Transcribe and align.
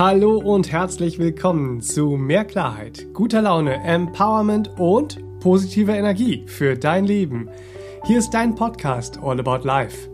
Hallo 0.00 0.38
und 0.38 0.72
herzlich 0.72 1.18
willkommen 1.18 1.82
zu 1.82 2.16
Mehr 2.16 2.46
Klarheit, 2.46 3.08
guter 3.12 3.42
Laune, 3.42 3.84
Empowerment 3.84 4.70
und 4.80 5.18
positiver 5.40 5.94
Energie 5.94 6.42
für 6.46 6.74
dein 6.74 7.04
Leben. 7.04 7.50
Hier 8.06 8.18
ist 8.18 8.30
dein 8.30 8.54
Podcast 8.54 9.18
All 9.22 9.38
About 9.38 9.66
Life. 9.66 10.08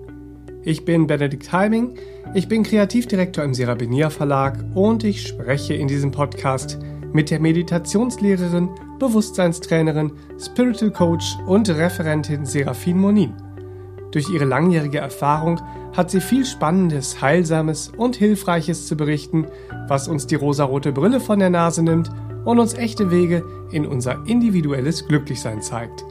Ich 0.64 0.85
bin 0.85 1.07
Benedikt 1.07 1.53
Heiming, 1.53 1.95
ich 2.35 2.49
bin 2.49 2.64
Kreativdirektor 2.64 3.45
im 3.45 3.54
Serabenia 3.54 4.11
Verlag 4.11 4.59
und 4.75 5.04
ich 5.04 5.25
spreche 5.25 5.75
in 5.75 5.87
diesem 5.87 6.11
Podcast 6.11 6.80
mit 7.12 7.30
der 7.30 7.39
Meditationslehrerin, 7.39 8.68
Bewusstseinstrainerin, 8.98 10.11
Spiritual 10.37 10.91
Coach 10.91 11.39
und 11.46 11.68
Referentin 11.71 12.45
Serafin 12.45 12.98
Monin. 12.98 13.34
Durch 14.11 14.29
ihre 14.30 14.46
langjährige 14.46 14.98
Erfahrung 14.98 15.61
hat 15.97 16.11
sie 16.11 16.21
viel 16.21 16.45
Spannendes, 16.45 17.21
Heilsames 17.21 17.93
und 17.96 18.17
Hilfreiches 18.17 18.87
zu 18.87 18.96
berichten, 18.96 19.46
was 19.89 20.09
uns 20.09 20.27
die 20.27 20.35
rosarote 20.35 20.93
Brille 20.93 21.21
von 21.21 21.39
der 21.39 21.50
Nase 21.50 21.82
nimmt 21.82 22.11
und 22.45 22.59
uns 22.59 22.75
echte 22.75 23.11
Wege 23.11 23.45
in 23.71 23.87
unser 23.87 24.27
individuelles 24.27 25.07
Glücklichsein 25.07 25.63
zeigt. 25.63 26.04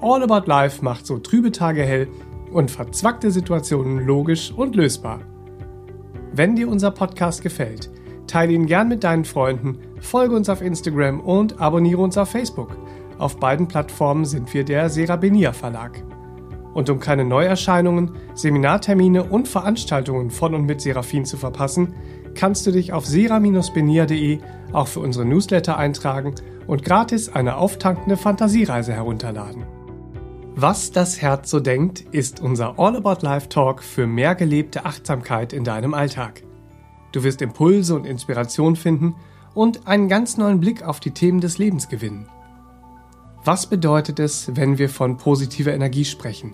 All 0.00 0.22
About 0.22 0.48
Life 0.48 0.84
macht 0.84 1.06
so 1.06 1.18
trübe 1.18 1.52
Tage 1.52 1.82
hell 1.82 2.08
und 2.52 2.70
verzwackte 2.70 3.30
Situationen 3.30 4.06
logisch 4.06 4.52
und 4.54 4.76
lösbar. 4.76 5.20
Wenn 6.32 6.56
dir 6.56 6.68
unser 6.68 6.90
Podcast 6.90 7.42
gefällt, 7.42 7.90
teile 8.26 8.52
ihn 8.52 8.66
gern 8.66 8.88
mit 8.88 9.04
deinen 9.04 9.24
Freunden, 9.24 9.78
folge 10.00 10.34
uns 10.34 10.48
auf 10.48 10.62
Instagram 10.62 11.20
und 11.20 11.60
abonniere 11.60 12.02
uns 12.02 12.18
auf 12.18 12.30
Facebook. 12.30 12.76
Auf 13.18 13.36
beiden 13.36 13.68
Plattformen 13.68 14.24
sind 14.24 14.52
wir 14.52 14.64
der 14.64 14.88
Serabenia 14.88 15.52
Verlag. 15.52 16.02
Und 16.74 16.88
um 16.88 17.00
keine 17.00 17.24
Neuerscheinungen, 17.24 18.12
Seminartermine 18.34 19.24
und 19.24 19.48
Veranstaltungen 19.48 20.30
von 20.30 20.54
und 20.54 20.64
mit 20.64 20.80
Seraphin 20.80 21.24
zu 21.24 21.36
verpassen, 21.36 21.94
kannst 22.34 22.66
du 22.66 22.70
dich 22.70 22.92
auf 22.92 23.06
sera-benia.de 23.06 24.38
auch 24.72 24.88
für 24.88 25.00
unsere 25.00 25.24
Newsletter 25.24 25.76
eintragen 25.76 26.34
und 26.66 26.84
gratis 26.84 27.28
eine 27.28 27.56
auftankende 27.56 28.16
Fantasiereise 28.16 28.92
herunterladen. 28.92 29.64
Was 30.54 30.92
das 30.92 31.20
Herz 31.22 31.50
so 31.50 31.60
denkt, 31.60 32.00
ist 32.12 32.40
unser 32.40 32.78
All 32.78 32.96
About 32.96 33.24
Life 33.24 33.48
Talk 33.48 33.82
für 33.82 34.06
mehr 34.06 34.34
gelebte 34.34 34.84
Achtsamkeit 34.84 35.52
in 35.52 35.64
deinem 35.64 35.94
Alltag. 35.94 36.42
Du 37.12 37.24
wirst 37.24 37.42
Impulse 37.42 37.94
und 37.94 38.06
Inspiration 38.06 38.76
finden 38.76 39.14
und 39.54 39.86
einen 39.86 40.08
ganz 40.08 40.36
neuen 40.36 40.60
Blick 40.60 40.82
auf 40.82 41.00
die 41.00 41.12
Themen 41.12 41.40
des 41.40 41.58
Lebens 41.58 41.88
gewinnen. 41.88 42.28
Was 43.44 43.66
bedeutet 43.66 44.20
es, 44.20 44.54
wenn 44.54 44.78
wir 44.78 44.88
von 44.88 45.16
positiver 45.16 45.72
Energie 45.72 46.04
sprechen? 46.04 46.52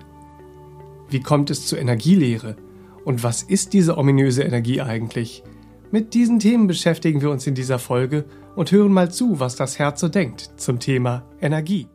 Wie 1.11 1.21
kommt 1.21 1.49
es 1.49 1.67
zur 1.67 1.79
Energielehre? 1.79 2.57
Und 3.05 3.23
was 3.23 3.43
ist 3.43 3.73
diese 3.73 3.97
ominöse 3.97 4.43
Energie 4.43 4.83
eigentlich? 4.83 5.43
Mit 5.91 6.13
diesen 6.13 6.39
Themen 6.39 6.67
beschäftigen 6.67 7.23
wir 7.23 7.31
uns 7.31 7.47
in 7.47 7.55
dieser 7.55 7.79
Folge 7.79 8.27
und 8.57 8.73
hören 8.73 8.93
mal 8.93 9.11
zu, 9.11 9.41
was 9.41 9.57
das 9.57 9.79
Herz 9.79 10.01
so 10.01 10.09
denkt 10.09 10.51
zum 10.59 10.81
Thema 10.81 11.25
Energie. 11.41 11.87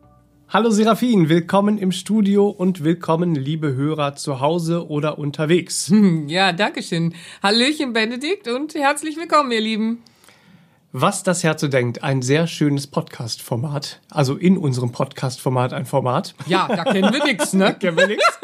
Hallo 0.48 0.70
Serafin, 0.70 1.28
willkommen 1.28 1.78
im 1.78 1.92
Studio 1.92 2.48
und 2.48 2.82
willkommen, 2.82 3.36
liebe 3.36 3.74
Hörer 3.74 4.16
zu 4.16 4.40
Hause 4.40 4.88
oder 4.88 5.16
unterwegs. 5.16 5.92
Ja, 6.26 6.52
danke 6.52 6.82
schön. 6.82 7.14
Hallöchen 7.40 7.92
Benedikt 7.92 8.48
und 8.48 8.74
herzlich 8.74 9.16
willkommen, 9.16 9.52
ihr 9.52 9.60
Lieben. 9.60 10.02
Was 10.90 11.22
das 11.22 11.44
Herz 11.44 11.60
so 11.60 11.68
denkt, 11.68 12.02
ein 12.02 12.20
sehr 12.20 12.48
schönes 12.48 12.88
Podcast-Format. 12.88 14.00
Also 14.10 14.34
in 14.34 14.58
unserem 14.58 14.90
Podcast-Format 14.90 15.72
ein 15.72 15.86
Format. 15.86 16.34
Ja, 16.46 16.66
da 16.66 16.82
kennen 16.82 17.12
wir 17.12 17.24
nichts, 17.32 17.52
ne? 17.52 17.76
kennen 17.78 17.96
wir 17.96 18.08
nichts. 18.08 18.40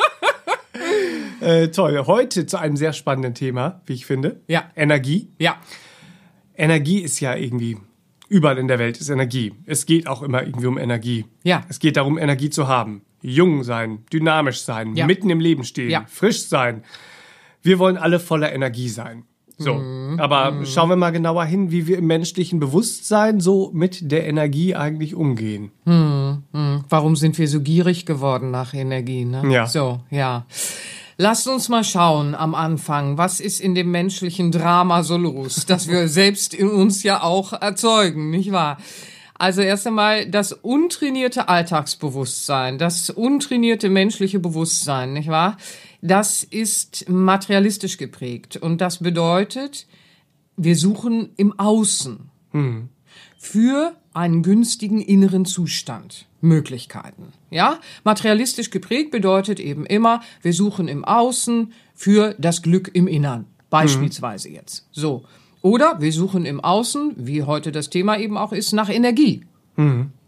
Äh, 1.40 1.68
toll. 1.68 2.04
Heute 2.06 2.46
zu 2.46 2.58
einem 2.58 2.76
sehr 2.76 2.92
spannenden 2.92 3.34
Thema, 3.34 3.80
wie 3.86 3.94
ich 3.94 4.06
finde. 4.06 4.40
Ja. 4.48 4.64
Energie. 4.76 5.28
Ja. 5.38 5.56
Energie 6.56 6.98
ist 7.00 7.20
ja 7.20 7.34
irgendwie 7.34 7.78
überall 8.28 8.58
in 8.58 8.68
der 8.68 8.78
Welt 8.78 8.98
ist 8.98 9.08
Energie. 9.08 9.52
Es 9.66 9.86
geht 9.86 10.06
auch 10.06 10.22
immer 10.22 10.42
irgendwie 10.44 10.66
um 10.66 10.78
Energie. 10.78 11.24
Ja. 11.42 11.64
Es 11.68 11.78
geht 11.80 11.96
darum, 11.96 12.16
Energie 12.18 12.50
zu 12.50 12.68
haben. 12.68 13.02
Jung 13.22 13.64
sein, 13.64 14.04
dynamisch 14.12 14.60
sein, 14.60 14.94
Ja. 14.94 15.06
mitten 15.06 15.28
im 15.30 15.40
Leben 15.40 15.64
stehen, 15.64 15.90
Ja. 15.90 16.04
frisch 16.08 16.44
sein. 16.46 16.84
Wir 17.62 17.78
wollen 17.78 17.96
alle 17.98 18.18
voller 18.20 18.52
Energie 18.52 18.88
sein. 18.88 19.24
So, 19.58 19.74
Mhm. 19.74 20.18
aber 20.20 20.64
schauen 20.64 20.88
wir 20.88 20.96
mal 20.96 21.10
genauer 21.10 21.44
hin, 21.44 21.70
wie 21.70 21.86
wir 21.86 21.98
im 21.98 22.06
menschlichen 22.06 22.60
Bewusstsein 22.60 23.40
so 23.40 23.70
mit 23.74 24.10
der 24.10 24.26
Energie 24.26 24.74
eigentlich 24.74 25.14
umgehen. 25.14 25.70
Warum 26.88 27.16
sind 27.16 27.36
wir 27.36 27.46
so 27.48 27.60
gierig 27.60 28.06
geworden 28.06 28.50
nach 28.50 28.72
Energie, 28.72 29.26
ne? 29.26 29.42
Ja. 29.52 29.66
So, 29.66 30.00
ja. 30.10 30.46
Lasst 31.22 31.46
uns 31.48 31.68
mal 31.68 31.84
schauen 31.84 32.34
am 32.34 32.54
Anfang, 32.54 33.18
was 33.18 33.40
ist 33.40 33.60
in 33.60 33.74
dem 33.74 33.90
menschlichen 33.90 34.50
Drama 34.50 35.02
so 35.02 35.18
los, 35.18 35.66
das 35.66 35.86
wir 35.86 36.08
selbst 36.08 36.54
in 36.54 36.70
uns 36.70 37.02
ja 37.02 37.22
auch 37.22 37.52
erzeugen, 37.52 38.30
nicht 38.30 38.52
wahr? 38.52 38.78
Also 39.34 39.60
erst 39.60 39.86
einmal 39.86 40.30
das 40.30 40.54
untrainierte 40.54 41.50
Alltagsbewusstsein, 41.50 42.78
das 42.78 43.10
untrainierte 43.10 43.90
menschliche 43.90 44.38
Bewusstsein, 44.38 45.12
nicht 45.12 45.28
wahr? 45.28 45.58
Das 46.00 46.42
ist 46.42 47.06
materialistisch 47.06 47.98
geprägt 47.98 48.56
und 48.56 48.80
das 48.80 49.00
bedeutet, 49.00 49.86
wir 50.56 50.74
suchen 50.74 51.34
im 51.36 51.58
Außen 51.58 52.30
für 53.36 53.94
einen 54.14 54.42
günstigen 54.42 55.02
inneren 55.02 55.44
Zustand 55.44 56.29
Möglichkeiten. 56.40 57.32
Ja, 57.50 57.78
materialistisch 58.04 58.70
geprägt 58.70 59.10
bedeutet 59.10 59.60
eben 59.60 59.86
immer, 59.86 60.20
wir 60.42 60.52
suchen 60.52 60.88
im 60.88 61.04
Außen 61.04 61.72
für 61.94 62.34
das 62.38 62.62
Glück 62.62 62.90
im 62.94 63.06
Innern, 63.06 63.46
beispielsweise 63.68 64.48
jetzt. 64.48 64.86
So. 64.92 65.24
Oder 65.62 66.00
wir 66.00 66.12
suchen 66.12 66.46
im 66.46 66.60
Außen, 66.60 67.14
wie 67.16 67.42
heute 67.42 67.70
das 67.70 67.90
Thema 67.90 68.18
eben 68.18 68.38
auch 68.38 68.52
ist, 68.52 68.72
nach 68.72 68.88
Energie. 68.88 69.44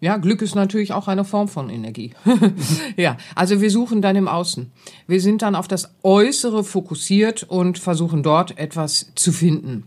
Ja, 0.01 0.17
Glück 0.17 0.43
ist 0.43 0.55
natürlich 0.55 0.93
auch 0.93 1.09
eine 1.09 1.25
Form 1.25 1.49
von 1.49 1.71
Energie. 1.71 2.13
ja, 2.97 3.17
also 3.35 3.61
wir 3.61 3.71
suchen 3.71 4.03
dann 4.03 4.17
im 4.17 4.29
Außen. 4.29 4.73
Wir 5.07 5.21
sind 5.21 5.43
dann 5.43 5.55
auf 5.55 5.69
das 5.69 5.95
Äußere 6.03 6.65
fokussiert 6.65 7.45
und 7.45 7.79
versuchen 7.79 8.23
dort 8.23 8.59
etwas 8.59 9.13
zu 9.15 9.31
finden. 9.31 9.85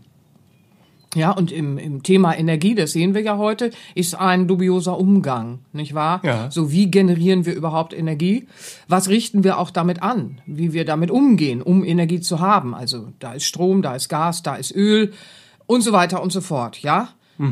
Ja, 1.16 1.30
und 1.30 1.50
im, 1.50 1.78
im 1.78 2.02
Thema 2.02 2.36
Energie, 2.36 2.74
das 2.74 2.92
sehen 2.92 3.14
wir 3.14 3.22
ja 3.22 3.38
heute, 3.38 3.70
ist 3.94 4.14
ein 4.14 4.46
dubioser 4.46 4.98
Umgang, 4.98 5.60
nicht 5.72 5.94
wahr? 5.94 6.20
Ja. 6.22 6.50
So, 6.50 6.70
wie 6.70 6.90
generieren 6.90 7.46
wir 7.46 7.54
überhaupt 7.54 7.94
Energie? 7.94 8.46
Was 8.86 9.08
richten 9.08 9.42
wir 9.42 9.58
auch 9.58 9.70
damit 9.70 10.02
an? 10.02 10.42
Wie 10.44 10.74
wir 10.74 10.84
damit 10.84 11.10
umgehen, 11.10 11.62
um 11.62 11.84
Energie 11.84 12.20
zu 12.20 12.40
haben? 12.40 12.74
Also, 12.74 13.08
da 13.18 13.32
ist 13.32 13.44
Strom, 13.44 13.80
da 13.80 13.94
ist 13.94 14.10
Gas, 14.10 14.42
da 14.42 14.56
ist 14.56 14.76
Öl 14.76 15.14
und 15.66 15.80
so 15.80 15.92
weiter 15.92 16.22
und 16.22 16.32
so 16.32 16.42
fort, 16.42 16.82
ja? 16.82 17.08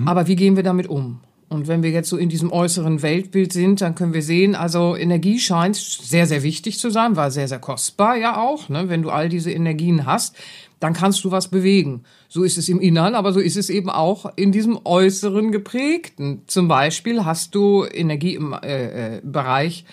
Aber 0.07 0.27
wie 0.29 0.37
gehen 0.37 0.57
wir 0.57 0.63
damit 0.63 0.87
um? 0.87 1.21
Und 1.55 1.69
wenn 1.69 1.85
wir 1.85 1.91
jetzt 1.91 2.09
so 2.09 2.17
in 2.17 2.29
diesem 2.29 2.51
äußeren 2.51 3.01
Weltbild 3.01 3.53
sind, 3.53 3.81
dann 3.81 3.95
können 3.95 4.13
wir 4.13 4.23
sehen, 4.23 4.57
also 4.57 4.97
Energie 4.97 5.39
scheint 5.39 5.77
sehr, 5.77 6.27
sehr 6.27 6.43
wichtig 6.43 6.81
zu 6.81 6.91
sein, 6.91 7.15
war 7.15 7.31
sehr, 7.31 7.47
sehr 7.47 7.61
kostbar 7.61 8.17
ja 8.17 8.37
auch. 8.41 8.69
Ne? 8.69 8.89
Wenn 8.89 9.03
du 9.03 9.11
all 9.11 9.29
diese 9.29 9.53
Energien 9.53 10.05
hast, 10.05 10.37
dann 10.81 10.95
kannst 10.95 11.25
du 11.25 11.31
was 11.31 11.49
bewegen. 11.49 12.03
So 12.29 12.43
ist 12.43 12.59
es 12.59 12.69
im 12.69 12.81
Innern, 12.81 13.15
aber 13.15 13.33
so 13.33 13.39
ist 13.39 13.57
es 13.57 13.71
eben 13.71 13.89
auch 13.89 14.33
in 14.35 14.51
diesem 14.51 14.81
äußeren 14.85 15.53
geprägten. 15.53 16.43
Zum 16.49 16.67
Beispiel 16.67 17.25
hast 17.25 17.55
du 17.55 17.85
Energie 17.85 18.35
im 18.35 18.53
äh, 18.53 19.19
äh, 19.19 19.21
Bereich 19.23 19.85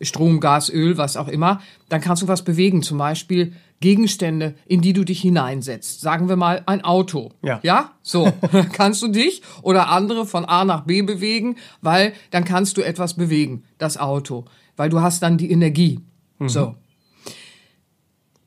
Strom, 0.00 0.40
Gas, 0.40 0.70
Öl, 0.70 0.96
was 0.96 1.18
auch 1.18 1.28
immer, 1.28 1.60
dann 1.90 2.00
kannst 2.00 2.22
du 2.22 2.28
was 2.28 2.42
bewegen. 2.42 2.82
Zum 2.82 2.96
Beispiel 2.96 3.52
Gegenstände, 3.80 4.54
in 4.66 4.82
die 4.82 4.92
du 4.92 5.04
dich 5.04 5.20
hineinsetzt. 5.20 6.00
Sagen 6.00 6.28
wir 6.28 6.36
mal 6.36 6.62
ein 6.66 6.82
Auto. 6.82 7.30
Ja. 7.42 7.60
Ja? 7.62 7.92
So. 8.02 8.32
kannst 8.72 9.02
du 9.02 9.08
dich 9.08 9.42
oder 9.62 9.88
andere 9.88 10.26
von 10.26 10.44
A 10.44 10.64
nach 10.64 10.82
B 10.82 11.02
bewegen, 11.02 11.56
weil 11.80 12.12
dann 12.30 12.44
kannst 12.44 12.76
du 12.76 12.82
etwas 12.82 13.14
bewegen. 13.14 13.64
Das 13.78 13.96
Auto. 13.96 14.44
Weil 14.76 14.90
du 14.90 15.00
hast 15.00 15.22
dann 15.22 15.38
die 15.38 15.50
Energie. 15.50 16.00
So. 16.46 16.74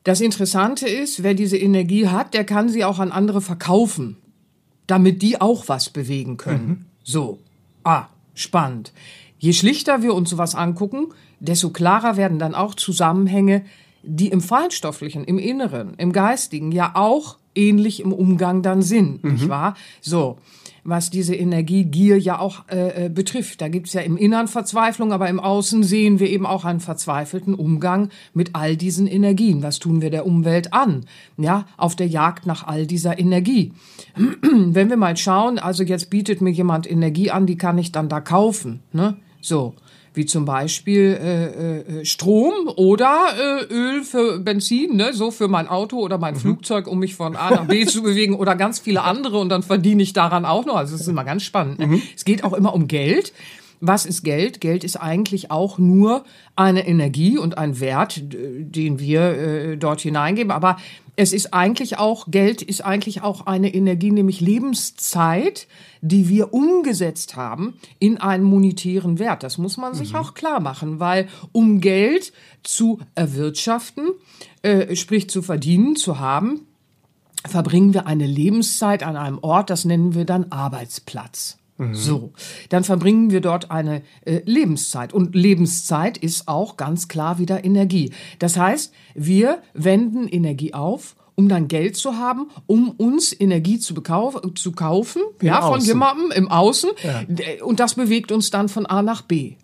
Das 0.02 0.20
Interessante 0.20 0.88
ist, 0.88 1.22
wer 1.22 1.34
diese 1.34 1.56
Energie 1.56 2.08
hat, 2.08 2.34
der 2.34 2.44
kann 2.44 2.68
sie 2.68 2.84
auch 2.84 2.98
an 2.98 3.12
andere 3.12 3.40
verkaufen, 3.40 4.16
damit 4.86 5.22
die 5.22 5.40
auch 5.40 5.68
was 5.68 5.90
bewegen 5.90 6.36
können. 6.36 6.86
So. 7.04 7.38
Ah, 7.84 8.06
spannend. 8.34 8.92
Je 9.38 9.52
schlichter 9.52 10.02
wir 10.02 10.14
uns 10.14 10.30
sowas 10.30 10.54
angucken, 10.54 11.08
desto 11.38 11.70
klarer 11.70 12.16
werden 12.16 12.38
dann 12.38 12.54
auch 12.54 12.74
Zusammenhänge, 12.74 13.64
die 14.06 14.28
im 14.28 14.40
Feinstofflichen, 14.40 15.24
im 15.24 15.38
Inneren, 15.38 15.94
im 15.98 16.12
Geistigen 16.12 16.72
ja 16.72 16.92
auch 16.94 17.38
ähnlich 17.54 18.00
im 18.00 18.12
Umgang 18.12 18.62
dann 18.62 18.82
sind, 18.82 19.22
nicht 19.24 19.48
wahr? 19.48 19.74
So, 20.00 20.38
was 20.84 21.08
diese 21.08 21.34
Energiegier 21.34 22.18
ja 22.18 22.38
auch 22.38 22.68
äh, 22.68 23.06
äh, 23.06 23.08
betrifft. 23.08 23.60
Da 23.60 23.68
gibt's 23.68 23.94
ja 23.94 24.02
im 24.02 24.16
Innern 24.16 24.48
Verzweiflung, 24.48 25.12
aber 25.12 25.28
im 25.28 25.40
Außen 25.40 25.82
sehen 25.82 26.20
wir 26.20 26.28
eben 26.28 26.46
auch 26.46 26.64
einen 26.64 26.80
verzweifelten 26.80 27.54
Umgang 27.54 28.10
mit 28.34 28.54
all 28.54 28.76
diesen 28.76 29.06
Energien. 29.06 29.62
Was 29.62 29.78
tun 29.78 30.02
wir 30.02 30.10
der 30.10 30.26
Umwelt 30.26 30.72
an? 30.72 31.06
Ja, 31.38 31.66
auf 31.76 31.96
der 31.96 32.06
Jagd 32.06 32.46
nach 32.46 32.66
all 32.66 32.86
dieser 32.86 33.18
Energie. 33.18 33.72
Wenn 34.14 34.90
wir 34.90 34.96
mal 34.96 35.16
schauen, 35.16 35.58
also 35.58 35.82
jetzt 35.82 36.10
bietet 36.10 36.40
mir 36.40 36.50
jemand 36.50 36.90
Energie 36.90 37.30
an, 37.30 37.46
die 37.46 37.56
kann 37.56 37.78
ich 37.78 37.90
dann 37.90 38.08
da 38.08 38.20
kaufen, 38.20 38.80
ne? 38.92 39.16
So. 39.40 39.74
Wie 40.14 40.26
zum 40.26 40.44
Beispiel 40.44 41.18
äh, 41.20 42.00
äh, 42.00 42.04
Strom 42.04 42.68
oder 42.76 43.34
äh, 43.36 43.74
Öl 43.74 44.04
für 44.04 44.38
Benzin, 44.38 44.96
ne? 44.96 45.12
so 45.12 45.32
für 45.32 45.48
mein 45.48 45.66
Auto 45.66 45.98
oder 45.98 46.18
mein 46.18 46.34
mhm. 46.34 46.38
Flugzeug, 46.38 46.86
um 46.86 47.00
mich 47.00 47.16
von 47.16 47.34
A 47.36 47.50
nach 47.50 47.66
B 47.66 47.84
zu 47.86 48.02
bewegen 48.02 48.34
oder 48.34 48.54
ganz 48.54 48.78
viele 48.78 49.02
andere 49.02 49.38
und 49.38 49.48
dann 49.48 49.64
verdiene 49.64 50.02
ich 50.02 50.12
daran 50.12 50.44
auch 50.44 50.66
noch. 50.66 50.76
Also 50.76 50.94
es 50.94 51.02
ist 51.02 51.08
immer 51.08 51.24
ganz 51.24 51.42
spannend. 51.42 51.80
Ne? 51.80 51.88
Mhm. 51.88 52.02
Es 52.16 52.24
geht 52.24 52.44
auch 52.44 52.52
immer 52.52 52.74
um 52.74 52.86
Geld. 52.86 53.32
Was 53.80 54.06
ist 54.06 54.22
Geld? 54.22 54.60
Geld 54.60 54.84
ist 54.84 54.96
eigentlich 54.96 55.50
auch 55.50 55.78
nur 55.78 56.24
eine 56.56 56.86
Energie 56.86 57.36
und 57.36 57.58
ein 57.58 57.80
Wert, 57.80 58.22
den 58.22 58.98
wir 59.00 59.20
äh, 59.20 59.76
dort 59.76 60.00
hineingeben. 60.00 60.52
Aber 60.52 60.76
es 61.16 61.32
ist 61.32 61.54
eigentlich 61.54 61.98
auch, 61.98 62.26
Geld 62.28 62.62
ist 62.62 62.84
eigentlich 62.84 63.22
auch 63.22 63.46
eine 63.46 63.72
Energie, 63.72 64.10
nämlich 64.10 64.40
Lebenszeit, 64.40 65.68
die 66.00 66.28
wir 66.28 66.52
umgesetzt 66.52 67.36
haben 67.36 67.74
in 67.98 68.18
einen 68.18 68.44
monetären 68.44 69.18
Wert. 69.18 69.42
Das 69.42 69.58
muss 69.58 69.76
man 69.76 69.94
sich 69.94 70.12
mhm. 70.12 70.18
auch 70.18 70.34
klar 70.34 70.60
machen, 70.60 70.98
weil 71.00 71.28
um 71.52 71.80
Geld 71.80 72.32
zu 72.62 73.00
erwirtschaften, 73.14 74.10
äh, 74.62 74.96
sprich 74.96 75.30
zu 75.30 75.42
verdienen, 75.42 75.96
zu 75.96 76.18
haben, 76.18 76.66
verbringen 77.46 77.94
wir 77.94 78.06
eine 78.06 78.26
Lebenszeit 78.26 79.02
an 79.02 79.16
einem 79.16 79.38
Ort, 79.38 79.70
das 79.70 79.84
nennen 79.84 80.14
wir 80.14 80.24
dann 80.24 80.50
Arbeitsplatz. 80.50 81.58
Mhm. 81.76 81.94
So, 81.94 82.32
dann 82.68 82.84
verbringen 82.84 83.30
wir 83.30 83.40
dort 83.40 83.70
eine 83.70 84.02
äh, 84.24 84.40
Lebenszeit. 84.44 85.12
Und 85.12 85.34
Lebenszeit 85.34 86.16
ist 86.18 86.46
auch 86.46 86.76
ganz 86.76 87.08
klar 87.08 87.38
wieder 87.38 87.64
Energie. 87.64 88.12
Das 88.38 88.56
heißt, 88.56 88.92
wir 89.14 89.60
wenden 89.72 90.28
Energie 90.28 90.72
auf, 90.72 91.16
um 91.34 91.48
dann 91.48 91.66
Geld 91.66 91.96
zu 91.96 92.16
haben, 92.16 92.48
um 92.66 92.90
uns 92.90 93.38
Energie 93.38 93.80
zu, 93.80 93.94
zu 94.54 94.72
kaufen, 94.72 95.22
Im 95.40 95.46
ja, 95.46 95.62
von 95.62 95.80
jemandem 95.80 96.30
im 96.30 96.48
Außen. 96.48 96.90
Ja. 97.02 97.64
Und 97.64 97.80
das 97.80 97.94
bewegt 97.94 98.30
uns 98.30 98.50
dann 98.50 98.68
von 98.68 98.86
A 98.86 99.02
nach 99.02 99.22
B. 99.22 99.54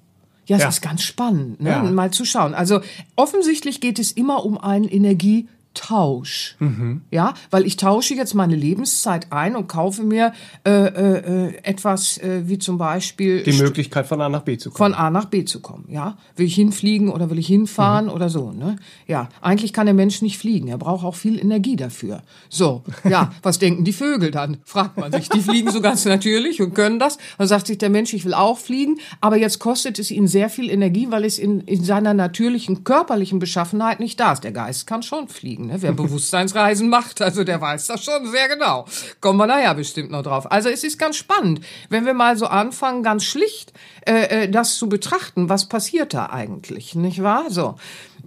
Ja, 0.47 0.57
es 0.57 0.63
ja. 0.63 0.69
ist 0.69 0.81
ganz 0.81 1.03
spannend, 1.03 1.61
ne? 1.61 1.71
Ja. 1.71 1.83
mal 1.83 2.11
zu 2.11 2.25
schauen. 2.25 2.55
Also 2.55 2.81
offensichtlich 3.15 3.81
geht 3.81 4.01
es 4.01 4.11
immer 4.11 4.45
um 4.45 4.59
einen 4.59 4.89
Energie 4.89 5.47
Tausch. 5.75 6.57
Mhm. 6.59 7.03
Ja, 7.13 7.35
weil 7.51 7.65
ich 7.65 7.77
tausche 7.77 8.15
jetzt 8.15 8.35
meine 8.35 8.57
Lebenszeit 8.57 9.29
ein 9.31 9.55
und 9.55 9.69
kaufe 9.69 10.03
mir 10.03 10.33
äh, 10.65 10.71
äh, 10.71 11.49
äh 11.49 11.55
etwas 11.63 12.19
äh, 12.19 12.43
wie 12.49 12.59
zum 12.59 12.77
Beispiel 12.77 13.45
die 13.45 13.53
Möglichkeit 13.53 14.07
von 14.09 14.21
A 14.21 14.29
nach 14.29 14.43
B 14.43 14.59
zu 14.59 14.71
kommen. 14.71 14.93
Von 14.93 15.01
A 15.01 15.11
nach 15.11 15.27
B 15.27 15.45
zu 15.45 15.61
kommen. 15.61 15.85
Ja, 15.89 16.19
will 16.35 16.47
ich 16.47 16.57
hinfliegen 16.57 17.09
oder 17.09 17.31
will 17.31 17.39
ich 17.39 17.47
hinfahren 17.47 18.07
mhm. 18.07 18.13
oder 18.13 18.29
so. 18.29 18.51
Ne? 18.51 18.77
Ja, 19.07 19.29
eigentlich 19.41 19.73
kann 19.73 19.87
der 19.87 19.95
Mensch 19.95 20.23
nicht 20.23 20.39
fliegen. 20.39 20.67
Er 20.67 20.79
braucht 20.79 21.05
auch 21.05 21.15
viel 21.15 21.39
Energie 21.39 21.77
dafür. 21.77 22.23
So, 22.49 22.83
ja, 23.09 23.33
was 23.43 23.61
denken 23.61 23.85
die 23.85 23.93
Vögel 23.93 24.33
dann? 24.33 24.57
Fragt 24.65 24.97
man 24.97 25.13
sich. 25.13 25.29
Die 25.29 25.41
fliegen 25.41 25.71
so 25.71 25.81
ganz 25.81 26.05
natürlich 26.05 26.61
und 26.61 26.75
können 26.75 26.99
das. 26.99 27.17
Dann 27.39 27.47
sagt 27.47 27.69
sich 27.69 27.79
der 27.79 27.91
Mensch, 27.91 28.13
ich 28.13 28.25
will 28.25 28.35
auch 28.35 28.59
fliegen, 28.59 28.99
aber 29.21 29.37
jetzt 29.37 29.61
kostet 29.61 30.01
es 30.01 30.11
ihn 30.11 30.27
sehr 30.27 30.51
viel 30.51 30.69
Energie, 30.69 31.07
weil 31.11 31.25
es 31.25 31.39
in, 31.39 31.61
in 31.61 31.85
seiner 31.85 32.13
natürlichen 32.13 32.83
körperlichen 32.83 33.39
Beschaffenheit 33.39 34.01
nicht 34.01 34.19
da 34.19 34.33
ist. 34.33 34.43
Der 34.43 34.53
Geist 34.53 34.89
kann 34.89 35.05
schon 35.05 35.29
fliegen 35.29 35.60
fliegen. 35.61 35.67
Ne? 35.67 35.83
Wer 35.83 35.93
Bewusstseinsreisen 35.93 36.89
macht, 36.89 37.21
also 37.23 37.45
der 37.45 37.61
weiß 37.61 37.87
das 37.87 38.05
schon 38.05 38.27
sehr 38.31 38.49
genau. 38.49 38.87
Kommen 39.21 39.39
wir 39.39 39.47
nachher 39.47 39.75
bestimmt 39.75 40.11
noch 40.11 40.23
drauf. 40.23 40.51
Also 40.51 40.69
es 40.69 40.85
ist 40.85 40.99
ganz 40.99 41.17
spannend, 41.17 41.61
wenn 41.89 42.07
wir 42.07 42.15
mal 42.15 42.37
so 42.37 42.47
anfangen, 42.47 43.03
ganz 43.03 43.25
schlicht 43.25 43.73
äh, 44.07 44.45
äh, 44.45 44.49
das 44.49 44.77
zu 44.77 44.89
betrachten, 44.89 45.49
was 45.49 45.69
passiert 45.69 46.15
da 46.15 46.27
eigentlich, 46.27 46.95
nicht 46.95 47.23
wahr? 47.23 47.45
So. 47.49 47.77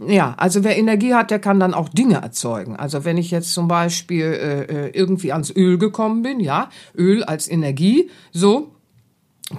Ja, 0.07 0.33
also 0.38 0.63
wer 0.63 0.75
Energie 0.75 1.13
hat, 1.13 1.30
der 1.30 1.38
kann 1.38 1.59
dann 1.59 1.75
auch 1.75 1.88
Dinge 1.88 2.15
erzeugen. 2.15 2.75
Also 2.75 3.06
wenn 3.06 3.18
ich 3.18 3.30
jetzt 3.30 3.53
zum 3.53 3.68
Beispiel 3.68 4.25
äh, 4.25 4.88
äh 4.88 4.89
irgendwie 4.91 5.31
ans 5.31 5.51
Öl 5.56 5.77
gekommen 5.77 6.24
bin, 6.24 6.39
ja, 6.39 6.69
Öl 6.97 7.24
als 7.24 7.47
Energie, 7.47 8.09
so, 8.31 8.73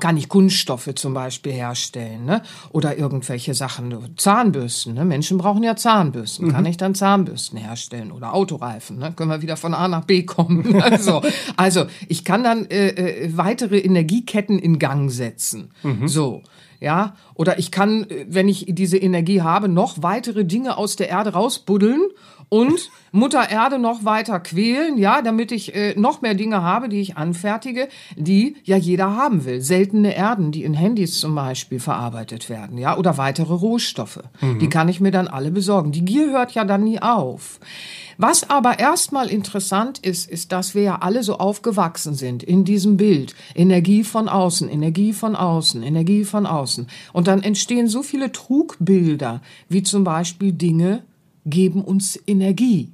kann 0.01 0.17
ich 0.17 0.29
Kunststoffe 0.29 0.91
zum 0.95 1.15
Beispiel 1.15 1.53
herstellen, 1.53 2.25
ne? 2.25 2.43
Oder 2.71 2.97
irgendwelche 2.97 3.55
Sachen, 3.55 3.95
Zahnbürsten, 4.17 4.95
ne? 4.95 5.05
Menschen 5.05 5.39
brauchen 5.39 5.63
ja 5.63 5.77
Zahnbürsten. 5.77 6.49
Mhm. 6.49 6.53
Kann 6.53 6.67
ich 6.67 6.77
dann 6.77 6.95
Zahnbürsten 6.95 7.59
herstellen 7.59 8.11
oder 8.11 8.35
Autoreifen, 8.35 8.99
ne? 8.99 9.13
Können 9.13 9.31
wir 9.31 9.43
wieder 9.43 9.57
von 9.57 9.75
A 9.75 9.89
nach 9.89 10.05
B 10.05 10.25
kommen. 10.25 10.77
also, 10.83 11.23
also 11.57 11.85
ich 12.09 12.25
kann 12.25 12.43
dann 12.43 12.67
äh, 12.67 12.89
äh, 12.89 13.37
weitere 13.37 13.79
Energieketten 13.79 14.59
in 14.59 14.79
Gang 14.79 15.11
setzen. 15.11 15.71
Mhm. 15.83 16.09
So. 16.09 16.43
Ja, 16.81 17.15
oder 17.35 17.59
ich 17.59 17.71
kann, 17.71 18.05
äh, 18.05 18.27
wenn 18.29 18.49
ich 18.49 18.67
diese 18.69 18.97
Energie 18.97 19.43
habe, 19.43 19.69
noch 19.69 20.03
weitere 20.03 20.45
Dinge 20.45 20.77
aus 20.77 20.97
der 20.97 21.09
Erde 21.09 21.33
rausbuddeln 21.33 22.01
und 22.49 22.91
Mutter 23.13 23.51
Erde 23.51 23.79
noch 23.79 24.05
weiter 24.05 24.41
quälen, 24.41 24.99
ja, 24.99 25.23
damit 25.23 25.53
ich 25.53 25.75
äh, 25.75 25.95
noch 25.97 26.21
mehr 26.21 26.35
Dinge 26.35 26.63
habe, 26.63 26.89
die 26.89 27.01
ich 27.01 27.17
anfertige, 27.17 27.89
die 28.17 28.57
ja 28.65 28.77
jeder 28.77 29.17
haben 29.17 29.45
will. 29.45 29.61
Seltene 29.61 30.17
Erden, 30.17 30.53
die 30.53 30.65
in 30.65 30.75
Handys 30.75 31.21
zum 31.21 31.35
Beispiel 31.35 31.81
verarbeitet 31.81 32.49
werden, 32.51 32.79
ja, 32.79 32.97
oder 32.97 33.17
weitere 33.17 33.55
Rohstoffe. 33.55 34.21
Mhm. 34.41 34.59
Die 34.59 34.69
kann 34.69 34.89
ich 34.89 35.01
mir 35.01 35.11
dann 35.11 35.29
alle 35.29 35.51
besorgen. 35.51 35.93
Die 35.93 36.05
Gier 36.05 36.31
hört 36.31 36.53
ja 36.53 36.65
dann 36.65 36.85
nie 36.85 37.01
auf. 37.01 37.61
Was 38.17 38.49
aber 38.49 38.79
erstmal 38.79 39.29
interessant 39.29 39.99
ist, 39.99 40.31
ist, 40.31 40.53
dass 40.53 40.75
wir 40.75 40.83
ja 40.83 40.97
alle 40.97 41.23
so 41.23 41.39
aufgewachsen 41.39 42.15
sind 42.15 42.43
in 42.43 42.65
diesem 42.65 42.97
Bild. 42.97 43.35
Energie 43.55 44.05
von 44.05 44.29
außen, 44.29 44.69
Energie 44.69 45.13
von 45.13 45.37
außen, 45.37 45.83
Energie 45.83 46.25
von 46.25 46.47
außen. 46.47 46.87
Und 47.13 47.27
dann 47.27 47.43
entstehen 47.43 47.89
so 47.89 48.03
viele 48.03 48.33
Trugbilder, 48.33 49.43
wie 49.69 49.83
zum 49.83 50.05
Beispiel 50.05 50.53
Dinge, 50.53 51.03
geben 51.45 51.83
uns 51.83 52.19
Energie. 52.27 52.91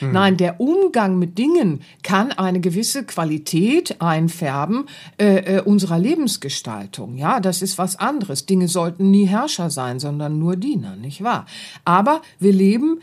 Hm. 0.00 0.12
Nein, 0.12 0.36
der 0.36 0.60
Umgang 0.60 1.18
mit 1.18 1.38
Dingen 1.38 1.82
kann 2.02 2.32
eine 2.32 2.60
gewisse 2.60 3.04
Qualität 3.04 4.00
einfärben 4.00 4.86
äh, 5.18 5.58
äh, 5.58 5.60
unserer 5.60 5.98
Lebensgestaltung. 5.98 7.16
Ja, 7.16 7.40
das 7.40 7.62
ist 7.62 7.78
was 7.78 7.96
anderes. 7.96 8.46
Dinge 8.46 8.68
sollten 8.68 9.10
nie 9.10 9.26
Herrscher 9.26 9.70
sein, 9.70 10.00
sondern 10.00 10.38
nur 10.38 10.56
Diener, 10.56 10.96
nicht 10.96 11.22
wahr? 11.22 11.46
Aber 11.84 12.22
wir 12.40 12.52
leben 12.52 12.98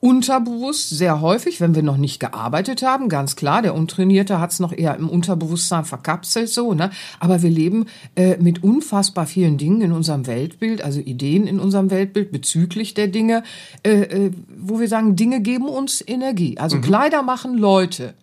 unterbewusst 0.00 0.90
sehr 0.90 1.20
häufig, 1.20 1.60
wenn 1.60 1.74
wir 1.74 1.82
noch 1.82 1.96
nicht 1.96 2.20
gearbeitet 2.20 2.82
haben, 2.82 3.08
ganz 3.08 3.34
klar, 3.34 3.62
der 3.62 3.74
Untrainierte 3.74 4.40
hat 4.40 4.52
es 4.52 4.60
noch 4.60 4.72
eher 4.72 4.94
im 4.96 5.08
Unterbewusstsein 5.08 5.84
verkapselt 5.84 6.48
so, 6.48 6.74
ne? 6.74 6.90
Aber 7.18 7.42
wir 7.42 7.50
leben 7.50 7.86
äh, 8.14 8.36
mit 8.36 8.62
unfassbar 8.62 9.26
vielen 9.26 9.58
Dingen 9.58 9.80
in 9.80 9.92
unserem 9.92 10.26
Weltbild, 10.26 10.82
also 10.82 11.00
Ideen 11.00 11.46
in 11.46 11.58
unserem 11.58 11.90
Weltbild 11.90 12.30
bezüglich 12.30 12.94
der 12.94 13.08
Dinge, 13.08 13.42
äh, 13.82 13.92
äh, 13.92 14.30
wo 14.58 14.78
wir 14.78 14.88
sagen, 14.88 15.16
Dinge 15.16 15.40
geben 15.40 15.68
uns 15.68 16.04
Energie. 16.06 16.58
Also 16.58 16.76
mhm. 16.76 16.82
Kleider 16.82 17.22
machen 17.22 17.56
Leute. 17.56 18.14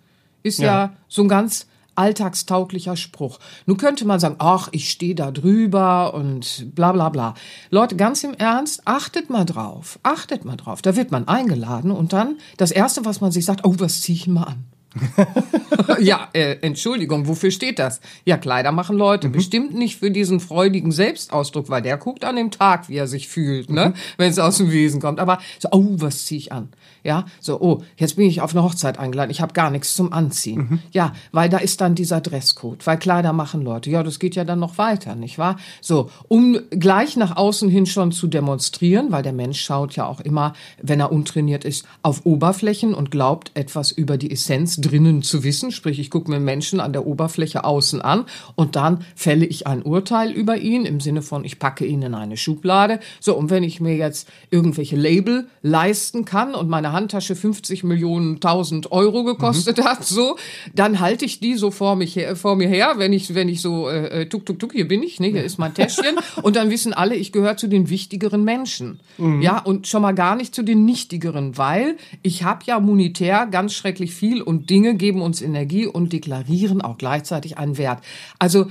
Ist 0.44 0.60
ja. 0.60 0.66
ja 0.66 0.94
so 1.08 1.24
ein 1.24 1.28
ganz 1.28 1.68
alltagstauglicher 1.96 2.96
Spruch. 2.96 3.40
Nun 3.66 3.78
könnte 3.78 4.06
man 4.06 4.20
sagen, 4.20 4.36
ach, 4.40 4.70
ich 4.72 4.90
stehe 4.90 5.16
da 5.16 5.32
drüber 5.32 6.14
und 6.14 6.74
bla 6.76 6.92
bla 6.92 7.10
bla. 7.10 7.34
Leute, 7.70 7.96
ganz 7.96 8.24
im 8.24 8.34
Ernst, 8.34 8.82
achtet 8.86 9.30
mal 9.30 9.46
drauf, 9.46 10.00
achtet 10.04 10.46
mal 10.46 10.58
drauf. 10.58 10.82
Da 10.82 10.96
wird 10.96 11.12
man 11.12 11.28
eingeladen 11.28 11.92
und 11.92 12.14
dann 12.14 12.38
das 12.58 12.72
Erste, 12.72 13.06
was 13.06 13.22
man 13.22 13.32
sich 13.32 13.46
sagt, 13.46 13.66
oh, 13.66 13.76
was 13.78 14.02
ziehe 14.02 14.18
ich 14.18 14.28
mal 14.28 14.44
an? 14.44 14.66
ja, 16.00 16.30
äh, 16.34 16.58
Entschuldigung, 16.62 17.28
wofür 17.28 17.52
steht 17.52 17.80
das? 17.80 18.00
Ja, 18.26 18.38
Kleider 18.38 18.72
machen 18.72 18.98
Leute. 18.98 19.28
Mhm. 19.28 19.34
Bestimmt 19.34 19.74
nicht 19.74 19.98
für 19.98 20.12
diesen 20.12 20.40
freudigen 20.40 20.92
Selbstausdruck, 20.92 21.70
weil 21.70 21.82
der 21.82 21.98
guckt 21.98 22.24
an 22.26 22.36
dem 22.36 22.52
Tag, 22.52 22.90
wie 22.90 22.96
er 22.96 23.08
sich 23.08 23.28
fühlt, 23.28 23.70
ne? 23.70 23.90
Mhm. 23.90 23.94
Wenn 24.18 24.32
es 24.32 24.40
aus 24.40 24.58
dem 24.58 24.72
Wesen 24.72 25.02
kommt. 25.02 25.20
Aber 25.20 25.40
so, 25.60 25.70
oh, 25.72 25.96
was 25.96 26.26
ziehe 26.26 26.40
ich 26.40 26.52
an? 26.52 26.70
Ja, 27.04 27.26
so, 27.42 27.60
oh, 27.60 27.82
jetzt 27.98 28.16
bin 28.16 28.28
ich 28.28 28.40
auf 28.40 28.54
eine 28.54 28.64
Hochzeit 28.64 28.98
eingeladen, 28.98 29.30
ich 29.30 29.42
habe 29.42 29.54
gar 29.54 29.70
nichts 29.70 29.94
zum 29.94 30.14
Anziehen. 30.14 30.68
Mhm. 30.70 30.80
Ja, 30.92 31.14
weil 31.34 31.50
da 31.50 31.58
ist 31.58 31.82
dann 31.82 31.96
dieser 31.96 32.22
Dresscode, 32.22 32.86
weil 32.88 32.98
Kleider 32.98 33.34
machen 33.34 33.62
Leute. 33.62 33.90
Ja, 33.90 34.04
das 34.04 34.20
geht 34.20 34.36
ja 34.36 34.46
dann 34.46 34.60
noch 34.60 34.78
weiter, 34.78 35.16
nicht 35.16 35.38
wahr? 35.38 35.58
So, 35.82 36.10
um 36.30 36.58
gleich 36.70 37.18
nach 37.18 37.36
außen 37.36 37.70
hin 37.70 37.86
schon 37.86 38.14
zu 38.14 38.28
demonstrieren, 38.28 39.12
weil 39.12 39.22
der 39.22 39.34
Mensch 39.34 39.62
schaut 39.62 39.96
ja 39.98 40.06
auch 40.06 40.22
immer, 40.22 40.54
wenn 40.82 41.02
er 41.02 41.12
untrainiert 41.12 41.66
ist, 41.66 41.86
auf 42.04 42.26
Oberflächen 42.26 42.94
und 42.94 43.12
glaubt, 43.12 43.52
etwas 43.54 43.92
über 43.92 44.18
die 44.18 44.32
Essenz 44.32 44.78
drinnen 44.78 45.24
zu 45.24 45.44
wissen. 45.44 45.72
Sprich, 45.72 46.00
ich 46.00 46.10
gucke 46.10 46.32
mir 46.32 46.40
Menschen 46.40 46.80
an 46.80 46.94
der 46.94 47.06
Oberfläche 47.06 47.66
außen 47.66 48.02
an 48.02 48.26
und 48.56 48.78
dann 48.78 49.04
fälle 49.16 49.46
ich 49.46 49.68
ein 49.68 49.84
Urteil 49.84 50.32
über 50.32 50.58
ihn 50.58 50.86
im 50.86 51.02
Sinne 51.02 51.22
von, 51.22 51.44
ich 51.44 51.60
packe 51.60 51.86
ihn 51.86 52.02
in 52.02 52.16
eine 52.16 52.38
Schublade. 52.38 53.00
So, 53.20 53.36
und 53.36 53.50
wenn 53.50 53.64
ich 53.64 53.82
mir 53.82 53.98
jetzt 53.98 54.30
irgendwelche 54.52 54.96
Label 54.96 55.48
leisten 55.62 56.24
kann 56.24 56.56
und 56.56 56.70
meine 56.70 56.93
Handtasche 56.94 57.36
50 57.36 57.84
Millionen, 57.84 58.36
1000 58.36 58.92
Euro 58.92 59.24
gekostet 59.24 59.80
mhm. 59.80 59.84
hat, 59.84 60.06
so, 60.06 60.38
dann 60.74 61.00
halte 61.00 61.26
ich 61.26 61.40
die 61.40 61.56
so 61.56 61.72
vor, 61.72 61.96
mich 61.96 62.16
her, 62.16 62.36
vor 62.36 62.56
mir 62.56 62.68
her, 62.68 62.94
wenn 62.98 63.12
ich, 63.12 63.36
wenn 63.36 63.50
ich 63.50 63.62
so, 63.62 63.90
äh, 63.90 64.22
äh, 64.22 64.26
tuk, 64.28 64.46
tuk, 64.46 64.60
tuk, 64.60 64.72
hier 64.74 64.88
bin 64.88 65.04
ich, 65.04 65.20
ne, 65.20 65.28
hier 65.28 65.44
ist 65.44 65.58
mein 65.58 65.74
Täschchen. 65.74 66.16
und 66.42 66.56
dann 66.56 66.70
wissen 66.70 66.94
alle, 66.94 67.16
ich 67.16 67.32
gehöre 67.32 67.58
zu 67.58 67.68
den 67.68 67.90
wichtigeren 67.90 68.44
Menschen. 68.44 69.00
Mhm. 69.18 69.42
Ja, 69.42 69.60
und 69.60 69.88
schon 69.88 70.02
mal 70.02 70.14
gar 70.14 70.36
nicht 70.36 70.56
zu 70.56 70.64
den 70.64 70.86
nichtigeren, 70.86 71.58
weil 71.58 71.98
ich 72.22 72.44
habe 72.44 72.62
ja 72.66 72.80
monetär 72.80 73.48
ganz 73.48 73.74
schrecklich 73.74 74.14
viel 74.14 74.42
und 74.42 74.70
Dinge 74.70 74.96
geben 74.96 75.22
uns 75.22 75.42
Energie 75.42 75.88
und 75.88 76.14
deklarieren 76.14 76.82
auch 76.82 76.98
gleichzeitig 76.98 77.58
einen 77.58 77.78
Wert. 77.78 78.04
Also, 78.40 78.68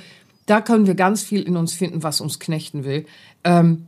da 0.47 0.61
können 0.61 0.87
wir 0.87 0.95
ganz 0.95 1.23
viel 1.23 1.43
in 1.43 1.57
uns 1.57 1.73
finden, 1.73 2.03
was 2.03 2.21
uns 2.21 2.39
knechten 2.39 2.85
will. 2.85 3.07
Ähm, 3.45 3.87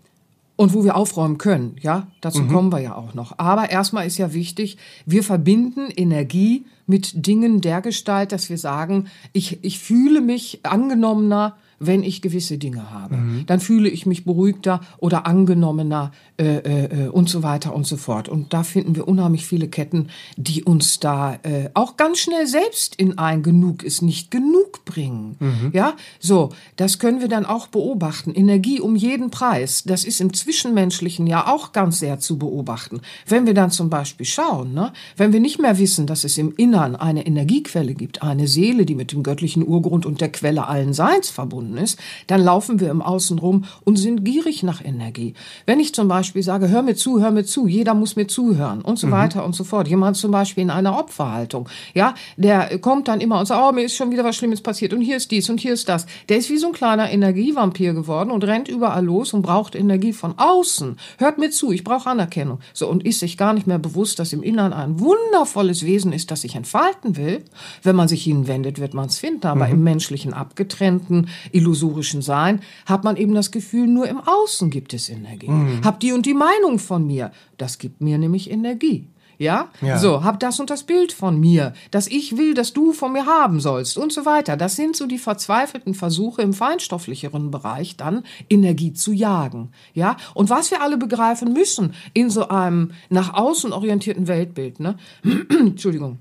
und 0.57 0.73
wo 0.73 0.85
wir 0.85 0.97
aufräumen 0.97 1.39
können, 1.39 1.77
ja, 1.81 2.07
dazu 2.21 2.43
mhm. 2.43 2.49
kommen 2.49 2.73
wir 2.73 2.81
ja 2.81 2.95
auch 2.95 3.15
noch. 3.15 3.39
Aber 3.39 3.71
erstmal 3.71 4.07
ist 4.07 4.19
ja 4.19 4.33
wichtig, 4.33 4.77
wir 5.05 5.23
verbinden 5.23 5.91
Energie 5.91 6.67
mit 6.87 7.27
Dingen 7.27 7.61
der 7.61 7.81
Gestalt, 7.81 8.33
dass 8.33 8.51
wir 8.51 8.59
sagen, 8.59 9.09
ich, 9.33 9.65
ich 9.65 9.79
fühle 9.79 10.21
mich 10.21 10.61
angenommener, 10.63 11.57
wenn 11.87 12.03
ich 12.03 12.23
gewisse 12.23 12.59
Dinge 12.59 12.91
habe. 12.91 13.17
Mhm. 13.17 13.47
Dann 13.47 13.61
fühle 13.61 13.89
ich 13.89 14.07
mich 14.07 14.25
beruhigter 14.25 14.81
oder 14.99 15.27
angenommener 15.27 16.13
äh, 16.37 16.57
äh, 16.57 17.09
und 17.09 17.29
so 17.29 17.43
weiter 17.43 17.75
und 17.75 17.87
so 17.87 17.97
fort. 17.97 18.29
Und 18.29 18.53
da 18.53 18.63
finden 18.63 18.97
wir 18.97 19.07
unheimlich 19.07 19.47
viele 19.47 19.69
Ketten, 19.69 20.09
die 20.37 20.65
uns 20.65 21.01
da 21.01 21.35
äh, 21.43 21.71
auch 21.75 21.97
ganz 21.97 22.19
schnell 22.19 22.47
selbst 22.47 22.97
in 22.97 23.19
ein 23.19 23.43
Genug 23.43 23.83
ist 23.83 24.03
nicht 24.03 24.31
genug 24.31 24.85
bringen. 24.85 25.37
Mhm. 25.39 25.71
Ja, 25.73 25.95
so, 26.19 26.51
das 26.77 26.99
können 26.99 27.21
wir 27.21 27.29
dann 27.29 27.47
auch 27.47 27.69
beobachten. 27.69 28.33
Energie 28.33 28.81
um 28.81 28.97
jeden 28.97 29.31
Preis. 29.31 29.85
Das 29.85 30.05
ist 30.05 30.21
im 30.21 30.33
Zwischenmenschlichen 30.33 31.27
ja 31.27 31.47
auch 31.47 31.73
ganz 31.73 31.99
sehr 31.99 32.19
zu 32.19 32.39
beobachten. 32.39 33.01
Wenn 33.27 33.47
wir 33.47 33.55
dann 33.55 33.71
zum 33.71 33.91
Beispiel 33.91 34.27
schauen, 34.27 34.75
ne, 34.75 34.93
wenn 35.17 35.33
wir 35.33 35.41
nicht 35.41 35.61
mehr 35.61 35.79
wissen, 35.79 36.07
dass 36.07 36.25
es 36.25 36.39
im 36.39 36.55
Innern 36.57 36.97
eine 36.97 37.27
Energiequelle 37.27 37.95
gibt, 37.95 38.23
eine 38.23 38.49
Seele, 38.49 38.87
die 38.87 38.95
mit 38.95 39.13
dem 39.13 39.23
göttlichen 39.23 39.67
Urgrund 39.67 40.07
und 40.07 40.21
der 40.21 40.33
Quelle 40.33 40.67
allen 40.67 40.93
Seins 40.93 41.31
verbunden 41.31 41.74
ist, 41.79 41.99
dann 42.27 42.43
laufen 42.43 42.81
wir 42.81 42.91
im 42.91 43.03
Außen 43.03 43.39
rum 43.39 43.65
und 43.85 43.97
sind 43.97 44.25
gierig 44.25 44.63
nach 44.63 44.85
Energie. 44.85 45.35
Wenn 45.67 45.81
ich 45.81 45.95
zum 45.95 46.09
Beispiel 46.09 46.43
sage, 46.43 46.69
hör 46.69 46.83
mir 46.83 46.95
zu, 46.95 47.21
hör 47.21 47.31
mir 47.31 47.45
zu, 47.45 47.67
jeder 47.67 47.95
muss 47.95 48.17
mir 48.17 48.27
zuhören 48.27 48.83
und 48.83 48.99
so 48.99 49.09
mhm. 49.09 49.13
weiter 49.13 49.45
und 49.45 49.55
so 49.55 49.65
fort. 49.65 49.89
Jemand 49.89 50.17
zum 50.17 50.31
Beispiel 50.31 50.63
in 50.63 50.71
einer 50.71 50.99
Opferhaltung, 50.99 51.69
ja, 51.95 52.15
der 52.37 52.79
kommt 52.79 53.09
dann 53.09 53.21
immer 53.21 53.39
und 53.41 53.47
sagt, 53.47 53.61
oh, 53.63 53.73
mir 53.73 53.85
ist 53.85 53.97
schon 53.97 54.11
wieder 54.11 54.25
was 54.25 54.37
Schlimmes 54.37 54.61
passiert 54.61 54.93
und 54.93 55.01
hier 55.01 55.17
ist 55.17 55.31
dies 55.31 55.49
und 55.51 55.61
hier 55.61 55.73
ist 55.73 55.89
das. 55.89 56.07
Der 56.29 56.39
ist 56.39 56.51
wie 56.51 56.59
so 56.59 56.69
ein 56.69 56.73
kleiner 56.73 57.11
Energievampir 57.11 57.95
geworden 57.95 58.31
und 58.31 58.45
rennt 58.45 58.69
überall 58.69 59.05
los 59.05 59.33
und 59.33 59.43
braucht 59.43 59.75
Energie 59.75 60.13
von 60.13 60.35
außen. 60.37 60.97
Hört 61.19 61.39
mir 61.39 61.51
zu, 61.51 61.73
ich 61.73 61.85
brauche 61.85 62.09
Anerkennung. 62.09 62.59
So, 62.73 62.89
und 62.89 63.05
ist 63.05 63.21
sich 63.21 63.37
gar 63.37 63.53
nicht 63.53 63.67
mehr 63.67 63.79
bewusst, 63.79 64.19
dass 64.19 64.33
im 64.33 64.43
Innern 64.43 64.73
ein 64.73 65.01
wundervolles 65.01 65.85
Wesen 65.85 66.13
ist, 66.13 66.31
das 66.31 66.43
sich 66.43 66.55
entfalten 66.55 67.17
will. 67.17 67.45
Wenn 67.83 67.97
man 67.97 68.09
sich 68.09 68.27
ihnen 68.27 68.47
wendet, 68.47 68.81
wird 68.81 68.95
man 68.95 69.07
es 69.07 69.19
finden. 69.19 69.47
Aber 69.47 69.67
mhm. 69.67 69.73
im 69.73 69.85
menschlichen, 69.85 70.35
abgetrennten, 70.35 71.29
illusorischen 71.55 72.23
Sein 72.23 72.61
hat 72.87 73.05
man 73.05 73.17
eben 73.17 73.35
das 73.35 73.51
Gefühl, 73.51 73.87
nur 73.87 74.09
im 74.09 74.19
Außen 74.19 74.71
gibt 74.71 74.93
es 74.93 75.09
Energie. 75.09 75.49
Mhm. 75.49 75.85
Hab 75.85 76.01
die 76.01 76.13
und 76.13 76.27
die 76.27 76.35
Meinung 76.35 76.79
von 76.79 77.07
mir. 77.07 77.33
Das 77.57 77.79
gibt 77.79 78.01
mir 78.01 78.19
nämlich 78.19 78.51
Energie. 78.51 79.07
Ja? 79.39 79.71
ja? 79.81 79.99
So, 79.99 80.23
hab 80.25 80.41
das 80.41 80.61
und 80.61 80.71
das 80.71 80.85
Bild 80.85 81.13
von 81.13 81.39
mir, 81.39 81.73
dass 81.91 82.07
ich 82.07 82.37
will, 82.37 82.55
dass 82.55 82.73
du 82.73 82.93
von 82.93 83.13
mir 83.13 83.27
haben 83.27 83.61
sollst 83.61 83.99
und 83.99 84.13
so 84.13 84.25
weiter. 84.25 84.57
Das 84.57 84.77
sind 84.77 84.97
so 84.97 85.07
die 85.07 85.19
verzweifelten 85.19 85.95
Versuche 85.95 86.43
im 86.43 86.53
feinstofflicheren 86.53 87.51
Bereich 87.51 87.97
dann 87.97 88.25
Energie 88.49 88.93
zu 88.93 89.13
jagen. 89.13 89.71
Ja? 89.93 90.17
Und 90.35 90.51
was 90.51 90.71
wir 90.71 90.83
alle 90.83 90.99
begreifen 90.99 91.53
müssen 91.53 91.95
in 92.13 92.31
so 92.31 92.49
einem 92.49 92.93
nach 93.11 93.35
außen 93.35 93.73
orientierten 93.73 94.29
Weltbild, 94.29 94.81
ne? 94.81 94.97
Entschuldigung. 95.49 96.19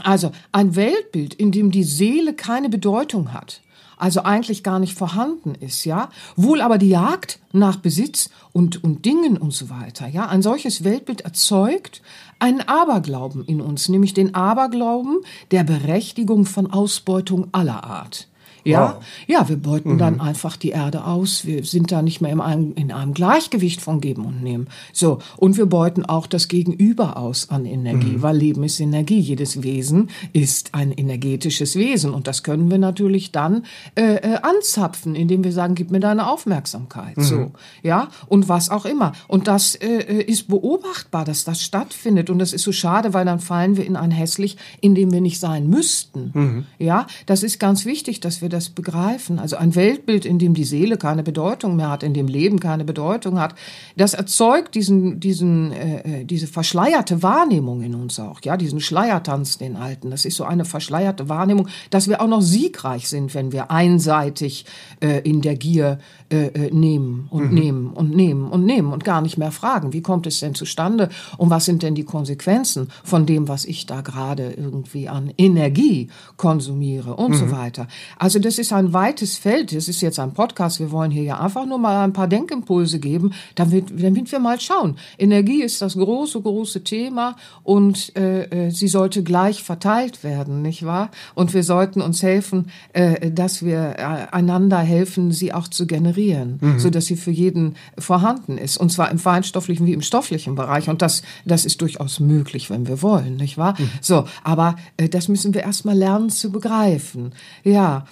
Also, 0.00 0.30
ein 0.52 0.76
Weltbild, 0.76 1.34
in 1.34 1.50
dem 1.50 1.72
die 1.72 1.82
Seele 1.82 2.32
keine 2.32 2.68
Bedeutung 2.68 3.32
hat 3.32 3.62
also 3.98 4.22
eigentlich 4.22 4.62
gar 4.62 4.78
nicht 4.78 4.96
vorhanden 4.96 5.54
ist, 5.54 5.84
ja, 5.84 6.10
wohl 6.36 6.60
aber 6.60 6.78
die 6.78 6.88
Jagd 6.88 7.38
nach 7.52 7.76
Besitz 7.76 8.30
und, 8.52 8.82
und 8.82 9.04
Dingen 9.04 9.36
und 9.36 9.52
so 9.52 9.70
weiter, 9.70 10.06
ja, 10.06 10.26
ein 10.26 10.42
solches 10.42 10.84
Weltbild 10.84 11.22
erzeugt 11.22 12.02
einen 12.38 12.60
Aberglauben 12.60 13.44
in 13.44 13.60
uns, 13.60 13.88
nämlich 13.88 14.14
den 14.14 14.34
Aberglauben 14.34 15.18
der 15.50 15.64
Berechtigung 15.64 16.46
von 16.46 16.70
Ausbeutung 16.70 17.48
aller 17.52 17.84
Art. 17.84 18.28
Ja, 18.68 18.96
wow. 18.96 19.04
ja, 19.26 19.48
wir 19.48 19.56
beuten 19.56 19.94
mhm. 19.94 19.98
dann 19.98 20.20
einfach 20.20 20.56
die 20.56 20.70
Erde 20.70 21.04
aus. 21.04 21.46
Wir 21.46 21.64
sind 21.64 21.90
da 21.90 22.02
nicht 22.02 22.20
mehr 22.20 22.32
in 22.32 22.40
einem, 22.40 22.74
in 22.74 22.92
einem 22.92 23.14
Gleichgewicht 23.14 23.80
von 23.80 24.00
Geben 24.00 24.26
und 24.26 24.42
Nehmen. 24.42 24.68
So. 24.92 25.20
Und 25.36 25.56
wir 25.56 25.66
beuten 25.66 26.04
auch 26.04 26.26
das 26.26 26.48
Gegenüber 26.48 27.16
aus 27.16 27.48
an 27.48 27.64
Energie, 27.64 28.16
mhm. 28.16 28.22
weil 28.22 28.36
Leben 28.36 28.62
ist 28.64 28.78
Energie. 28.80 29.20
Jedes 29.20 29.62
Wesen 29.62 30.10
ist 30.32 30.74
ein 30.74 30.92
energetisches 30.92 31.76
Wesen. 31.76 32.12
Und 32.12 32.26
das 32.26 32.42
können 32.42 32.70
wir 32.70 32.78
natürlich 32.78 33.32
dann 33.32 33.64
äh, 33.94 34.16
äh, 34.16 34.38
anzapfen, 34.42 35.14
indem 35.14 35.44
wir 35.44 35.52
sagen, 35.52 35.74
gib 35.74 35.90
mir 35.90 36.00
deine 36.00 36.30
Aufmerksamkeit. 36.30 37.16
Mhm. 37.16 37.22
So. 37.22 37.52
Ja. 37.82 38.08
Und 38.26 38.48
was 38.48 38.68
auch 38.68 38.84
immer. 38.84 39.12
Und 39.28 39.48
das 39.48 39.76
äh, 39.76 39.86
äh, 39.86 40.22
ist 40.22 40.48
beobachtbar, 40.48 41.24
dass 41.24 41.44
das 41.44 41.62
stattfindet. 41.62 42.28
Und 42.28 42.38
das 42.38 42.52
ist 42.52 42.64
so 42.64 42.72
schade, 42.72 43.14
weil 43.14 43.24
dann 43.24 43.40
fallen 43.40 43.78
wir 43.78 43.86
in 43.86 43.96
ein 43.96 44.10
hässlich, 44.10 44.58
in 44.80 44.94
dem 44.94 45.10
wir 45.10 45.22
nicht 45.22 45.40
sein 45.40 45.68
müssten. 45.68 46.30
Mhm. 46.34 46.66
Ja. 46.78 47.06
Das 47.24 47.42
ist 47.42 47.58
ganz 47.58 47.86
wichtig, 47.86 48.20
dass 48.20 48.42
wir 48.42 48.48
das 48.48 48.57
das 48.58 48.70
begreifen. 48.70 49.38
Also 49.38 49.56
ein 49.56 49.74
Weltbild, 49.74 50.24
in 50.24 50.38
dem 50.38 50.52
die 50.52 50.64
Seele 50.64 50.96
keine 50.96 51.22
Bedeutung 51.22 51.76
mehr 51.76 51.90
hat, 51.90 52.02
in 52.02 52.12
dem 52.12 52.26
Leben 52.26 52.58
keine 52.58 52.84
Bedeutung 52.84 53.38
hat, 53.38 53.54
das 53.96 54.14
erzeugt 54.14 54.74
diesen, 54.74 55.20
diesen, 55.20 55.72
äh, 55.72 56.22
äh, 56.22 56.24
diese 56.24 56.48
verschleierte 56.48 57.22
Wahrnehmung 57.22 57.82
in 57.82 57.94
uns 57.94 58.18
auch, 58.18 58.40
ja, 58.42 58.56
diesen 58.56 58.80
Schleiertanz, 58.80 59.58
den 59.58 59.76
alten. 59.76 60.10
Das 60.10 60.24
ist 60.24 60.36
so 60.36 60.44
eine 60.44 60.64
verschleierte 60.64 61.28
Wahrnehmung, 61.28 61.68
dass 61.90 62.08
wir 62.08 62.20
auch 62.20 62.26
noch 62.26 62.42
siegreich 62.42 63.08
sind, 63.08 63.32
wenn 63.34 63.52
wir 63.52 63.70
einseitig 63.70 64.66
äh, 65.00 65.20
in 65.20 65.40
der 65.40 65.56
Gier 65.56 65.98
äh, 66.30 66.46
äh 66.46 66.70
nehmen 66.72 67.28
und 67.30 67.50
mhm. 67.50 67.54
nehmen 67.54 67.92
und 67.92 68.14
nehmen 68.14 68.50
und 68.50 68.64
nehmen 68.66 68.92
und 68.92 69.04
gar 69.04 69.20
nicht 69.20 69.38
mehr 69.38 69.52
fragen, 69.52 69.92
wie 69.92 70.02
kommt 70.02 70.26
es 70.26 70.40
denn 70.40 70.54
zustande 70.54 71.10
und 71.36 71.50
was 71.50 71.64
sind 71.64 71.82
denn 71.82 71.94
die 71.94 72.04
Konsequenzen 72.04 72.88
von 73.04 73.24
dem, 73.24 73.46
was 73.46 73.64
ich 73.64 73.86
da 73.86 74.00
gerade 74.00 74.50
irgendwie 74.50 75.08
an 75.08 75.32
Energie 75.38 76.08
konsumiere 76.36 77.14
und 77.14 77.32
mhm. 77.32 77.36
so 77.36 77.50
weiter. 77.52 77.86
Also 78.18 78.37
das 78.38 78.58
ist 78.58 78.72
ein 78.72 78.92
weites 78.92 79.36
Feld. 79.36 79.74
Das 79.74 79.88
ist 79.88 80.00
jetzt 80.00 80.18
ein 80.18 80.32
Podcast. 80.32 80.80
Wir 80.80 80.90
wollen 80.90 81.10
hier 81.10 81.22
ja 81.22 81.40
einfach 81.40 81.66
nur 81.66 81.78
mal 81.78 82.04
ein 82.04 82.12
paar 82.12 82.28
Denkimpulse 82.28 82.98
geben, 82.98 83.32
damit, 83.54 83.86
damit 84.02 84.30
wir 84.30 84.38
mal 84.38 84.60
schauen. 84.60 84.96
Energie 85.18 85.62
ist 85.62 85.82
das 85.82 85.94
große, 85.94 86.40
große 86.40 86.84
Thema 86.84 87.36
und 87.62 88.16
äh, 88.16 88.66
äh, 88.66 88.70
sie 88.70 88.88
sollte 88.88 89.22
gleich 89.22 89.62
verteilt 89.62 90.24
werden, 90.24 90.62
nicht 90.62 90.84
wahr? 90.84 91.10
Und 91.34 91.54
wir 91.54 91.62
sollten 91.62 92.00
uns 92.00 92.22
helfen, 92.22 92.70
äh, 92.92 93.30
dass 93.30 93.64
wir 93.64 93.96
äh, 93.98 94.34
einander 94.34 94.78
helfen, 94.78 95.32
sie 95.32 95.52
auch 95.52 95.68
zu 95.68 95.86
generieren, 95.86 96.58
mhm. 96.60 96.78
so 96.78 96.90
dass 96.90 97.06
sie 97.06 97.16
für 97.16 97.30
jeden 97.30 97.76
vorhanden 97.98 98.58
ist. 98.58 98.78
Und 98.78 98.90
zwar 98.90 99.10
im 99.10 99.18
feinstofflichen 99.18 99.86
wie 99.86 99.92
im 99.92 100.02
stofflichen 100.02 100.54
Bereich. 100.54 100.88
Und 100.88 101.02
das, 101.02 101.22
das 101.44 101.64
ist 101.64 101.80
durchaus 101.80 102.20
möglich, 102.20 102.70
wenn 102.70 102.86
wir 102.86 103.02
wollen, 103.02 103.36
nicht 103.36 103.58
wahr? 103.58 103.74
Mhm. 103.78 103.90
So, 104.00 104.24
aber 104.44 104.76
äh, 104.96 105.08
das 105.08 105.28
müssen 105.28 105.54
wir 105.54 105.62
erstmal 105.62 105.96
lernen 105.96 106.30
zu 106.30 106.50
begreifen. 106.50 107.32
Ja. 107.64 108.06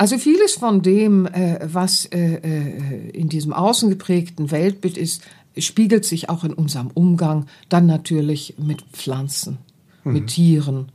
Also 0.00 0.16
vieles 0.16 0.54
von 0.54 0.80
dem, 0.80 1.26
äh, 1.26 1.58
was 1.62 2.06
äh, 2.06 2.36
äh, 2.36 3.10
in 3.10 3.28
diesem 3.28 3.52
außen 3.52 3.90
geprägten 3.90 4.50
Weltbild 4.50 4.96
ist, 4.96 5.20
spiegelt 5.58 6.06
sich 6.06 6.30
auch 6.30 6.42
in 6.42 6.54
unserem 6.54 6.90
Umgang 6.94 7.44
dann 7.68 7.84
natürlich 7.84 8.54
mit 8.56 8.80
Pflanzen, 8.94 9.58
mhm. 10.04 10.12
mit 10.14 10.28
Tieren 10.28 10.90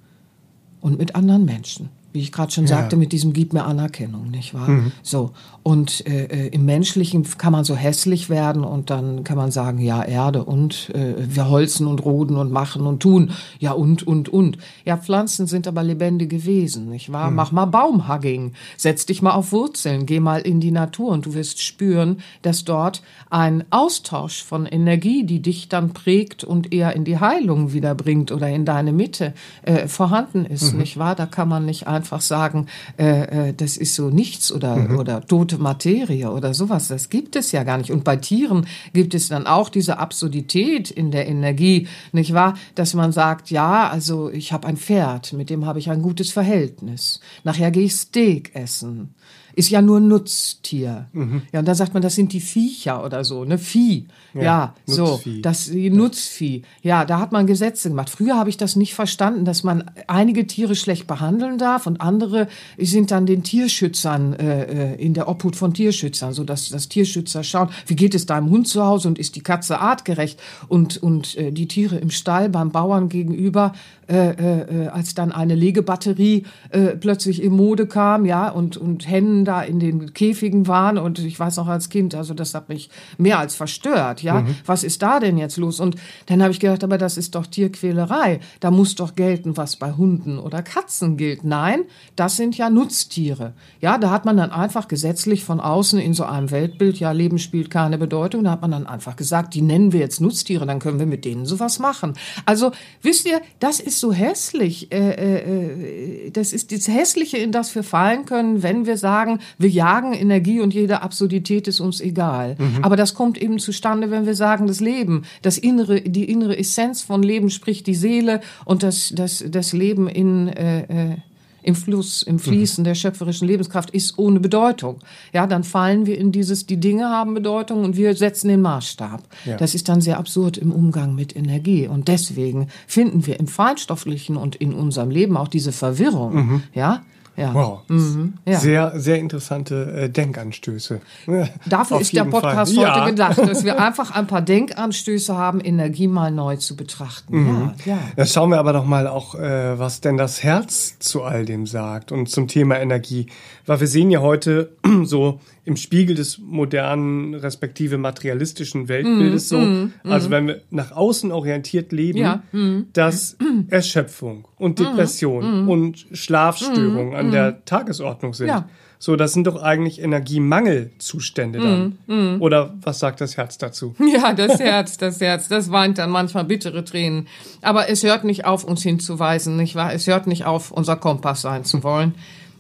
und 0.82 0.98
mit 0.98 1.14
anderen 1.14 1.46
Menschen 1.46 1.90
wie 2.16 2.22
ich 2.22 2.32
gerade 2.32 2.52
schon 2.52 2.64
ja. 2.64 2.78
sagte, 2.78 2.96
mit 2.96 3.12
diesem 3.12 3.34
Gib 3.34 3.54
mir 3.54 3.66
Anerkennung, 3.66 4.32
nicht 4.32 4.54
wahr? 4.54 4.70
Mhm. 4.70 4.92
So. 5.04 5.32
Und 5.62 6.06
äh, 6.08 6.26
äh, 6.26 6.48
im 6.50 6.64
Menschlichen 6.66 7.24
kann 7.38 7.52
man 7.52 7.64
so 7.64 7.76
hässlich 7.76 8.30
werden 8.30 8.64
und 8.64 8.90
dann 8.90 9.24
kann 9.24 9.36
man 9.36 9.52
sagen, 9.52 9.80
ja, 9.80 10.04
Erde 10.04 10.44
und 10.44 10.92
äh, 10.94 11.16
wir 11.18 11.50
holzen 11.50 11.88
und 11.88 12.06
roden 12.06 12.38
und 12.38 12.52
machen 12.52 12.86
und 12.86 13.02
tun. 13.02 13.32
Ja, 13.60 13.72
und, 13.72 14.06
und, 14.06 14.30
und. 14.30 14.60
Ja, 14.86 14.96
Pflanzen 14.96 15.48
sind 15.48 15.68
aber 15.68 15.84
lebendige 15.84 16.46
Wesen, 16.46 16.90
nicht 16.90 17.12
wahr? 17.12 17.32
Mhm. 17.32 17.36
Mach 17.36 17.52
mal 17.52 17.66
Baumhugging. 17.66 18.54
Setz 18.78 19.08
dich 19.08 19.24
mal 19.24 19.32
auf 19.32 19.52
Wurzeln. 19.52 20.06
Geh 20.06 20.20
mal 20.20 20.42
in 20.42 20.60
die 20.60 20.72
Natur 20.72 21.10
und 21.10 21.26
du 21.26 21.34
wirst 21.34 21.62
spüren, 21.62 22.18
dass 22.44 22.64
dort 22.64 23.02
ein 23.32 23.66
Austausch 23.72 24.44
von 24.44 24.68
Energie, 24.68 25.26
die 25.26 25.42
dich 25.42 25.68
dann 25.68 25.94
prägt 25.94 26.44
und 26.44 26.74
eher 26.74 26.96
in 26.96 27.06
die 27.06 27.20
Heilung 27.20 27.74
wiederbringt 27.74 28.32
oder 28.32 28.50
in 28.50 28.66
deine 28.66 28.94
Mitte 28.94 29.34
äh, 29.64 29.88
vorhanden 29.88 30.46
ist, 30.46 30.74
mhm. 30.74 30.80
nicht 30.80 30.98
wahr? 30.98 31.16
Da 31.16 31.26
kann 31.26 31.50
man 31.50 31.66
nicht 31.66 31.88
einfach 31.88 32.05
einfach 32.06 32.22
sagen, 32.22 32.68
äh, 33.00 33.50
äh, 33.50 33.54
das 33.54 33.78
ist 33.78 33.96
so 33.96 34.12
nichts 34.12 34.52
oder, 34.52 34.76
mhm. 34.76 35.00
oder 35.00 35.26
tote 35.26 35.58
Materie 35.58 36.30
oder 36.30 36.54
sowas. 36.54 36.88
Das 36.88 37.10
gibt 37.10 37.36
es 37.36 37.52
ja 37.52 37.64
gar 37.64 37.80
nicht. 37.80 37.90
Und 37.90 38.04
bei 38.04 38.16
Tieren 38.16 38.68
gibt 38.94 39.16
es 39.16 39.30
dann 39.30 39.48
auch 39.48 39.70
diese 39.70 39.98
Absurdität 39.98 40.92
in 40.92 41.10
der 41.10 41.28
Energie, 41.28 41.88
nicht 42.12 42.34
wahr? 42.34 42.54
Dass 42.76 42.94
man 42.94 43.12
sagt, 43.12 43.50
ja, 43.50 43.90
also 43.90 44.30
ich 44.30 44.54
habe 44.54 44.68
ein 44.68 44.78
Pferd, 44.78 45.34
mit 45.34 45.50
dem 45.50 45.66
habe 45.66 45.80
ich 45.80 45.90
ein 45.90 46.04
gutes 46.04 46.32
Verhältnis. 46.32 47.22
Nachher 47.44 47.72
gehe 47.72 47.86
ich 47.86 47.96
Steak 47.96 48.54
essen 48.54 49.16
ist 49.56 49.70
ja 49.70 49.82
nur 49.82 50.00
Nutztier. 50.00 51.08
Mhm. 51.14 51.44
Ja, 51.52 51.60
und 51.60 51.68
da 51.68 51.76
sagt 51.76 51.94
man, 51.94 52.04
das 52.04 52.16
sind 52.16 52.34
die 52.34 52.42
Viecher 52.42 53.04
oder 53.04 53.24
so, 53.24 53.46
ne? 53.46 53.58
Vieh. 53.58 54.06
Ja, 54.34 54.42
ja 54.42 54.76
so, 54.86 55.22
das 55.42 55.66
die 55.66 55.90
Nutzvieh. 55.90 56.64
Ja, 56.82 57.06
da 57.06 57.20
hat 57.20 57.32
man 57.32 57.48
Gesetze 57.48 57.90
gemacht. 57.90 58.10
Früher 58.10 58.36
habe 58.36 58.50
ich 58.50 58.58
das 58.58 58.76
nicht 58.76 58.94
verstanden, 58.94 59.46
dass 59.46 59.64
man 59.64 59.90
einige 60.08 60.46
Tiere 60.46 60.76
schlecht 60.76 61.08
behandeln 61.08 61.58
darf 61.58 61.88
und 61.88 62.02
andere 62.02 62.48
sind 62.78 63.12
dann 63.12 63.26
den 63.26 63.44
Tierschützern 63.44 64.34
äh, 64.34 64.94
äh 64.94 64.96
in 64.96 65.14
der 65.14 65.28
Obhut 65.28 65.56
von 65.56 65.74
Tierschützern, 65.74 66.34
so 66.34 66.44
dass 66.44 66.70
das 66.70 66.90
Tierschützer 66.90 67.44
schauen, 67.44 67.70
wie 67.88 67.96
geht 67.96 68.16
es 68.16 68.26
deinem 68.26 68.50
Hund 68.50 68.68
zu 68.68 68.84
Hause 68.84 69.08
und 69.08 69.20
ist 69.20 69.36
die 69.36 69.42
Katze 69.42 69.80
artgerecht 69.80 70.40
und 70.68 70.98
und 70.98 71.38
äh, 71.38 71.52
die 71.52 71.68
Tiere 71.68 71.98
im 71.98 72.10
Stall 72.10 72.50
beim 72.50 72.72
Bauern 72.72 73.10
gegenüber 73.10 73.74
äh, 74.08 74.30
äh, 74.30 74.88
als 74.88 75.16
dann 75.16 75.32
eine 75.32 75.56
Legebatterie 75.56 76.44
äh, 76.70 76.96
plötzlich 76.96 77.42
in 77.42 77.54
Mode 77.54 77.88
kam, 77.88 78.26
ja, 78.26 78.50
und, 78.50 78.78
und 78.78 79.08
Hennen 79.08 79.46
da 79.46 79.62
in 79.62 79.80
den 79.80 80.14
Käfigen 80.14 80.68
waren 80.68 80.98
und 80.98 81.20
ich 81.20 81.40
weiß 81.40 81.58
noch 81.58 81.68
als 81.68 81.90
Kind, 81.90 82.16
also 82.16 82.34
das 82.34 82.54
hat 82.54 82.70
mich 82.70 82.90
mehr 83.18 83.40
als 83.40 83.56
verstört, 83.56 84.22
ja. 84.22 84.42
Mhm. 84.42 84.56
Was 84.66 84.84
ist 84.84 85.02
da 85.02 85.20
denn 85.20 85.38
jetzt 85.38 85.58
los? 85.58 85.80
Und 85.80 85.96
dann 86.28 86.42
habe 86.42 86.52
ich 86.52 86.60
gedacht, 86.60 86.84
aber 86.84 86.98
das 86.98 87.18
ist 87.18 87.36
doch 87.36 87.48
Tierquälerei. 87.48 88.40
Da 88.60 88.72
muss 88.72 88.96
doch 88.96 89.16
gelten, 89.16 89.58
was 89.58 89.76
bei 89.76 89.94
Hunden 89.94 90.38
oder 90.38 90.62
Katzen 90.62 91.18
gilt. 91.18 91.44
Nein, 91.44 91.82
das 92.16 92.38
sind 92.38 92.58
ja 92.58 92.70
Nutztiere. 92.70 93.54
Ja, 93.82 93.98
da 93.98 94.12
hat 94.12 94.26
man 94.26 94.38
dann 94.38 94.52
einfach 94.52 94.88
gesetzlich 94.88 95.44
von 95.44 95.60
außen 95.60 96.00
in 96.00 96.14
so 96.14 96.26
einem 96.26 96.52
Weltbild, 96.52 97.00
ja, 97.00 97.12
Leben 97.12 97.40
spielt 97.40 97.70
keine 97.70 97.98
Bedeutung, 97.98 98.44
da 98.44 98.52
hat 98.52 98.62
man 98.62 98.72
dann 98.72 98.88
einfach 98.88 99.16
gesagt, 99.16 99.54
die 99.54 99.62
nennen 99.62 99.92
wir 99.92 100.00
jetzt 100.00 100.22
Nutztiere, 100.22 100.66
dann 100.66 100.80
können 100.80 101.00
wir 101.00 101.06
mit 101.06 101.26
denen 101.26 101.46
sowas 101.46 101.80
machen. 101.80 102.14
Also, 102.46 102.72
wisst 103.02 103.26
ihr, 103.26 103.42
das 103.60 103.80
ist 103.80 103.95
ist 103.96 104.02
so 104.02 104.14
hässlich. 104.14 104.92
Äh, 104.92 106.28
äh, 106.28 106.32
das 106.32 106.54
ist 106.54 106.72
das 106.72 106.88
Hässliche, 106.88 107.38
in 107.38 107.52
das 107.52 107.74
wir 107.76 107.84
fallen 107.84 108.26
können, 108.26 108.62
wenn 108.62 108.86
wir 108.86 108.98
sagen, 108.98 109.40
wir 109.58 109.70
jagen 109.70 110.14
Energie 110.14 110.60
und 110.60 110.74
jede 110.74 111.02
Absurdität 111.02 111.68
ist 111.68 111.80
uns 111.80 112.02
egal. 112.02 112.56
Mhm. 112.60 112.84
Aber 112.84 112.96
das 112.96 113.14
kommt 113.14 113.42
eben 113.42 113.60
zustande, 113.60 114.12
wenn 114.12 114.26
wir 114.26 114.36
sagen, 114.36 114.68
das 114.68 114.82
Leben, 114.82 115.24
das 115.42 115.58
innere, 115.58 116.02
die 116.02 116.26
innere 116.26 116.58
Essenz 116.58 117.02
von 117.02 117.24
Leben, 117.24 117.50
sprich 117.50 117.84
die 117.84 117.96
Seele 117.96 118.42
und 118.66 118.84
das, 118.84 119.14
das, 119.16 119.44
das 119.48 119.74
Leben 119.74 120.08
in 120.08 120.50
äh, 120.50 121.12
äh 121.14 121.18
im 121.66 121.76
Fluss, 121.76 122.22
im 122.22 122.38
Fließen 122.38 122.84
mhm. 122.84 122.86
der 122.86 122.96
schöpferischen 122.96 123.48
Lebenskraft 123.48 123.90
ist 123.90 124.18
ohne 124.18 124.40
Bedeutung. 124.40 125.00
Ja, 125.34 125.48
dann 125.48 125.64
fallen 125.64 126.06
wir 126.06 126.18
in 126.18 126.32
dieses, 126.32 126.66
die 126.66 126.80
Dinge 126.80 127.10
haben 127.10 127.34
Bedeutung 127.34 127.84
und 127.84 127.98
wir 127.98 128.16
setzen 128.16 128.50
den 128.50 128.62
Maßstab. 128.62 129.24
Ja. 129.46 129.58
Das 129.58 129.74
ist 129.74 129.90
dann 129.90 130.00
sehr 130.00 130.20
absurd 130.20 130.58
im 130.58 130.72
Umgang 130.72 131.16
mit 131.16 131.36
Energie. 131.36 131.88
Und 131.88 132.08
deswegen 132.08 132.68
finden 132.88 133.26
wir 133.26 133.40
im 133.40 133.48
Feinstofflichen 133.48 134.38
und 134.38 134.56
in 134.56 134.74
unserem 134.74 135.10
Leben 135.10 135.38
auch 135.38 135.48
diese 135.48 135.72
Verwirrung. 135.72 136.36
Mhm. 136.36 136.64
Ja, 136.74 137.02
ja. 137.38 137.54
Wow. 137.54 137.82
Mhm. 137.88 138.34
Ja. 138.46 138.60
Sehr, 138.60 138.94
sehr 138.96 139.18
interessante 139.18 139.92
äh, 139.92 140.10
Denkanstöße. 140.10 141.02
Dafür 141.66 142.00
ist 142.00 142.14
der 142.14 142.26
Podcast 142.26 142.74
Fall. 142.74 142.88
heute 142.88 143.00
ja. 143.00 143.06
gedacht, 143.10 143.38
dass 143.38 143.66
wir 143.66 143.80
einfach 143.84 144.12
ein 144.12 144.28
paar 144.28 144.42
Denkanstöße 144.42 145.36
haben, 145.36 145.60
Energie 145.60 146.08
mal 146.08 146.32
neu 146.32 146.56
zu 146.56 146.76
betrachten. 146.76 147.38
Mhm. 147.38 147.72
Ja, 147.86 147.94
ja. 147.94 148.00
Jetzt 148.18 148.34
schauen 148.34 148.50
wir 148.52 148.60
aber 148.60 148.74
doch 148.74 148.86
mal 148.86 149.08
auch, 149.08 149.36
äh, 149.36 149.78
was 149.78 150.02
denn 150.02 150.18
das 150.18 150.44
Herz 150.44 150.98
zu 151.00 151.24
all 151.24 151.46
dem 151.46 151.66
sagt 151.66 152.12
und 152.12 152.30
zum 152.30 152.48
Thema 152.48 152.80
Energie. 152.80 153.28
Weil 153.66 153.80
wir 153.80 153.88
sehen 153.88 154.12
ja 154.12 154.22
heute 154.22 154.72
so 155.04 155.40
im 155.66 155.76
Spiegel 155.76 156.16
des 156.16 156.38
modernen, 156.38 157.34
respektive 157.34 157.98
materialistischen 157.98 158.88
Weltbildes 158.88 159.46
mm, 159.46 159.48
so, 159.48 159.58
mm, 159.58 159.94
also 160.04 160.30
wenn 160.30 160.48
wir 160.48 160.62
nach 160.70 160.92
außen 160.92 161.32
orientiert 161.32 161.92
leben, 161.92 162.44
mm, 162.52 162.82
dass 162.94 163.36
Erschöpfung 163.70 164.48
und 164.58 164.80
Depression 164.80 165.68
und 165.68 166.06
Schlafstörungen 166.14 167.16
an 167.16 167.32
der 167.32 167.66
Tagesordnung 167.66 168.34
sind. 168.34 168.48
Ja. 168.48 168.68
So, 168.98 169.16
das 169.16 169.34
sind 169.34 169.46
doch 169.46 169.62
eigentlich 169.62 170.02
Energiemangelzustände 170.02 171.60
dann. 171.60 171.98
Mm, 172.08 172.38
mm. 172.38 172.42
Oder 172.42 172.74
was 172.82 173.00
sagt 173.00 173.22
das 173.22 173.38
Herz 173.38 173.58
dazu? 173.58 173.94
Ja, 174.16 174.34
das 174.34 174.60
Herz, 174.60 174.98
das 174.98 175.20
Herz, 175.20 175.48
das 175.48 175.70
weint 175.70 175.98
dann 175.98 176.10
manchmal 176.10 176.46
bittere 176.46 176.84
Tränen. 176.86 177.28
Aber 177.62 177.90
es 177.90 178.04
hört 178.04 178.24
nicht 178.24 178.46
auf, 178.46 178.64
uns 178.64 178.82
hinzuweisen, 178.82 179.58
nicht 179.58 179.76
wahr? 179.76 179.94
Es 179.94 180.08
hört 180.08 180.28
nicht 180.28 180.46
auf, 180.46 180.72
unser 180.72 180.96
Kompass 180.96 181.42
sein 181.42 181.66
zu 181.66 181.84
wollen. 181.84 182.16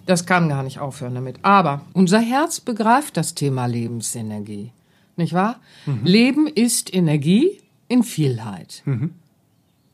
Das 0.06 0.25
kann 0.25 0.50
gar 0.50 0.64
nicht 0.64 0.80
aufhören 0.80 1.16
damit. 1.16 1.38
Aber 1.42 1.82
unser 1.94 2.20
Herz 2.20 2.60
begreift 2.60 3.18
das 3.18 3.34
Thema 3.34 3.66
Lebensenergie. 3.66 4.72
Nicht 5.16 5.34
wahr? 5.34 5.60
Mhm. 5.86 6.02
Leben 6.04 6.48
ist 6.48 6.94
Energie 6.94 7.60
in 7.88 8.04
Vielheit. 8.04 8.84
Mhm. 8.86 9.12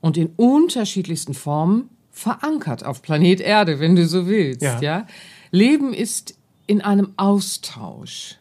Und 0.01 0.17
in 0.17 0.31
unterschiedlichsten 0.36 1.34
Formen 1.34 1.89
verankert 2.12 2.84
auf 2.86 3.01
Planet 3.01 3.39
Erde, 3.39 3.79
wenn 3.79 3.96
du 3.96 4.05
so 4.05 4.27
willst. 4.27 4.62
Ja. 4.62 4.81
ja? 4.81 5.08
Leben 5.51 5.93
ist 5.93 6.36
in 6.67 6.81
einem 6.81 7.13
Austausch 7.17 8.38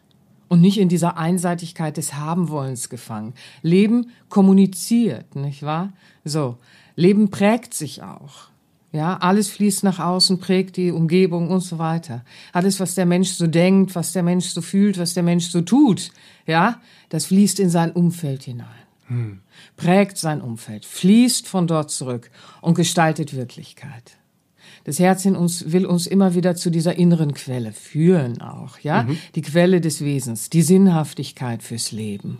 und 0.47 0.61
nicht 0.61 0.77
in 0.77 0.89
dieser 0.89 1.17
Einseitigkeit 1.17 1.97
des 1.97 2.15
Habenwollens 2.15 2.89
gefangen. 2.89 3.33
Leben 3.61 4.11
kommuniziert, 4.29 5.35
nicht 5.35 5.63
wahr? 5.63 5.93
So. 6.25 6.57
Leben 6.95 7.29
prägt 7.29 7.73
sich 7.73 8.03
auch. 8.03 8.51
Ja, 8.91 9.17
alles 9.17 9.49
fließt 9.49 9.85
nach 9.85 9.99
außen, 9.99 10.39
prägt 10.39 10.75
die 10.75 10.91
Umgebung 10.91 11.49
und 11.49 11.61
so 11.61 11.79
weiter. 11.79 12.25
Alles, 12.51 12.81
was 12.81 12.95
der 12.95 13.05
Mensch 13.05 13.29
so 13.29 13.47
denkt, 13.47 13.95
was 13.95 14.11
der 14.11 14.23
Mensch 14.23 14.47
so 14.47 14.61
fühlt, 14.61 14.97
was 14.97 15.13
der 15.13 15.23
Mensch 15.23 15.47
so 15.47 15.61
tut, 15.61 16.11
ja, 16.45 16.81
das 17.07 17.27
fließt 17.27 17.61
in 17.61 17.69
sein 17.69 17.91
Umfeld 17.93 18.43
hinein. 18.43 18.67
Hm. 19.11 19.41
Prägt 19.75 20.17
sein 20.17 20.39
Umfeld, 20.39 20.85
fließt 20.85 21.45
von 21.45 21.67
dort 21.67 21.91
zurück 21.91 22.31
und 22.61 22.75
gestaltet 22.75 23.35
Wirklichkeit. 23.35 24.17
Das 24.85 24.99
Herz 24.99 25.25
in 25.25 25.35
uns 25.35 25.73
will 25.73 25.85
uns 25.85 26.07
immer 26.07 26.33
wieder 26.33 26.55
zu 26.55 26.69
dieser 26.69 26.95
inneren 26.95 27.33
Quelle 27.33 27.73
führen 27.73 28.41
auch, 28.41 28.79
ja? 28.79 29.03
Mhm. 29.03 29.17
Die 29.35 29.41
Quelle 29.41 29.81
des 29.81 30.01
Wesens, 30.01 30.49
die 30.49 30.61
Sinnhaftigkeit 30.61 31.61
fürs 31.61 31.91
Leben. 31.91 32.39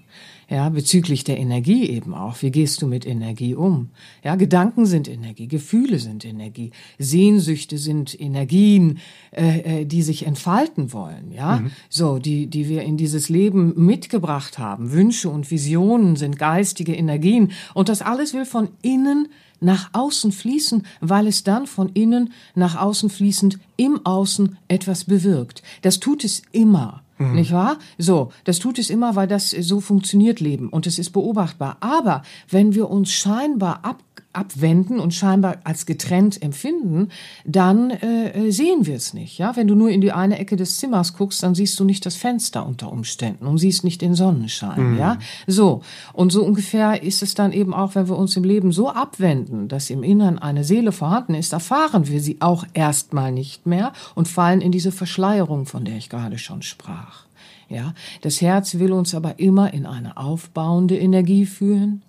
Ja, 0.52 0.68
bezüglich 0.68 1.24
der 1.24 1.40
Energie 1.40 1.90
eben 1.90 2.14
auch. 2.14 2.42
Wie 2.42 2.52
gehst 2.52 2.82
du 2.82 2.88
mit 2.88 3.08
Energie 3.08 3.56
um? 3.56 3.88
Ja, 4.22 4.36
Gedanken 4.36 4.86
sind 4.86 5.08
Energie, 5.08 5.48
Gefühle 5.48 5.98
sind 5.98 6.26
Energie, 6.26 6.72
Sehnsüchte 7.00 7.78
sind 7.78 8.20
Energien, 8.20 9.00
äh, 9.32 9.84
äh, 9.84 9.86
die 9.86 10.02
sich 10.02 10.28
entfalten 10.28 10.92
wollen. 10.92 11.32
Ja, 11.32 11.62
mhm. 11.62 11.72
so 11.88 12.20
die, 12.20 12.48
die 12.48 12.68
wir 12.68 12.82
in 12.82 12.98
dieses 12.98 13.30
Leben 13.30 13.86
mitgebracht 13.86 14.60
haben. 14.60 14.92
Wünsche 14.92 15.30
und 15.30 15.50
Visionen 15.50 16.18
sind 16.18 16.38
geistige 16.38 16.96
Energien 16.96 17.54
und 17.74 17.88
das 17.88 18.02
alles 18.02 18.34
will 18.34 18.44
von 18.44 18.72
innen 18.82 19.30
nach 19.62 19.90
außen 19.94 20.32
fließen, 20.32 20.86
weil 21.00 21.28
es 21.28 21.44
dann 21.44 21.68
von 21.68 21.90
innen 21.90 22.34
nach 22.56 22.76
außen 22.76 23.10
fließend 23.10 23.60
im 23.78 24.06
Außen 24.06 24.58
etwas 24.68 25.06
bewirkt. 25.06 25.64
Das 25.84 26.00
tut 26.00 26.26
es 26.26 26.42
immer. 26.52 27.04
Mhm. 27.18 27.36
Nicht 27.36 27.52
wahr? 27.52 27.78
So, 27.98 28.32
das 28.44 28.60
tut 28.60 28.80
es 28.80 28.90
immer, 28.90 29.16
weil 29.16 29.28
das 29.28 29.52
so 29.52 29.80
funktioniert 29.80 30.40
Leben 30.40 30.70
und 30.70 30.88
es 30.88 31.00
ist 31.00 31.12
beobachtbar. 31.12 31.78
Aber 31.80 32.24
wenn 32.50 32.74
wir 32.74 32.90
uns 32.90 33.12
scheinbar 33.12 33.86
ab 33.86 34.04
abwenden 34.34 35.00
und 35.00 35.14
scheinbar 35.14 35.58
als 35.64 35.86
getrennt 35.86 36.42
empfinden, 36.42 37.10
dann 37.46 37.92
äh, 37.92 38.52
sehen 38.52 38.86
wir 38.86 38.96
es 38.96 39.14
nicht. 39.14 39.38
Ja, 39.38 39.56
wenn 39.56 39.68
du 39.68 39.76
nur 39.76 39.90
in 39.90 40.02
die 40.02 40.12
eine 40.12 40.40
Ecke 40.40 40.56
des 40.56 40.78
Zimmers 40.78 41.16
guckst, 41.16 41.44
dann 41.44 41.56
siehst 41.56 41.80
du 41.80 41.84
nicht 41.84 42.06
das 42.06 42.16
Fenster 42.16 42.66
unter 42.66 42.92
Umständen 42.92 43.46
und 43.46 43.58
siehst 43.58 43.84
nicht 43.84 44.02
den 44.02 44.16
Sonnenschein. 44.16 44.94
Mhm. 44.94 44.98
Ja, 45.00 45.18
so 45.48 45.82
und 46.14 46.32
so 46.32 46.44
ungefähr 46.44 47.04
ist 47.04 47.22
es 47.22 47.34
dann 47.34 47.52
eben 47.52 47.74
auch, 47.74 47.96
wenn 47.96 48.08
wir 48.08 48.18
uns 48.18 48.36
im 48.38 48.44
Leben 48.44 48.72
so 48.72 48.90
abwenden, 48.90 49.68
dass 49.68 49.90
im 49.90 50.04
Innern 50.04 50.40
eine 50.40 50.64
Seele 50.64 50.92
vorhanden 50.92 51.36
ist, 51.36 51.54
erfahren 51.54 52.08
wir 52.08 52.22
sie 52.22 52.38
auch 52.40 52.66
erstmal 52.74 53.32
nicht 53.32 53.66
mehr 53.66 53.94
und 54.16 54.28
fallen 54.28 54.62
in 54.62 54.72
diese 54.72 54.92
Verschleierung, 54.92 55.66
von 55.66 55.86
der 55.86 55.98
ich 55.98 56.10
gerade 56.10 56.38
schon 56.38 56.62
sprach. 56.62 57.26
Ja, 57.72 57.94
das 58.20 58.42
Herz 58.42 58.80
will 58.80 58.92
uns 58.92 59.16
aber 59.16 59.40
immer 59.40 59.74
in 59.74 59.86
eine 59.86 60.18
aufbauende 60.18 60.98
Energie 60.98 61.46
führen, 61.46 62.02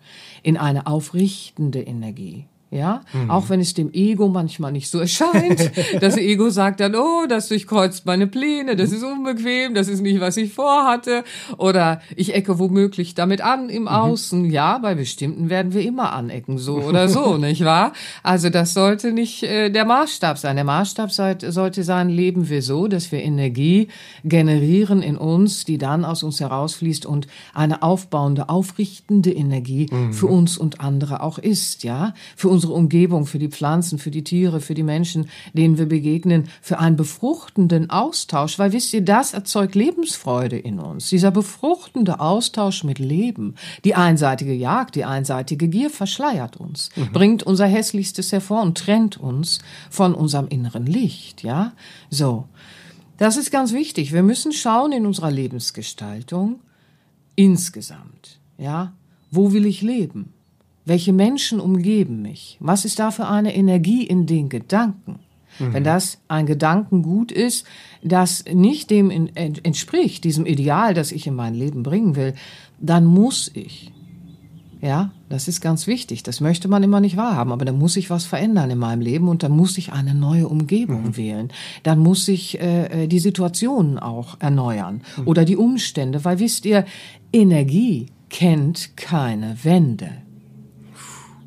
in 0.43 0.57
eine 0.57 0.87
aufrichtende 0.87 1.81
Energie. 1.81 2.47
Ja, 2.73 3.03
mhm. 3.13 3.31
auch 3.31 3.51
wenn 3.51 3.61
es 3.61 3.75
dem 3.75 3.93
Ego 3.93 4.29
manchmal 4.29 4.73
nicht 4.73 4.91
so 4.91 4.99
erscheint. 4.99 5.71
Das 6.01 6.17
Ego 6.17 6.49
sagt 6.49 6.81
dann, 6.81 6.95
oh, 6.95 7.27
das 7.29 7.49
durchkreuzt 7.49 8.07
meine 8.07 8.27
Pläne, 8.27 8.77
das 8.77 8.93
ist 8.93 9.05
unbequem, 9.05 9.75
das 9.75 9.89
ist 9.89 10.01
nicht, 10.01 10.21
was 10.21 10.37
ich 10.39 10.53
vorhatte. 10.53 11.23
Oder 11.59 12.01
ich 12.17 12.35
ecke 12.35 12.59
womöglich 12.59 13.15
damit 13.15 13.43
an 13.43 13.69
im 13.69 13.83
mhm. 13.83 13.89
Außen. 13.89 14.51
Ja, 14.51 14.79
bei 14.79 14.95
bestimmten 14.95 15.51
werden 15.51 15.75
wir 15.75 15.83
immer 15.83 16.13
anecken, 16.13 16.57
so 16.57 16.77
oder 16.77 17.09
so, 17.09 17.37
nicht 17.39 17.65
wahr? 17.65 17.93
Also 18.23 18.49
das 18.49 18.73
sollte 18.73 19.13
nicht 19.13 19.43
äh, 19.43 19.69
der 19.69 19.85
Maßstab 19.85 20.39
sein. 20.39 20.57
Der 20.57 20.65
Maßstab 20.65 21.13
sollte 21.13 21.85
sein, 21.85 22.09
leben 22.09 22.49
wir 22.49 22.63
so, 22.63 22.89
dass 22.89 23.13
wir 23.13 23.23
Energie 23.23 23.89
generieren 24.25 25.03
in 25.03 25.19
uns, 25.19 25.67
die 25.67 25.77
dann 25.77 26.07
aus 26.07 26.23
uns 26.23 26.41
herausfließt 26.41 27.05
und 27.05 27.27
eine 27.53 27.83
aufbauende, 27.83 28.49
aufrichtende 28.49 29.31
Energie 29.31 29.89
mhm. 29.91 30.15
für 30.15 30.27
uns 30.27 30.57
und 30.57 30.81
andere 30.81 31.23
auch 31.23 31.39
ist, 31.39 31.85
ja? 31.85 32.15
Für 32.35 32.49
uns 32.49 32.62
unsere 32.63 32.75
Umgebung, 32.75 33.27
für 33.27 33.41
die 33.41 33.49
Pflanzen, 33.49 33.99
für 33.99 34.13
die 34.13 34.23
Tiere, 34.23 34.61
für 34.61 34.75
die 34.75 34.85
Menschen, 34.85 35.29
denen 35.53 35.79
wir 35.79 35.87
begegnen, 35.87 36.49
für 36.61 36.79
einen 36.79 36.95
befruchtenden 36.95 37.91
Austausch. 37.91 38.57
Weil 38.59 38.73
wisst 38.73 38.93
ihr, 38.93 39.03
das 39.03 39.35
erzeugt 39.35 39.75
Lebensfreude 39.75 40.57
in 40.57 40.79
uns. 40.79 41.09
Dieser 41.09 41.33
befruchtende 41.33 42.21
Austausch 42.21 42.85
mit 42.85 43.01
Leben. 43.01 43.57
Die 43.85 43.97
einseitige 43.97 44.53
Jagd, 44.55 44.95
die 44.95 45.05
einseitige 45.05 45.67
Gier 45.67 45.91
verschleiert 45.91 46.57
uns, 46.57 46.91
mhm. 46.95 47.13
bringt 47.13 47.43
unser 47.43 47.67
Hässlichstes 47.67 48.31
hervor 48.31 48.63
und 48.63 48.79
trennt 48.79 49.19
uns 49.19 49.59
von 49.91 50.15
unserem 50.15 50.47
inneren 50.47 50.87
Licht, 50.87 51.43
ja? 51.43 51.73
So. 52.11 52.47
Das 53.19 53.37
ist 53.37 53.51
ganz 53.51 53.73
wichtig. 53.73 54.13
Wir 54.13 54.23
müssen 54.23 54.53
schauen 54.53 54.93
in 54.93 55.05
unserer 55.07 55.33
Lebensgestaltung 55.33 56.61
insgesamt, 57.35 58.39
ja? 58.57 58.93
Wo 59.33 59.53
will 59.53 59.67
ich 59.67 59.83
leben? 59.83 60.33
Welche 60.85 61.13
Menschen 61.13 61.61
umgeben 61.61 62.23
mich? 62.23 62.57
Was 62.61 62.85
ist 62.85 62.99
da 62.99 63.11
für 63.11 63.29
eine 63.29 63.55
Energie 63.55 64.05
in 64.05 64.27
den 64.27 64.49
Gedanken? 64.49 65.21
Mhm. 65.59 65.75
Wenn 65.75 65.85
das 65.85 66.19
ein 66.29 66.47
Gedankengut 66.47 67.31
ist, 67.31 67.67
das 68.03 68.45
nicht 68.53 68.91
dem 68.91 69.11
entspricht, 69.35 70.25
diesem 70.25 70.47
Ideal, 70.47 70.95
das 70.95 71.13
ich 71.13 71.27
in 71.27 71.35
mein 71.35 71.55
Leben 71.55 71.83
bringen 71.83 72.17
will, 72.17 72.35
dann 72.81 73.05
muss 73.05 73.51
ich 73.55 73.93
Ja, 74.81 75.13
das 75.29 75.47
ist 75.47 75.61
ganz 75.61 75.87
wichtig. 75.87 76.25
Das 76.25 76.41
möchte 76.41 76.67
man 76.67 76.83
immer 76.83 76.99
nicht 76.99 77.17
wahrhaben. 77.17 77.53
Aber 77.53 77.65
da 77.65 77.73
muss 77.73 77.97
ich 77.97 78.11
was 78.11 78.25
verändern 78.25 78.69
in 78.69 78.79
meinem 78.79 79.01
Leben 79.01 79.29
und 79.29 79.45
dann 79.45 79.53
muss 79.53 79.79
ich 79.79 79.93
eine 79.93 80.13
neue 80.13 80.49
Umgebung 80.49 81.05
mhm. 81.05 81.17
wählen. 81.17 81.53
Dann 81.85 82.01
muss 82.01 82.27
ich 82.27 82.61
äh, 82.61 83.05
äh 83.05 83.07
die 83.07 83.21
Situationen 83.21 84.01
auch 84.01 84.41
erneuern 84.41 85.03
mhm. 85.17 85.29
oder 85.29 85.45
die 85.45 85.57
Umstände. 85.57 86.25
Weil 86.25 86.41
wisst 86.41 86.67
ihr, 86.67 86.85
Energie 87.33 88.07
kennt 88.29 88.97
keine 88.97 89.57
Wände. 89.63 90.11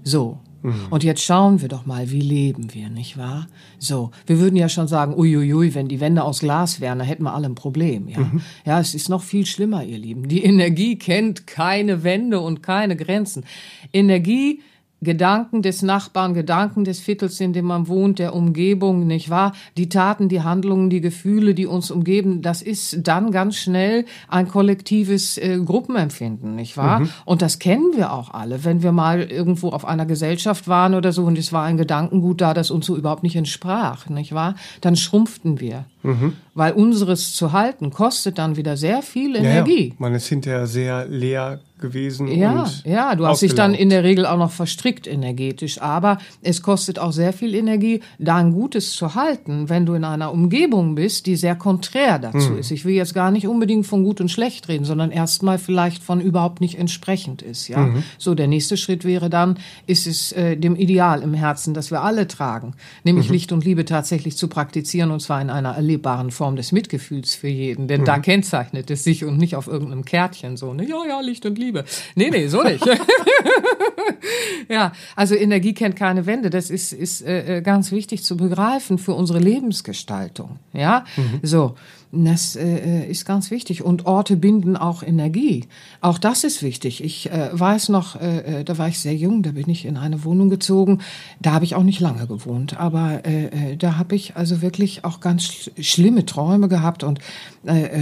So. 0.06 0.38
Mhm. 0.62 0.88
Und 0.89 1.04
jetzt 1.04 1.22
schauen 1.22 1.62
wir 1.62 1.68
doch 1.68 1.86
mal, 1.86 2.10
wie 2.12 2.22
leben 2.22 2.74
wir, 2.74 2.89
nicht 2.89 3.18
wahr? 3.18 3.48
So, 3.78 4.12
wir 4.26 4.39
würden 4.39 4.56
ja 4.56 4.70
schon 4.70 4.88
sagen, 4.88 5.13
uiuiui, 5.13 5.76
wenn 5.76 5.88
die 5.88 6.00
Wände 6.00 6.24
aus 6.24 6.39
Glas 6.39 6.80
wären, 6.80 7.00
dann 7.00 7.08
hätten 7.08 7.24
wir 7.24 7.34
alle 7.34 7.48
ein 7.48 7.56
Problem, 7.56 8.08
ja. 8.08 8.20
Mhm. 8.20 8.41
Ja, 8.65 8.80
es 8.80 8.96
ist 8.96 9.10
noch 9.10 9.22
viel 9.22 9.46
schlimmer, 9.46 9.84
ihr 9.84 9.98
Lieben. 9.98 10.28
Die 10.28 10.44
Energie 10.44 10.98
kennt 10.98 11.46
keine 11.46 12.04
Wände 12.04 12.39
und 12.39 12.63
keine 12.63 12.96
Grenzen. 12.96 13.44
Energie 13.91 14.62
Gedanken 15.06 15.62
des 15.62 15.82
Nachbarn, 15.82 16.34
Gedanken 16.34 16.84
des 16.84 17.00
Viertels, 17.00 17.39
in 17.39 17.54
dem 17.54 17.63
man 17.63 17.88
wohnt, 17.88 18.20
der 18.20 18.36
Umgebung, 18.36 19.08
nicht 19.08 19.30
wahr? 19.30 19.54
Die 19.78 19.88
Taten, 19.88 20.28
die 20.28 20.41
Handlungen, 20.41 20.89
die 20.89 21.00
Gefühle, 21.00 21.56
die 21.56 21.65
uns 21.65 21.89
umgeben, 21.91 22.41
das 22.41 22.62
ist 22.62 23.08
dann 23.08 23.32
ganz 23.32 23.56
schnell 23.56 24.04
ein 24.28 24.50
kollektives 24.50 25.38
äh, 25.38 25.58
Gruppenempfinden, 25.63 26.56
nicht 26.56 26.76
wahr? 26.76 27.00
Mhm. 27.00 27.10
Und 27.24 27.41
das 27.41 27.60
kennen 27.60 27.94
wir 27.96 28.12
auch 28.12 28.34
alle, 28.34 28.65
wenn 28.65 28.84
wir 28.84 28.91
mal 28.91 29.22
irgendwo 29.22 29.70
auf 29.70 29.86
einer 29.86 30.06
Gesellschaft 30.06 30.68
waren 30.68 30.94
oder 30.94 31.13
so 31.13 31.24
und 31.24 31.38
es 31.38 31.54
war 31.54 31.63
ein 31.63 31.78
Gedankengut 31.78 32.41
da, 32.41 32.54
das 32.54 32.72
uns 32.72 32.86
so 32.86 32.98
überhaupt 32.98 33.24
nicht 33.24 33.38
entsprach, 33.38 34.10
nicht 34.10 34.34
wahr? 34.34 34.56
Dann 34.82 34.98
schrumpften 34.98 35.62
wir. 35.62 35.86
Mhm. 36.06 36.34
Weil 36.54 36.74
unseres 36.74 37.34
zu 37.34 37.52
halten 37.52 37.91
kostet 37.91 38.38
dann 38.38 38.56
wieder 38.56 38.78
sehr 38.78 39.02
viel 39.02 39.36
Energie. 39.36 39.89
Ja. 39.89 39.96
Man 40.00 40.13
ist 40.13 40.28
hinterher 40.28 40.68
sehr 40.68 41.06
leer 41.06 41.60
gewesen. 41.80 42.28
Ja, 42.28 42.70
ja, 42.86 43.15
du 43.15 43.28
hast 43.28 43.41
dich 43.41 43.54
dann 43.54 43.74
in 43.74 43.89
der 43.89 44.04
Regel 44.04 44.26
auch 44.26 44.38
noch 44.38 44.52
verstrickt 44.52 45.08
energetisch, 45.08 45.82
aber 45.82 46.20
es 46.41 46.62
kostet 46.62 47.00
auch 47.00 47.12
sehr 47.12 47.34
viel 47.34 47.54
Energie, 47.54 48.00
da 48.18 48.38
ein 48.38 48.54
Gutes 48.54 48.94
zu 48.94 49.13
halten, 49.13 49.68
wenn 49.68 49.86
du 49.86 49.94
in 49.94 50.06
einer 50.06 50.32
Umgebung 50.32 50.96
bist, 50.96 51.26
die 51.26 51.36
sehr 51.36 51.56
konträr 51.56 52.18
dazu 52.18 52.52
hm. 52.52 52.60
ist. 52.60 52.72
Ich 52.72 52.86
will 52.86 52.96
jetzt 52.96 53.13
gar 53.13 53.30
nicht 53.30 53.48
unbedingt 53.48 53.86
von 53.86 54.04
gut 54.04 54.22
und 54.22 54.32
schlecht 54.32 54.70
reden, 54.70 54.86
sondern 54.86 55.12
erstmal 55.12 55.58
vielleicht 55.58 56.02
von 56.02 56.22
überhaupt 56.22 56.62
nicht 56.62 56.80
entsprechend 56.80 57.41
ist, 57.41 57.68
ja. 57.68 57.80
Mhm. 57.80 58.04
So, 58.18 58.36
der 58.36 58.48
nächste 58.48 58.78
Schritt 58.78 59.04
wäre 59.04 59.30
dann, 59.30 59.58
ist 59.86 60.08
es 60.08 60.32
äh, 60.32 60.56
dem 60.56 60.76
Ideal 60.76 61.22
im 61.22 61.34
Herzen, 61.34 61.74
das 61.74 61.91
wir 61.91 62.02
alle 62.02 62.28
tragen, 62.28 62.74
nämlich 63.04 63.28
mhm. 63.28 63.34
Licht 63.34 63.52
und 63.52 63.65
Liebe 63.65 63.84
tatsächlich 63.84 64.38
zu 64.38 64.48
praktizieren 64.48 65.12
und 65.12 65.20
zwar 65.20 65.41
in 65.41 65.50
einer 65.50 65.76
erlebbaren 65.96 66.32
Form 66.32 66.56
des 66.56 66.72
Mitgefühls 66.72 67.36
für 67.36 67.48
jeden, 67.48 67.88
denn 67.88 68.02
mhm. 68.02 68.06
da 68.06 68.20
kennzeichnet 68.20 68.90
es 68.92 69.04
sich 69.04 69.26
und 69.26 69.38
nicht 69.38 69.56
auf 69.56 69.68
irgendeinem 69.68 70.06
Kärtchen 70.06 70.58
so, 70.58 70.74
ne, 70.74 70.88
ja, 70.88 71.06
ja, 71.08 71.20
Licht 71.22 71.46
und 71.46 71.58
Liebe 71.58 71.66
Liebe. 71.66 71.86
Nee, 72.16 72.30
nee, 72.30 72.48
so 72.48 72.62
nicht. 72.64 72.86
ja, 74.70 74.92
also 75.16 75.36
Energie 75.36 75.74
kennt 75.74 75.96
keine 75.96 76.26
Wände. 76.26 76.50
Das 76.50 76.70
ist, 76.70 76.94
ist 76.94 77.22
äh, 77.22 77.58
äh, 77.58 77.62
ganz 77.62 77.92
wichtig 77.92 78.24
zu 78.24 78.38
begreifen 78.38 78.98
für 78.98 79.14
unsere 79.14 79.40
Lebensgestaltung. 79.40 80.60
Ja, 80.74 81.06
mhm. 81.18 81.40
so. 81.42 81.76
Das 82.23 82.56
äh, 82.56 83.04
äh, 83.04 83.10
ist 83.10 83.25
ganz 83.25 83.51
wichtig. 83.51 83.84
Und 83.84 84.06
Orte 84.06 84.38
binden 84.38 84.78
auch 84.78 85.04
Energie. 85.04 85.65
Auch 86.01 86.17
das 86.17 86.43
ist 86.43 86.63
wichtig. 86.63 87.04
Ich 87.04 87.30
äh, 87.32 87.49
weiß 87.51 87.89
noch, 87.89 88.15
äh, 88.15 88.60
äh, 88.62 88.63
da 88.63 88.78
war 88.78 88.88
ich 88.88 88.99
sehr 88.99 89.15
jung, 89.15 89.43
da 89.43 89.51
bin 89.51 89.69
ich 89.69 89.86
in 89.86 89.97
eine 89.97 90.23
Wohnung 90.23 90.49
gezogen. 90.49 90.99
Da 91.41 91.51
habe 91.51 91.65
ich 91.65 91.75
auch 91.75 91.84
nicht 91.84 91.99
lange 91.99 92.28
gewohnt. 92.28 92.80
Aber 92.80 93.25
äh, 93.25 93.75
da 93.75 93.97
habe 93.97 94.15
ich 94.15 94.36
also 94.36 94.62
wirklich 94.62 95.04
auch 95.04 95.19
ganz 95.19 95.43
sch 95.43 95.71
schlimme 95.80 96.25
Träume 96.25 96.67
gehabt. 96.67 97.04
Und 97.04 97.19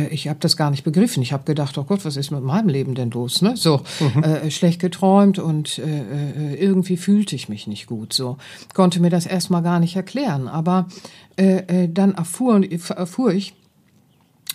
ich 0.09 0.27
habe 0.27 0.39
das 0.41 0.57
gar 0.57 0.71
nicht 0.71 0.83
begriffen. 0.83 1.23
Ich 1.23 1.31
habe 1.31 1.45
gedacht, 1.45 1.77
oh 1.77 1.83
Gott, 1.83 2.03
was 2.03 2.17
ist 2.17 2.31
mit 2.31 2.43
meinem 2.43 2.67
Leben 2.67 2.95
denn 2.95 3.11
los? 3.11 3.41
Ne? 3.41 3.55
So, 3.55 3.81
mhm. 3.99 4.51
schlecht 4.51 4.81
geträumt 4.81 5.39
und 5.39 5.79
irgendwie 5.79 6.97
fühlte 6.97 7.35
ich 7.35 7.47
mich 7.47 7.65
nicht 7.67 7.87
gut. 7.87 8.11
So, 8.11 8.37
konnte 8.73 8.99
mir 8.99 9.09
das 9.09 9.25
erstmal 9.25 9.61
gar 9.61 9.79
nicht 9.79 9.95
erklären. 9.95 10.49
Aber 10.49 10.87
dann 11.37 12.15
erfuhr, 12.15 12.61
erfuhr 12.89 13.33
ich, 13.33 13.53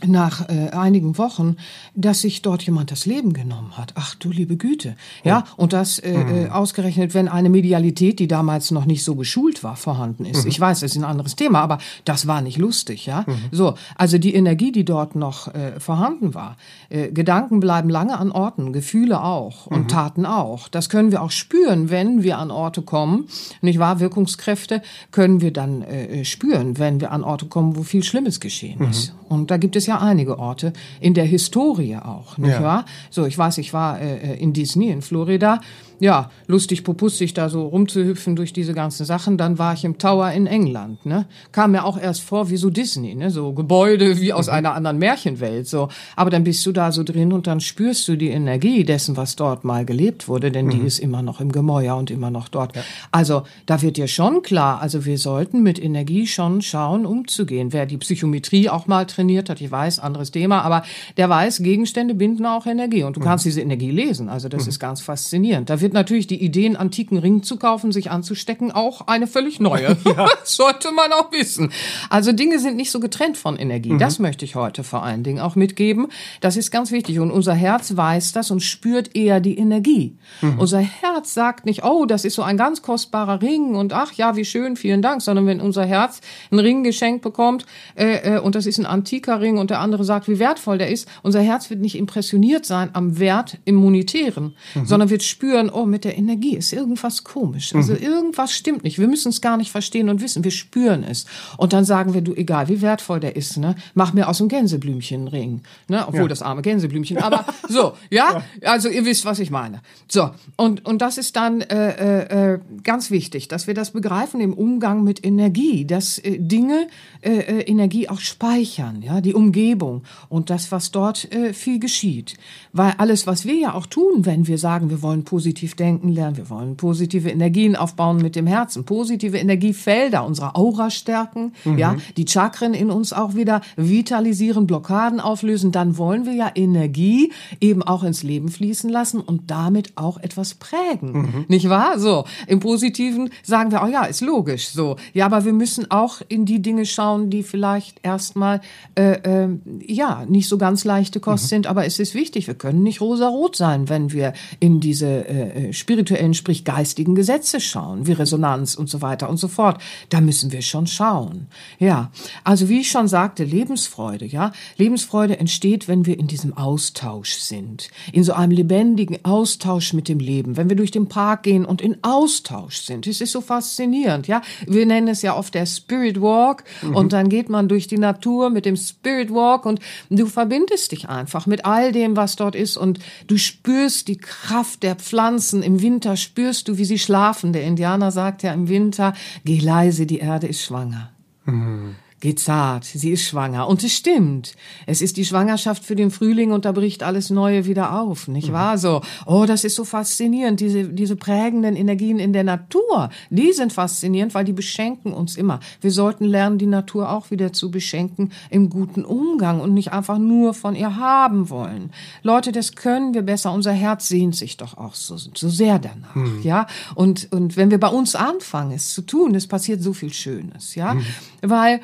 nach 0.06 0.48
äh, 0.48 0.70
einigen 0.70 1.18
Wochen, 1.18 1.56
dass 1.94 2.20
sich 2.20 2.42
dort 2.42 2.62
jemand 2.62 2.90
das 2.90 3.06
Leben 3.06 3.32
genommen 3.32 3.76
hat. 3.76 3.92
Ach 3.96 4.14
du 4.14 4.30
liebe 4.30 4.56
Güte. 4.56 4.96
Ja, 5.24 5.44
und 5.56 5.72
das 5.72 5.98
äh, 5.98 6.16
mhm. 6.16 6.50
ausgerechnet, 6.50 7.14
wenn 7.14 7.28
eine 7.28 7.48
Medialität, 7.48 8.18
die 8.18 8.28
damals 8.28 8.70
noch 8.70 8.84
nicht 8.84 9.04
so 9.04 9.14
geschult 9.16 9.64
war, 9.64 9.76
vorhanden 9.76 10.24
ist. 10.24 10.44
Mhm. 10.44 10.50
Ich 10.50 10.61
weiß, 10.61 10.80
das 10.80 10.92
ist 10.92 10.96
ein 10.96 11.04
anderes 11.04 11.37
Thema, 11.37 11.61
aber 11.61 11.78
das 12.04 12.26
war 12.26 12.40
nicht 12.40 12.58
lustig, 12.58 13.06
ja. 13.06 13.24
Mhm. 13.26 13.37
So, 13.50 13.74
also 13.96 14.18
die 14.18 14.34
Energie, 14.34 14.72
die 14.72 14.84
dort 14.84 15.16
noch 15.16 15.48
äh, 15.54 15.80
vorhanden 15.80 16.34
war. 16.34 16.56
Äh, 16.90 17.11
Gedanken 17.11 17.61
bleiben 17.61 17.88
lange 17.88 18.18
an 18.18 18.30
Orten, 18.30 18.72
Gefühle 18.72 19.22
auch 19.22 19.66
und 19.66 19.84
mhm. 19.84 19.88
Taten 19.88 20.26
auch. 20.26 20.68
Das 20.68 20.88
können 20.88 21.11
wir 21.11 21.22
auch 21.22 21.30
spüren, 21.30 21.90
wenn 21.90 22.22
wir 22.22 22.38
an 22.38 22.50
Orte 22.50 22.82
kommen. 22.82 23.26
Nicht 23.61 23.78
wahr? 23.78 24.00
Wirkungskräfte 24.00 24.82
können 25.11 25.40
wir 25.40 25.52
dann 25.52 25.82
äh, 25.82 26.24
spüren, 26.24 26.78
wenn 26.78 27.00
wir 27.00 27.12
an 27.12 27.24
Orte 27.24 27.46
kommen, 27.46 27.76
wo 27.76 27.82
viel 27.82 28.04
Schlimmes 28.04 28.40
geschehen 28.40 28.78
mhm. 28.80 28.90
ist. 28.90 29.14
Und 29.28 29.50
da 29.50 29.56
gibt 29.56 29.76
es 29.76 29.88
ja 29.88 29.98
einige 29.98 30.38
Orte, 30.38 30.72
in 31.01 31.14
der 31.14 31.24
Historie 31.24 31.96
auch, 31.96 32.38
nicht 32.38 32.53
ja. 32.53 32.62
wahr? 32.62 32.85
So, 33.11 33.27
ich 33.27 33.37
weiß, 33.37 33.59
ich 33.59 33.72
war 33.72 34.01
äh, 34.01 34.37
in 34.37 34.53
Disney 34.53 34.88
in 34.88 35.03
Florida 35.03 35.61
ja, 36.00 36.30
lustig 36.46 36.84
popustig 36.84 37.34
da 37.34 37.48
so 37.48 37.66
rumzuhüpfen 37.66 38.37
durch 38.37 38.52
diese 38.52 38.74
ganzen 38.74 39.04
Sachen. 39.04 39.37
Dann 39.37 39.58
war 39.58 39.74
ich 39.74 39.84
im 39.84 39.98
Tower 39.98 40.30
in 40.30 40.46
England, 40.46 41.04
ne? 41.04 41.26
Kam 41.52 41.72
mir 41.72 41.84
auch 41.84 41.98
erst 41.98 42.22
vor 42.22 42.50
wie 42.50 42.56
so 42.56 42.70
Disney, 42.70 43.14
ne? 43.14 43.30
So 43.30 43.52
Gebäude 43.52 44.20
wie 44.20 44.32
aus 44.32 44.46
mhm. 44.46 44.54
einer 44.54 44.74
anderen 44.74 44.98
Märchenwelt, 44.98 45.66
so. 45.66 45.88
Aber 46.16 46.30
dann 46.30 46.44
bist 46.44 46.64
du 46.66 46.72
da 46.72 46.92
so 46.92 47.02
drin 47.02 47.32
und 47.32 47.46
dann 47.46 47.61
spürst 47.61 48.06
du 48.08 48.16
die 48.16 48.28
Energie 48.28 48.84
dessen, 48.84 49.16
was 49.16 49.37
dort 49.37 49.64
mal 49.64 49.84
gelebt 49.84 50.28
wurde, 50.28 50.50
denn 50.50 50.66
mhm. 50.66 50.70
die 50.70 50.80
ist 50.80 50.98
immer 50.98 51.22
noch 51.22 51.40
im 51.40 51.52
Gemäuer 51.52 51.96
und 51.96 52.11
immer 52.11 52.30
noch 52.30 52.48
dort. 52.48 52.76
Ja. 52.76 52.82
Also, 53.11 53.42
da 53.66 53.82
wird 53.82 53.96
dir 53.96 54.08
schon 54.08 54.42
klar, 54.42 54.80
also 54.80 55.04
wir 55.04 55.18
sollten 55.18 55.62
mit 55.62 55.82
Energie 55.82 56.26
schon 56.26 56.62
schauen, 56.62 57.06
umzugehen. 57.06 57.72
Wer 57.72 57.87
die 57.87 57.98
Psychometrie 57.98 58.68
auch 58.68 58.87
mal 58.87 59.06
trainiert 59.06 59.50
hat, 59.50 59.61
ich 59.61 59.70
weiß, 59.70 59.98
anderes 59.98 60.30
Thema, 60.30 60.62
aber 60.62 60.82
der 61.16 61.28
weiß, 61.28 61.62
Gegenstände 61.62 62.14
binden 62.14 62.46
auch 62.46 62.66
Energie 62.66 63.02
und 63.02 63.16
du 63.16 63.20
mhm. 63.20 63.24
kannst 63.24 63.44
diese 63.44 63.61
Energie 63.61 63.90
lesen. 63.90 64.28
Also, 64.28 64.48
das 64.48 64.64
mhm. 64.64 64.68
ist 64.68 64.78
ganz 64.78 65.00
faszinierend. 65.00 65.70
Da 65.70 65.80
wird 65.80 65.88
natürlich 65.92 66.27
die 66.27 66.42
Idee, 66.42 66.66
einen 66.66 66.77
antiken 66.77 67.18
Ring 67.18 67.42
zu 67.42 67.57
kaufen, 67.57 67.92
sich 67.92 68.11
anzustecken, 68.11 68.72
auch 68.72 69.07
eine 69.07 69.27
völlig 69.27 69.61
neue. 69.61 69.96
Ja. 70.09 70.27
sollte 70.44 70.90
man 70.92 71.12
auch 71.12 71.33
wissen. 71.33 71.70
Also 72.09 72.33
Dinge 72.33 72.59
sind 72.59 72.77
nicht 72.77 72.90
so 72.90 73.01
getrennt 73.01 73.37
von 73.37 73.57
Energie. 73.57 73.92
Mhm. 73.92 73.98
Das 73.98 74.18
möchte 74.18 74.44
ich 74.44 74.55
heute 74.55 74.85
vor 74.85 75.03
allen 75.03 75.22
Dingen 75.22 75.40
auch 75.40 75.55
mitgeben. 75.55 76.09
Das 76.40 76.57
ist 76.57 76.70
ganz 76.70 76.92
wichtig. 76.92 77.18
Und 77.20 77.31
unser 77.31 77.55
Herz 77.55 77.96
weiß 77.96 78.33
das 78.33 78.51
und 78.51 78.61
spürt 78.61 79.14
eher 79.14 79.40
die 79.40 79.59
Energie. 79.59 80.16
Mhm. 80.40 80.59
Unser 80.59 80.81
Herz 80.81 81.35
sagt 81.35 81.66
nicht, 81.66 81.85
oh, 81.85 82.07
das 82.07 82.24
ist 82.24 82.35
so 82.35 82.42
ein 82.42 82.57
ganz 82.57 82.83
kostbarer 82.83 83.42
Ring 83.42 83.74
und 83.74 83.92
ach 83.92 84.12
ja, 84.14 84.37
wie 84.37 84.44
schön, 84.44 84.77
vielen 84.77 85.03
Dank, 85.03 85.22
sondern 85.22 85.46
wenn 85.46 85.61
unser 85.61 85.85
Herz 85.85 86.20
einen 86.51 86.61
Ring 86.61 86.85
geschenkt 86.85 87.22
bekommt 87.22 87.66
äh, 87.96 88.37
äh, 88.37 88.40
und 88.40 88.55
das 88.55 88.66
ist 88.66 88.79
ein 88.79 88.87
antiker 88.87 89.40
Ring 89.40 89.59
und 89.59 89.70
der 89.70 89.81
andere 89.81 90.05
sagt, 90.05 90.29
wie 90.29 90.38
wertvoll 90.38 90.79
der 90.79 90.90
ist, 90.90 91.09
unser 91.22 91.40
Herz 91.40 91.70
wird 91.70 91.81
nicht 91.81 91.96
impressioniert 91.96 92.64
sein 92.64 92.90
am 92.92 93.18
Wert 93.18 93.59
im 93.64 93.77
Monetären, 93.77 94.55
mhm. 94.74 94.87
sondern 94.87 95.11
wird 95.11 95.22
spüren, 95.22 95.70
oh, 95.78 95.86
mit 95.86 96.04
der 96.04 96.16
Energie 96.16 96.56
ist 96.56 96.72
irgendwas 96.72 97.24
komisch. 97.24 97.74
Also 97.74 97.92
mhm. 97.92 98.02
irgendwas 98.02 98.52
stimmt 98.52 98.84
nicht. 98.84 98.98
Wir 98.98 99.08
müssen 99.08 99.28
es 99.28 99.40
gar 99.40 99.56
nicht 99.56 99.70
verstehen 99.70 100.08
und 100.08 100.20
wissen. 100.20 100.44
Wir 100.44 100.50
spüren 100.50 101.04
es. 101.04 101.26
Und 101.56 101.72
dann 101.72 101.84
sagen 101.84 102.14
wir, 102.14 102.20
du, 102.20 102.34
egal 102.34 102.68
wie 102.68 102.82
wertvoll 102.82 103.20
der 103.20 103.36
ist, 103.36 103.56
ne, 103.56 103.76
mach 103.94 104.12
mir 104.12 104.28
aus 104.28 104.38
dem 104.38 104.48
Gänseblümchen 104.48 105.20
einen 105.20 105.28
Ring. 105.28 105.60
Ne? 105.88 106.04
Obwohl 106.06 106.22
ja. 106.22 106.28
das 106.28 106.42
arme 106.42 106.62
Gänseblümchen. 106.62 107.18
Aber 107.18 107.46
so, 107.68 107.94
ja? 108.10 108.42
ja? 108.62 108.70
Also 108.70 108.88
ihr 108.88 109.04
wisst, 109.04 109.24
was 109.24 109.38
ich 109.38 109.50
meine. 109.50 109.80
So, 110.08 110.30
und, 110.56 110.84
und 110.86 111.02
das 111.02 111.18
ist 111.18 111.36
dann 111.36 111.60
äh, 111.60 112.22
äh, 112.22 112.52
äh, 112.54 112.58
ganz 112.82 113.10
wichtig, 113.10 113.48
dass 113.48 113.66
wir 113.66 113.74
das 113.74 113.92
begreifen 113.92 114.40
im 114.40 114.52
Umgang 114.52 115.04
mit 115.04 115.24
Energie, 115.24 115.84
dass 115.84 116.18
äh, 116.18 116.38
Dinge 116.38 116.88
äh, 117.20 117.30
äh, 117.30 117.60
Energie 117.62 118.08
auch 118.08 118.20
speichern, 118.20 119.02
ja, 119.02 119.20
die 119.20 119.34
Umgebung 119.34 120.02
und 120.28 120.50
das, 120.50 120.72
was 120.72 120.90
dort 120.90 121.30
äh, 121.32 121.52
viel 121.52 121.78
geschieht. 121.78 122.34
Weil 122.72 122.94
alles, 122.98 123.26
was 123.26 123.44
wir 123.44 123.54
ja 123.54 123.74
auch 123.74 123.86
tun, 123.86 124.24
wenn 124.24 124.46
wir 124.46 124.58
sagen, 124.58 124.90
wir 124.90 125.02
wollen 125.02 125.24
positiv 125.24 125.67
denken 125.76 126.09
lernen, 126.09 126.37
wir 126.37 126.50
wollen 126.50 126.76
positive 126.76 127.31
Energien 127.31 127.76
aufbauen 127.76 128.18
mit 128.18 128.37
dem 128.37 128.46
Herzen, 128.46 128.85
positive 128.85 129.37
Energiefelder, 129.37 130.24
unsere 130.24 130.54
Aura 130.54 130.90
stärken, 130.90 131.52
mhm. 131.64 131.78
ja, 131.78 131.96
die 132.16 132.26
Chakren 132.26 132.74
in 132.74 132.90
uns 132.90 133.12
auch 133.12 133.35
wieder 133.35 133.61
vitalisieren, 133.76 134.66
Blockaden 134.66 135.20
auflösen, 135.20 135.72
dann 135.72 135.98
wollen 135.98 136.26
wir 136.26 136.35
ja 136.35 136.50
Energie 136.54 137.33
eben 137.61 137.83
auch 137.83 138.04
ins 138.04 138.22
Leben 138.22 138.48
fließen 138.48 138.90
lassen 138.90 139.20
und 139.20 139.50
damit 139.50 139.92
auch 139.96 140.18
etwas 140.18 140.54
prägen. 140.54 141.12
Mhm. 141.12 141.44
Nicht 141.48 141.68
wahr? 141.68 141.98
So. 141.98 142.24
Im 142.46 142.61
Positiven 142.61 143.31
sagen 143.42 143.70
wir, 143.72 143.83
oh 143.83 143.88
ja, 143.88 144.04
ist 144.04 144.20
logisch, 144.20 144.68
so. 144.68 144.96
Ja, 145.14 145.26
aber 145.26 145.44
wir 145.44 145.52
müssen 145.52 145.90
auch 145.90 146.20
in 146.28 146.44
die 146.44 146.62
Dinge 146.62 146.87
schauen, 146.87 147.31
die 147.31 147.42
vielleicht 147.42 148.00
erstmal, 148.02 148.61
äh, 148.94 149.44
äh, 149.44 149.48
ja 149.87 150.24
nicht 150.28 150.48
so 150.48 150.59
ganz 150.59 150.85
leichte 150.85 151.20
Kost 151.20 151.44
mhm. 151.44 151.48
sind, 151.48 151.66
aber 151.66 151.87
es 151.87 151.98
ist 151.98 152.14
wichtig. 152.14 152.46
Wir 152.46 152.54
können 152.54 152.83
nicht 152.83 153.00
rosarot 153.00 153.57
sein, 153.57 153.88
wenn 153.88 154.12
wir 154.12 154.33
in 154.61 154.81
diese 154.81 155.07
äh, 155.07 155.57
spirituellen, 155.72 156.34
sprich 156.34 156.64
geistigen 156.64 157.14
Gesetze 157.14 157.60
schauen, 157.60 158.06
wie 158.06 158.12
Resonanz 158.12 158.74
und 158.74 158.88
so 158.88 159.02
weiter 159.02 159.28
und 159.28 159.36
so 159.36 159.48
fort. 159.48 159.80
Da 160.08 160.20
müssen 160.20 160.52
wir 160.52 160.62
schon 160.62 160.86
schauen. 160.86 161.46
Ja, 161.78 162.10
also 162.44 162.68
wie 162.68 162.80
ich 162.80 162.90
schon 162.90 163.08
sagte, 163.08 163.44
Lebensfreude. 163.44 164.26
Ja, 164.26 164.52
Lebensfreude 164.76 165.38
entsteht, 165.38 165.88
wenn 165.88 166.06
wir 166.06 166.18
in 166.18 166.26
diesem 166.26 166.56
Austausch 166.56 167.34
sind, 167.36 167.88
in 168.12 168.24
so 168.24 168.32
einem 168.32 168.52
lebendigen 168.52 169.24
Austausch 169.24 169.92
mit 169.92 170.08
dem 170.08 170.18
Leben. 170.18 170.56
Wenn 170.56 170.68
wir 170.68 170.76
durch 170.76 170.90
den 170.90 171.08
Park 171.08 171.44
gehen 171.44 171.64
und 171.64 171.80
in 171.80 171.96
Austausch 172.02 172.78
sind, 172.78 173.06
es 173.06 173.20
ist 173.20 173.32
so 173.32 173.40
faszinierend. 173.40 174.28
Ja, 174.28 174.42
wir 174.66 174.86
nennen 174.86 175.08
es 175.08 175.22
ja 175.22 175.36
oft 175.36 175.54
der 175.54 175.66
Spirit 175.66 176.20
Walk 176.20 176.64
mhm. 176.82 176.94
und 176.94 177.12
dann 177.12 177.28
geht 177.28 177.48
man 177.48 177.68
durch 177.68 177.86
die 177.86 177.98
Natur 177.98 178.50
mit 178.50 178.64
dem 178.64 178.76
Spirit 178.76 179.30
Walk 179.30 179.66
und 179.66 179.80
du 180.10 180.26
verbindest 180.26 180.92
dich 180.92 181.08
einfach 181.08 181.46
mit 181.46 181.64
all 181.64 181.92
dem, 181.92 182.16
was 182.16 182.36
dort 182.36 182.54
ist 182.54 182.76
und 182.76 182.98
du 183.26 183.36
spürst 183.38 184.08
die 184.08 184.18
Kraft 184.18 184.82
der 184.82 184.96
Pflanzen. 184.96 185.38
Im 185.53 185.81
Winter 185.81 186.16
spürst 186.16 186.68
du, 186.68 186.79
wie 186.79 186.85
sie 186.85 186.98
schlafen. 186.98 187.53
Der 187.53 187.64
Indianer 187.64 188.11
sagt 188.11 188.42
ja 188.42 188.53
im 188.53 188.68
Winter, 188.68 189.14
geh 189.44 189.59
leise, 189.59 190.07
die 190.07 190.18
Erde 190.18 190.46
ist 190.46 190.62
schwanger. 190.62 191.11
Mhm 191.44 191.96
geht 192.20 192.40
zart, 192.40 192.85
sie 192.85 193.11
ist 193.11 193.22
schwanger. 193.22 193.68
Und 193.68 193.85
es 193.85 193.92
stimmt. 193.92 194.54
Es 194.87 195.02
ist 195.02 195.16
die 195.16 195.24
Schwangerschaft 195.24 195.85
für 195.85 195.94
den 195.94 196.11
Frühling 196.11 196.50
und 196.50 196.64
da 196.64 196.72
bricht 196.72 197.02
alles 197.02 197.31
Neue 197.31 197.66
wieder 197.66 198.00
auf, 198.00 198.28
nicht 198.28 198.48
mhm. 198.48 198.52
wahr? 198.54 198.78
So, 198.78 199.02
oh, 199.26 199.44
das 199.46 199.64
ist 199.64 199.76
so 199.76 199.85
faszinierend. 199.85 200.61
Diese, 200.61 200.85
diese 200.85 201.16
prägenden 201.16 201.76
Energien 201.76 202.18
in 202.18 202.33
der 202.33 202.44
Natur, 202.44 203.11
die 203.31 203.52
sind 203.52 203.72
faszinierend, 203.72 204.35
weil 204.35 204.44
die 204.44 204.52
beschenken 204.52 205.12
uns 205.12 205.37
immer. 205.37 205.61
Wir 205.81 205.90
sollten 205.90 206.24
lernen, 206.24 206.59
die 206.59 206.66
Natur 206.66 207.11
auch 207.11 207.31
wieder 207.31 207.52
zu 207.52 207.70
beschenken 207.70 208.33
im 208.50 208.68
guten 208.68 209.04
Umgang 209.04 209.61
und 209.61 209.74
nicht 209.74 209.92
einfach 209.92 210.18
nur 210.18 210.54
von 210.54 210.74
ihr 210.74 210.96
haben 210.96 211.50
wollen. 211.50 211.92
Leute, 212.22 212.50
das 212.52 212.74
können 212.74 213.14
wir 213.14 213.22
besser. 213.22 213.52
Unser 213.52 213.72
Herz 213.72 214.09
sehnt 214.09 214.35
sich 214.35 214.57
doch 214.57 214.76
auch 214.76 214.94
so, 214.94 215.16
so 215.16 215.48
sehr 215.48 215.78
danach, 215.78 216.14
mhm. 216.14 216.40
ja? 216.42 216.66
Und, 216.94 217.28
und 217.33 217.57
wenn 217.57 217.70
wir 217.70 217.78
bei 217.78 217.88
uns 217.88 218.14
anfangen, 218.14 218.72
es 218.72 218.92
zu 218.92 219.02
tun, 219.02 219.35
es 219.35 219.46
passiert 219.46 219.83
so 219.83 219.92
viel 219.92 220.12
Schönes, 220.12 220.74
ja? 220.74 220.94
Mhm. 220.94 221.04
Weil, 221.42 221.81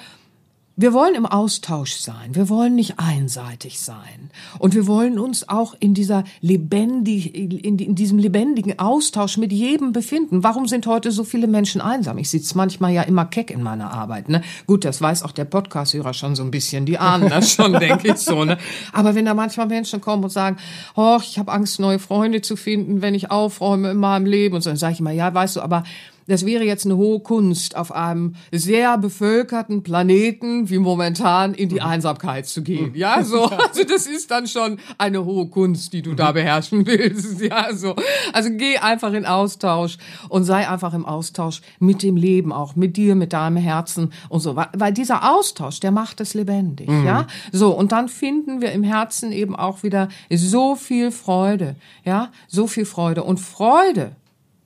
wir 0.77 0.93
wollen 0.93 1.15
im 1.15 1.25
Austausch 1.25 1.95
sein. 1.95 2.35
Wir 2.35 2.49
wollen 2.49 2.75
nicht 2.75 2.95
einseitig 2.99 3.81
sein. 3.81 4.31
Und 4.59 4.75
wir 4.75 4.89
wollen 4.89 5.21
uns 5.21 5.49
auch 5.49 5.75
in 5.79 5.95
dieser 5.95 6.25
lebendig, 6.41 7.33
in, 7.35 7.79
in 7.79 7.95
diesem 7.95 8.19
lebendigen 8.19 8.79
Austausch 8.81 9.37
mit 9.37 9.53
jedem 9.53 9.93
befinden. 9.93 10.43
Warum 10.43 10.67
sind 10.67 10.89
heute 10.89 11.13
so 11.13 11.23
viele 11.23 11.47
Menschen 11.47 11.81
einsam? 11.81 12.19
Ich 12.19 12.29
sitze 12.29 12.57
manchmal 12.57 12.93
ja 12.93 13.03
immer 13.03 13.25
keck 13.25 13.53
in 13.53 13.63
meiner 13.63 13.93
Arbeit, 13.93 14.29
ne? 14.29 14.43
Gut, 14.67 14.85
das 14.85 15.01
weiß 15.01 15.23
auch 15.23 15.31
der 15.31 15.45
Podcast-Hörer 15.45 16.13
schon 16.13 16.35
so 16.35 16.43
ein 16.43 16.51
bisschen. 16.51 16.87
Die 16.87 16.99
ahnen 16.99 17.29
das 17.29 17.53
schon, 17.55 17.75
denke 17.75 18.09
ich 18.09 18.19
so, 18.19 18.45
ne? 18.45 18.59
Aber 18.93 19.15
wenn 19.15 19.27
da 19.27 19.35
manchmal 19.35 19.69
Menschen 19.69 20.01
kommen 20.01 20.25
und 20.25 20.31
sagen, 20.31 20.57
oh, 20.97 21.19
ich 21.23 21.39
habe 21.39 21.53
Angst, 21.53 21.79
neue 21.79 22.01
Freunde 22.01 22.43
zu 22.43 22.57
finden, 22.57 23.01
wenn 23.01 23.15
ich 23.15 23.31
aufräume 23.31 23.93
in 23.93 23.99
meinem 23.99 24.27
Leben 24.27 24.57
und 24.57 24.63
so, 24.63 24.71
dann 24.71 24.77
sage 24.77 24.95
ich 24.95 25.01
immer, 25.01 25.13
ja, 25.13 25.33
weißt 25.33 25.57
du, 25.57 25.61
aber 25.61 25.85
das 26.27 26.47
wäre 26.47 26.65
jetzt 26.65 26.85
eine 26.85 26.97
hohe 26.97 27.21
Kunst, 27.21 27.77
auf 27.77 27.93
einem 27.93 28.35
sehr 28.51 28.97
bevölkerten 28.99 29.83
Planeten 29.83 30.71
wie 30.71 30.79
momentan 30.79 31.55
in 31.55 31.69
die 31.69 31.77
mhm. 31.77 31.87
Einsamkeit 31.87 32.47
zu 32.47 32.63
gehen. 32.63 32.95
Ja, 32.95 33.23
so, 33.25 33.45
also 33.45 33.85
das 33.85 34.07
ist 34.07 34.31
dann 34.31 34.47
schon 34.47 34.79
eine 34.99 35.25
hohe 35.25 35.47
Kunst, 35.49 35.93
die 35.93 36.03
du 36.03 36.15
da 36.15 36.31
mhm. 36.31 36.35
beherrschen 36.35 36.87
willst. 36.87 37.41
Ja, 37.41 37.75
so. 37.75 37.95
Also 38.33 38.51
geh 38.53 38.79
einfach 38.79 39.13
in 39.13 39.27
Austausch 39.27 39.99
und 40.29 40.45
sei 40.45 40.69
einfach 40.69 40.95
im 40.95 41.05
Austausch 41.05 41.61
mit 41.79 42.03
dem 42.03 42.17
Leben 42.17 42.53
auch, 42.53 42.77
mit 42.77 42.97
dir, 42.97 43.15
mit 43.15 43.33
deinem 43.33 43.57
Herzen 43.57 44.13
und 44.29 44.41
so. 44.41 44.57
Weil 44.57 44.93
dieser 44.93 45.31
Austausch, 45.31 45.81
der 45.81 45.91
macht 45.91 46.21
es 46.21 46.35
lebendig. 46.35 46.89
Mhm. 46.89 47.05
Ja, 47.05 47.27
so. 47.53 47.77
Und 47.77 47.93
dann 47.93 48.09
finden 48.09 48.61
wir 48.61 48.73
im 48.73 48.83
Herzen 48.83 49.33
eben 49.33 49.57
auch 49.57 49.83
wieder 49.83 50.09
so 50.31 50.75
viel 50.75 51.11
Freude. 51.11 51.77
Ja, 52.05 52.31
so 52.49 52.67
viel 52.67 52.85
Freude. 52.85 53.25
Und 53.25 53.39
Freude, 53.39 54.17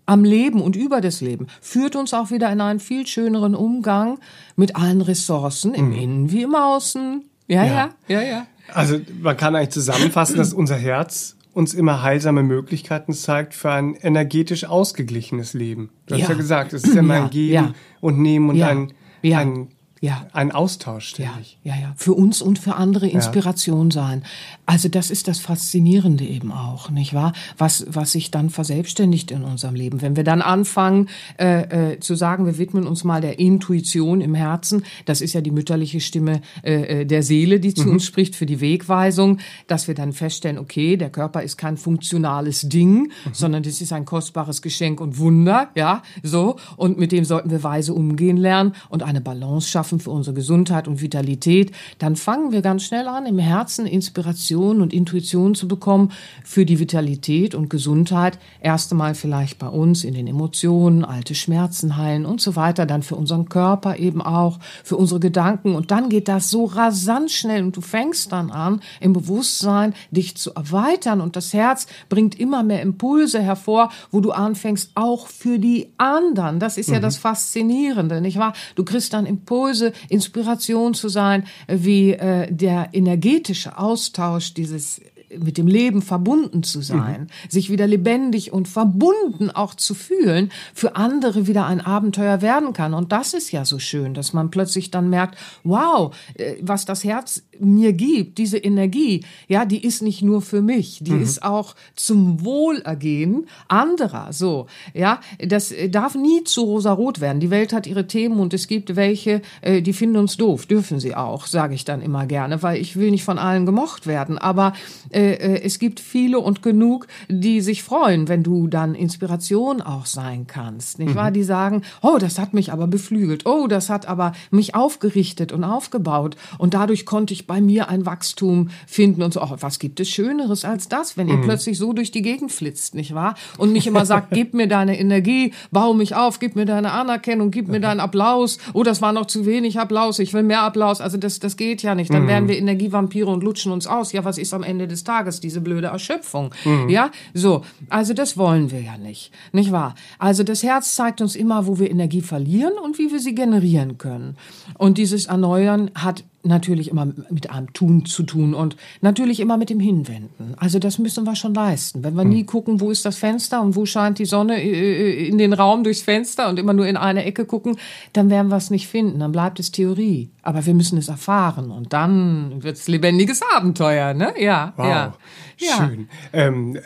am 0.08 0.24
Leben 0.24 0.62
und 0.62 0.74
über 0.74 1.00
das 1.00 1.20
Leben 1.20 1.48
führt 1.60 1.94
uns 1.94 2.14
auch 2.14 2.30
wieder 2.30 2.50
in 2.50 2.60
einen 2.60 2.80
viel 2.80 3.06
schöneren 3.06 3.54
Umgang 3.54 4.18
mit 4.56 4.74
allen 4.74 5.02
Ressourcen 5.02 5.74
im 5.74 5.90
mhm. 5.90 5.96
Innen 5.96 6.32
wie 6.32 6.42
im 6.42 6.54
Außen. 6.54 7.24
Ja, 7.46 7.64
ja, 7.64 7.90
ja, 8.08 8.20
ja, 8.20 8.22
ja. 8.22 8.46
Also 8.72 9.00
man 9.20 9.36
kann 9.36 9.54
eigentlich 9.54 9.70
zusammenfassen, 9.70 10.36
dass 10.36 10.52
unser 10.52 10.76
Herz 10.76 11.36
uns 11.52 11.74
immer 11.74 12.02
heilsame 12.02 12.42
Möglichkeiten 12.42 13.12
zeigt 13.12 13.54
für 13.54 13.70
ein 13.70 13.94
energetisch 13.94 14.64
ausgeglichenes 14.64 15.54
Leben. 15.54 15.90
Du 16.06 16.14
ja. 16.14 16.22
hast 16.22 16.30
ja 16.30 16.36
gesagt, 16.36 16.72
es 16.72 16.84
ist 16.84 16.94
ja 16.94 17.02
mein 17.02 17.30
Geben 17.30 17.74
und 18.00 18.18
Nehmen 18.18 18.50
und 18.50 18.62
ein, 18.62 18.92
ein 19.24 19.68
ja. 20.00 20.26
ein 20.32 20.52
Austausch 20.52 21.08
ständig. 21.08 21.58
Ja, 21.62 21.74
ja, 21.74 21.80
ja. 21.82 21.94
Für 21.96 22.14
uns 22.14 22.42
und 22.42 22.58
für 22.58 22.74
andere 22.76 23.08
Inspiration 23.08 23.90
ja. 23.90 23.94
sein. 23.94 24.22
Also 24.66 24.88
das 24.88 25.10
ist 25.10 25.28
das 25.28 25.38
Faszinierende 25.38 26.24
eben 26.24 26.52
auch, 26.52 26.90
nicht 26.90 27.14
wahr? 27.14 27.32
Was, 27.56 27.86
was 27.88 28.12
sich 28.12 28.30
dann 28.30 28.50
verselbstständigt 28.50 29.30
in 29.30 29.44
unserem 29.44 29.74
Leben. 29.74 30.02
Wenn 30.02 30.16
wir 30.16 30.24
dann 30.24 30.42
anfangen 30.42 31.08
äh, 31.38 31.92
äh, 31.92 32.00
zu 32.00 32.14
sagen, 32.14 32.46
wir 32.46 32.58
widmen 32.58 32.86
uns 32.86 33.04
mal 33.04 33.20
der 33.20 33.38
Intuition 33.38 34.20
im 34.20 34.34
Herzen, 34.34 34.84
das 35.06 35.20
ist 35.20 35.32
ja 35.32 35.40
die 35.40 35.50
mütterliche 35.50 36.00
Stimme 36.00 36.42
äh, 36.62 37.02
äh 37.02 37.04
der 37.04 37.22
Seele, 37.22 37.60
die 37.60 37.74
zu 37.74 37.86
mhm. 37.86 37.92
uns 37.92 38.04
spricht 38.04 38.36
für 38.36 38.46
die 38.46 38.60
Wegweisung, 38.60 39.38
dass 39.66 39.88
wir 39.88 39.94
dann 39.94 40.12
feststellen, 40.12 40.58
okay, 40.58 40.96
der 40.96 41.10
Körper 41.10 41.42
ist 41.42 41.56
kein 41.56 41.76
funktionales 41.76 42.68
Ding, 42.68 43.02
mhm. 43.02 43.10
sondern 43.32 43.62
das 43.62 43.80
ist 43.80 43.92
ein 43.92 44.04
kostbares 44.04 44.62
Geschenk 44.62 45.00
und 45.00 45.18
Wunder, 45.18 45.70
ja, 45.74 46.02
so. 46.22 46.56
Und 46.76 46.98
mit 46.98 47.12
dem 47.12 47.24
sollten 47.24 47.50
wir 47.50 47.62
weise 47.62 47.94
umgehen 47.94 48.36
lernen 48.36 48.74
und 48.88 49.02
eine 49.02 49.20
Balance 49.20 49.68
schaffen 49.68 49.87
schaffen 49.88 50.00
für 50.00 50.10
unsere 50.10 50.34
Gesundheit 50.34 50.86
und 50.86 51.00
Vitalität, 51.00 51.72
dann 51.98 52.14
fangen 52.14 52.52
wir 52.52 52.60
ganz 52.60 52.82
schnell 52.82 53.08
an, 53.08 53.24
im 53.24 53.38
Herzen 53.38 53.86
Inspiration 53.86 54.82
und 54.82 54.92
Intuition 54.92 55.54
zu 55.54 55.66
bekommen 55.66 56.12
für 56.44 56.66
die 56.66 56.78
Vitalität 56.78 57.54
und 57.54 57.70
Gesundheit. 57.70 58.38
Erst 58.60 58.92
einmal 58.92 59.14
vielleicht 59.14 59.58
bei 59.58 59.68
uns 59.68 60.04
in 60.04 60.12
den 60.12 60.26
Emotionen, 60.26 61.06
alte 61.06 61.34
Schmerzen 61.34 61.96
heilen 61.96 62.26
und 62.26 62.42
so 62.42 62.54
weiter, 62.54 62.84
dann 62.84 63.02
für 63.02 63.16
unseren 63.16 63.48
Körper 63.48 63.96
eben 63.96 64.20
auch, 64.20 64.58
für 64.84 64.96
unsere 64.96 65.20
Gedanken 65.20 65.74
und 65.74 65.90
dann 65.90 66.10
geht 66.10 66.28
das 66.28 66.50
so 66.50 66.66
rasant 66.66 67.30
schnell 67.30 67.62
und 67.64 67.74
du 67.74 67.80
fängst 67.80 68.32
dann 68.32 68.50
an, 68.50 68.80
im 69.00 69.14
Bewusstsein 69.14 69.94
dich 70.10 70.36
zu 70.36 70.52
erweitern 70.54 71.22
und 71.22 71.34
das 71.34 71.54
Herz 71.54 71.86
bringt 72.10 72.38
immer 72.38 72.62
mehr 72.62 72.82
Impulse 72.82 73.40
hervor, 73.40 73.90
wo 74.10 74.20
du 74.20 74.32
anfängst, 74.32 74.90
auch 74.96 75.28
für 75.28 75.58
die 75.58 75.92
anderen. 75.96 76.60
Das 76.60 76.76
ist 76.76 76.88
mhm. 76.88 76.94
ja 76.94 77.00
das 77.00 77.16
Faszinierende, 77.16 78.20
nicht 78.20 78.38
wahr? 78.38 78.52
Du 78.74 78.84
kriegst 78.84 79.14
dann 79.14 79.24
Impulse 79.24 79.77
Impulse, 79.78 79.92
Inspiration 80.08 80.94
zu 80.94 81.08
sein, 81.08 81.46
wie 81.68 82.12
äh, 82.12 82.52
der 82.52 82.90
energetische 82.92 83.78
Austausch 83.78 84.54
dieses 84.54 85.00
mit 85.36 85.58
dem 85.58 85.66
Leben 85.66 86.02
verbunden 86.02 86.62
zu 86.62 86.80
sein, 86.80 87.22
mhm. 87.22 87.50
sich 87.50 87.70
wieder 87.70 87.86
lebendig 87.86 88.52
und 88.52 88.68
verbunden 88.68 89.50
auch 89.50 89.74
zu 89.74 89.94
fühlen, 89.94 90.50
für 90.74 90.96
andere 90.96 91.46
wieder 91.46 91.66
ein 91.66 91.80
Abenteuer 91.80 92.40
werden 92.40 92.72
kann. 92.72 92.94
Und 92.94 93.12
das 93.12 93.34
ist 93.34 93.52
ja 93.52 93.64
so 93.64 93.78
schön, 93.78 94.14
dass 94.14 94.32
man 94.32 94.50
plötzlich 94.50 94.90
dann 94.90 95.10
merkt, 95.10 95.38
wow, 95.64 96.14
äh, 96.34 96.54
was 96.62 96.84
das 96.84 97.04
Herz 97.04 97.42
mir 97.58 97.92
gibt, 97.92 98.38
diese 98.38 98.58
Energie, 98.58 99.24
ja, 99.48 99.64
die 99.64 99.84
ist 99.84 100.02
nicht 100.02 100.22
nur 100.22 100.42
für 100.42 100.62
mich, 100.62 101.00
die 101.02 101.12
mhm. 101.12 101.22
ist 101.22 101.42
auch 101.42 101.74
zum 101.94 102.44
Wohlergehen 102.44 103.46
anderer. 103.68 104.32
So, 104.32 104.66
ja, 104.94 105.20
das 105.46 105.74
darf 105.90 106.14
nie 106.14 106.44
zu 106.44 106.62
rosarot 106.62 107.20
werden. 107.20 107.40
Die 107.40 107.50
Welt 107.50 107.72
hat 107.72 107.86
ihre 107.86 108.06
Themen 108.06 108.40
und 108.40 108.54
es 108.54 108.66
gibt 108.66 108.96
welche, 108.96 109.42
äh, 109.60 109.82
die 109.82 109.92
finden 109.92 110.16
uns 110.16 110.36
doof, 110.36 110.66
dürfen 110.66 111.00
sie 111.00 111.14
auch, 111.14 111.46
sage 111.46 111.74
ich 111.74 111.84
dann 111.84 112.00
immer 112.00 112.26
gerne, 112.26 112.62
weil 112.62 112.80
ich 112.80 112.96
will 112.96 113.10
nicht 113.10 113.24
von 113.24 113.38
allen 113.38 113.66
gemocht 113.66 114.06
werden. 114.06 114.38
Aber 114.38 114.72
äh, 115.18 115.32
äh, 115.32 115.62
es 115.64 115.80
gibt 115.80 115.98
viele 115.98 116.38
und 116.38 116.62
genug, 116.62 117.08
die 117.28 117.60
sich 117.60 117.82
freuen, 117.82 118.28
wenn 118.28 118.44
du 118.44 118.68
dann 118.68 118.94
Inspiration 118.94 119.82
auch 119.82 120.06
sein 120.06 120.46
kannst, 120.46 121.00
nicht 121.00 121.10
mhm. 121.10 121.14
wahr? 121.16 121.30
Die 121.32 121.42
sagen, 121.42 121.82
oh, 122.02 122.18
das 122.20 122.38
hat 122.38 122.54
mich 122.54 122.72
aber 122.72 122.86
beflügelt, 122.86 123.44
oh, 123.44 123.66
das 123.66 123.90
hat 123.90 124.06
aber 124.06 124.32
mich 124.52 124.76
aufgerichtet 124.76 125.50
und 125.50 125.64
aufgebaut 125.64 126.36
und 126.58 126.74
dadurch 126.74 127.04
konnte 127.04 127.34
ich 127.34 127.48
bei 127.48 127.60
mir 127.60 127.88
ein 127.88 128.06
Wachstum 128.06 128.70
finden 128.86 129.22
und 129.22 129.32
so. 129.32 129.42
Oh, 129.42 129.56
was 129.58 129.80
gibt 129.80 129.98
es 129.98 130.08
Schöneres 130.08 130.64
als 130.64 130.88
das, 130.88 131.16
wenn 131.16 131.26
ihr 131.26 131.38
mhm. 131.38 131.42
plötzlich 131.42 131.78
so 131.78 131.92
durch 131.92 132.12
die 132.12 132.22
Gegend 132.22 132.52
flitzt, 132.52 132.94
nicht 132.94 133.12
wahr? 133.12 133.34
Und 133.56 133.72
nicht 133.72 133.88
immer 133.88 134.06
sagt, 134.06 134.30
gib 134.32 134.54
mir 134.54 134.68
deine 134.68 135.00
Energie, 135.00 135.52
bau 135.72 135.94
mich 135.94 136.14
auf, 136.14 136.38
gib 136.38 136.54
mir 136.54 136.64
deine 136.64 136.92
Anerkennung, 136.92 137.50
gib 137.50 137.66
mir 137.66 137.80
deinen 137.80 137.98
Applaus. 137.98 138.58
Oh, 138.72 138.84
das 138.84 139.02
war 139.02 139.12
noch 139.12 139.26
zu 139.26 139.46
wenig 139.46 139.80
Applaus, 139.80 140.20
ich 140.20 140.32
will 140.32 140.44
mehr 140.44 140.62
Applaus. 140.62 141.00
Also 141.00 141.16
das, 141.16 141.40
das 141.40 141.56
geht 141.56 141.82
ja 141.82 141.96
nicht. 141.96 142.14
Dann 142.14 142.22
mhm. 142.22 142.28
werden 142.28 142.48
wir 142.48 142.56
Energievampire 142.56 143.26
und 143.26 143.42
lutschen 143.42 143.72
uns 143.72 143.88
aus. 143.88 144.12
Ja, 144.12 144.24
was 144.24 144.38
ist 144.38 144.54
am 144.54 144.62
Ende 144.62 144.86
des 144.86 145.07
Tages? 145.08 145.40
Diese 145.40 145.60
blöde 145.60 145.88
Erschöpfung. 145.88 146.54
Mhm. 146.64 146.88
Ja, 146.88 147.10
so. 147.34 147.62
Also 147.88 148.12
das 148.12 148.36
wollen 148.36 148.70
wir 148.70 148.80
ja 148.80 148.98
nicht. 148.98 149.32
Nicht 149.52 149.72
wahr? 149.72 149.94
Also 150.18 150.42
das 150.42 150.62
Herz 150.62 150.94
zeigt 150.94 151.20
uns 151.20 151.34
immer, 151.34 151.66
wo 151.66 151.78
wir 151.78 151.90
Energie 151.90 152.20
verlieren 152.20 152.74
und 152.84 152.98
wie 152.98 153.10
wir 153.10 153.20
sie 153.20 153.34
generieren 153.34 153.96
können. 153.96 154.36
Und 154.76 154.98
dieses 154.98 155.26
Erneuern 155.26 155.90
hat 155.94 156.24
natürlich 156.48 156.88
immer 156.88 157.06
mit 157.30 157.50
einem 157.50 157.72
Tun 157.72 158.04
zu 158.04 158.24
tun 158.24 158.54
und 158.54 158.76
natürlich 159.00 159.40
immer 159.40 159.56
mit 159.56 159.70
dem 159.70 159.78
Hinwenden. 159.78 160.54
Also 160.56 160.78
das 160.78 160.98
müssen 160.98 161.24
wir 161.24 161.36
schon 161.36 161.54
leisten. 161.54 162.02
Wenn 162.02 162.14
wir 162.14 162.24
nie 162.24 162.44
gucken, 162.44 162.80
wo 162.80 162.90
ist 162.90 163.04
das 163.04 163.16
Fenster 163.16 163.62
und 163.62 163.76
wo 163.76 163.86
scheint 163.86 164.18
die 164.18 164.24
Sonne 164.24 164.60
äh, 164.60 165.28
in 165.28 165.38
den 165.38 165.52
Raum 165.52 165.84
durchs 165.84 166.02
Fenster 166.02 166.48
und 166.48 166.58
immer 166.58 166.72
nur 166.72 166.86
in 166.86 166.96
eine 166.96 167.24
Ecke 167.24 167.44
gucken, 167.44 167.76
dann 168.12 168.30
werden 168.30 168.48
wir 168.48 168.56
es 168.56 168.70
nicht 168.70 168.88
finden. 168.88 169.20
Dann 169.20 169.32
bleibt 169.32 169.60
es 169.60 169.70
Theorie. 169.70 170.30
Aber 170.42 170.64
wir 170.66 170.74
müssen 170.74 170.98
es 170.98 171.08
erfahren 171.08 171.70
und 171.70 171.92
dann 171.92 172.62
wird 172.62 172.76
es 172.76 172.88
lebendiges 172.88 173.42
Abenteuer, 173.54 174.14
ne? 174.14 174.32
Ja, 174.38 174.72
wow. 174.76 174.86
ja. 174.86 175.14
ja. 175.58 175.76
Schön. 175.76 176.08
Ähm, 176.32 176.78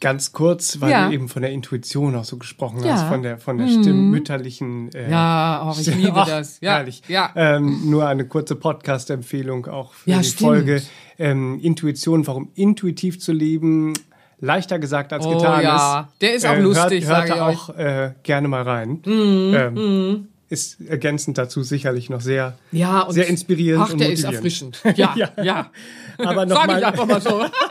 Ganz 0.00 0.32
kurz, 0.32 0.80
weil 0.80 0.90
Ja. 0.90 1.08
du 1.08 1.14
eben 1.14 1.28
von 1.28 1.42
der 1.42 1.50
Intuition 1.52 2.16
auch 2.16 2.24
so 2.24 2.38
gesprochen 2.38 2.82
Ja. 2.82 2.94
hast, 2.94 3.08
von 3.08 3.22
der 3.22 3.36
von 3.38 3.58
der 3.58 3.66
Mhm. 3.66 3.82
stimmmütterlichen. 3.82 4.90
Äh, 4.94 5.10
Ja, 5.10 5.62
oh, 5.70 5.78
ich 5.78 5.94
liebe 5.94 6.12
Ach, 6.14 6.26
das. 6.28 6.58
Ja, 6.62 6.76
herrlich. 6.76 7.02
ja. 7.08 7.30
Ähm, 7.36 7.82
nur 7.90 8.06
eine 8.08 8.26
kurze 8.26 8.56
Podcast-Empfehlung 8.56 9.66
auch 9.66 9.92
für 9.92 10.10
Ja, 10.10 10.18
die 10.18 10.24
stimmt. 10.24 10.40
Folge. 10.40 10.82
Ähm, 11.18 11.60
Intuition, 11.60 12.26
warum 12.26 12.48
intuitiv 12.54 13.20
zu 13.20 13.32
leben, 13.32 13.92
leichter 14.40 14.78
gesagt 14.78 15.12
als 15.12 15.26
Oh, 15.26 15.36
getan 15.36 15.62
ja. 15.62 16.00
ist. 16.00 16.20
Der 16.22 16.32
ist 16.34 16.46
auch 16.46 16.56
lustig, 16.56 17.04
hört, 17.06 17.28
sag 17.28 17.36
hört 17.38 17.52
ich. 17.54 17.68
Mhm, 17.68 17.74
auch 17.74 17.76
äh, 17.78 18.12
gerne 18.22 18.48
mal 18.48 18.62
rein. 18.62 19.02
ähm, 19.06 20.28
Ist 20.48 20.80
ergänzend 20.80 21.38
dazu 21.38 21.62
sicherlich 21.62 22.10
noch 22.10 22.20
sehr, 22.20 22.56
Ja, 22.72 23.06
sehr 23.10 23.28
inspirierend 23.28 23.84
Ach, 23.86 23.92
und 23.92 24.00
der 24.00 24.10
ist 24.10 24.24
erfrischend. 24.24 24.82
Ja, 24.96 25.12
Ja. 25.16 25.28
ja. 25.40 25.70
Aber 26.18 26.34
Sag 26.34 26.44
ich 26.48 26.48
nochmal 26.54 26.84
einfach 26.84 27.06
mal 27.06 27.20
so. 27.20 27.44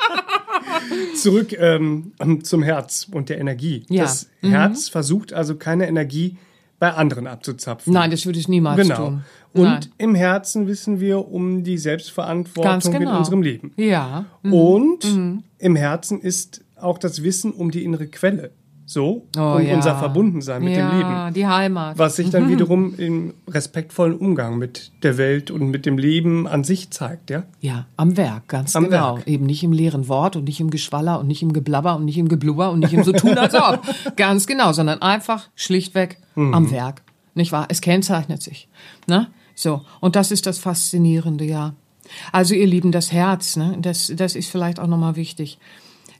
zurück 1.15 1.55
ähm, 1.57 2.13
zum 2.43 2.63
Herz 2.63 3.07
und 3.11 3.29
der 3.29 3.39
Energie. 3.39 3.85
Ja. 3.89 4.03
Mhm. 4.03 4.05
Das 4.05 4.29
Herz 4.41 4.89
versucht 4.89 5.33
also 5.33 5.55
keine 5.55 5.87
Energie 5.87 6.37
bei 6.79 6.93
anderen 6.93 7.27
abzuzapfen. 7.27 7.93
Nein, 7.93 8.09
das 8.11 8.25
würde 8.25 8.39
ich 8.39 8.47
niemals 8.47 8.81
Genau. 8.81 8.95
tun. 8.95 9.23
Und 9.53 9.63
Nein. 9.63 9.85
im 9.97 10.15
Herzen 10.15 10.67
wissen 10.67 10.99
wir 10.99 11.27
um 11.27 11.63
die 11.63 11.77
Selbstverantwortung 11.77 12.93
genau. 12.93 13.11
in 13.11 13.17
unserem 13.17 13.41
Leben. 13.41 13.73
Ja. 13.75 14.25
Mhm. 14.43 14.53
Und 14.53 15.39
im 15.57 15.75
Herzen 15.75 16.21
ist 16.21 16.63
auch 16.75 16.97
das 16.97 17.23
Wissen 17.23 17.51
um 17.51 17.71
die 17.71 17.83
innere 17.83 18.07
Quelle. 18.07 18.51
So, 18.91 19.27
Oh, 19.37 19.57
um 19.57 19.61
ja. 19.61 19.75
unser 19.75 19.95
Verbundensein 19.99 20.63
mit 20.63 20.75
ja, 20.75 20.89
dem 20.89 20.97
Leben. 20.97 21.33
die 21.35 21.45
Heimat. 21.45 21.99
Was 21.99 22.15
sich 22.15 22.31
dann 22.31 22.49
wiederum 22.49 22.95
im 22.97 23.35
respektvollen 23.47 24.15
Umgang 24.17 24.57
mit 24.57 24.91
der 25.03 25.19
Welt 25.19 25.51
und 25.51 25.69
mit 25.69 25.85
dem 25.85 25.99
Leben 25.99 26.47
an 26.47 26.63
sich 26.63 26.89
zeigt, 26.89 27.29
ja? 27.29 27.43
Ja, 27.61 27.85
am 27.97 28.17
Werk, 28.17 28.47
ganz 28.47 28.75
Am 28.75 28.85
genau. 28.85 29.17
Werk. 29.17 29.27
Eben 29.27 29.45
nicht 29.45 29.61
im 29.63 29.73
leeren 29.73 30.07
Wort 30.07 30.35
und 30.35 30.45
nicht 30.45 30.59
im 30.59 30.71
Geschwaller 30.71 31.19
und 31.19 31.27
nicht 31.27 31.43
im 31.43 31.53
Geblabber 31.53 31.97
und 31.97 32.05
nicht 32.05 32.17
im 32.17 32.27
Geblubber 32.29 32.71
und 32.71 32.79
nicht 32.79 32.93
im 32.93 33.03
so 33.03 33.11
tun 33.11 33.37
als 33.37 33.53
ob. 33.53 33.81
ganz 34.15 34.47
genau, 34.47 34.71
sondern 34.73 35.03
einfach 35.03 35.49
schlichtweg 35.55 36.17
Mhm. 36.33 36.53
am 36.55 36.71
Werk. 36.71 37.03
Nicht 37.35 37.51
wahr? 37.51 37.67
Es 37.69 37.81
kennzeichnet 37.81 38.41
sich. 38.41 38.69
Ne? 39.05 39.27
So. 39.53 39.81
Und 39.99 40.15
das 40.15 40.31
ist 40.31 40.47
das 40.47 40.57
Faszinierende, 40.57 41.45
ja. 41.45 41.75
Also 42.31 42.55
ihr 42.55 42.65
Lieben, 42.65 42.91
das 42.91 43.11
Herz, 43.11 43.55
ne? 43.55 43.77
das, 43.79 44.11
das 44.15 44.35
ist 44.35 44.49
vielleicht 44.49 44.79
auch 44.79 44.87
nochmal 44.87 45.15
wichtig. 45.15 45.59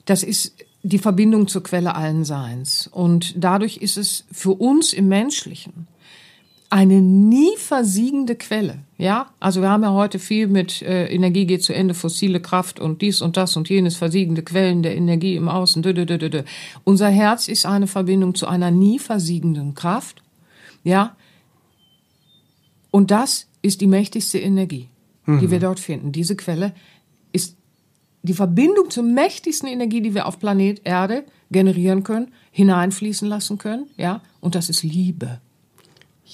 Das 0.06 0.22
ist 0.22 0.54
die 0.84 1.00
Verbindung 1.00 1.48
zur 1.48 1.64
Quelle 1.64 1.96
allen 1.96 2.24
Seins. 2.24 2.88
Und 2.92 3.34
dadurch 3.38 3.78
ist 3.78 3.98
es 3.98 4.26
für 4.32 4.52
uns 4.52 4.94
im 4.94 5.08
Menschlichen 5.08 5.88
eine 6.70 7.02
nie 7.02 7.58
versiegende 7.58 8.36
Quelle. 8.36 8.80
Ja, 8.98 9.32
also 9.40 9.62
wir 9.62 9.70
haben 9.70 9.82
ja 9.82 9.92
heute 9.92 10.20
viel 10.20 10.48
mit 10.48 10.84
äh, 10.84 11.08
Energie 11.08 11.46
geht 11.46 11.64
zu 11.64 11.74
Ende, 11.74 11.96
fossile 11.96 12.40
Kraft 12.40 12.80
und 12.80 13.02
dies 13.02 13.22
und 13.22 13.38
das 13.38 13.58
und 13.58 13.70
jenes, 13.70 13.96
versiegende 13.96 14.44
Quellen 14.44 14.84
der 14.84 14.96
Energie 14.96 15.36
im 15.36 15.50
Außen. 15.50 15.82
Dö, 15.82 15.94
dö, 15.94 16.06
dö, 16.06 16.18
dö. 16.18 16.44
Unser 16.84 17.10
Herz 17.10 17.48
ist 17.48 17.66
eine 17.66 17.88
Verbindung 17.88 18.36
zu 18.36 18.48
einer 18.48 18.70
nie 18.70 19.00
versiegenden 19.00 19.74
Kraft. 19.74 20.22
Ja, 20.84 21.16
und 22.92 23.12
das 23.12 23.48
ist 23.62 23.82
die 23.82 23.88
mächtigste 23.88 24.40
Energie, 24.40 24.88
die 25.28 25.52
wir 25.52 25.60
dort 25.60 25.80
finden. 25.80 26.12
Diese 26.12 26.36
Quelle 26.36 26.74
die 28.24 28.34
Verbindung 28.34 28.90
zur 28.90 29.04
mächtigsten 29.04 29.68
Energie, 29.68 30.02
die 30.02 30.14
wir 30.14 30.26
auf 30.28 30.40
Planet 30.40 30.82
Erde 30.84 31.24
generieren 31.52 32.04
können, 32.04 32.30
hineinfließen 32.52 33.28
lassen 33.28 33.58
können, 33.58 33.88
ja, 33.98 34.22
und 34.42 34.56
das 34.56 34.70
ist 34.70 34.84
Liebe. 34.84 35.40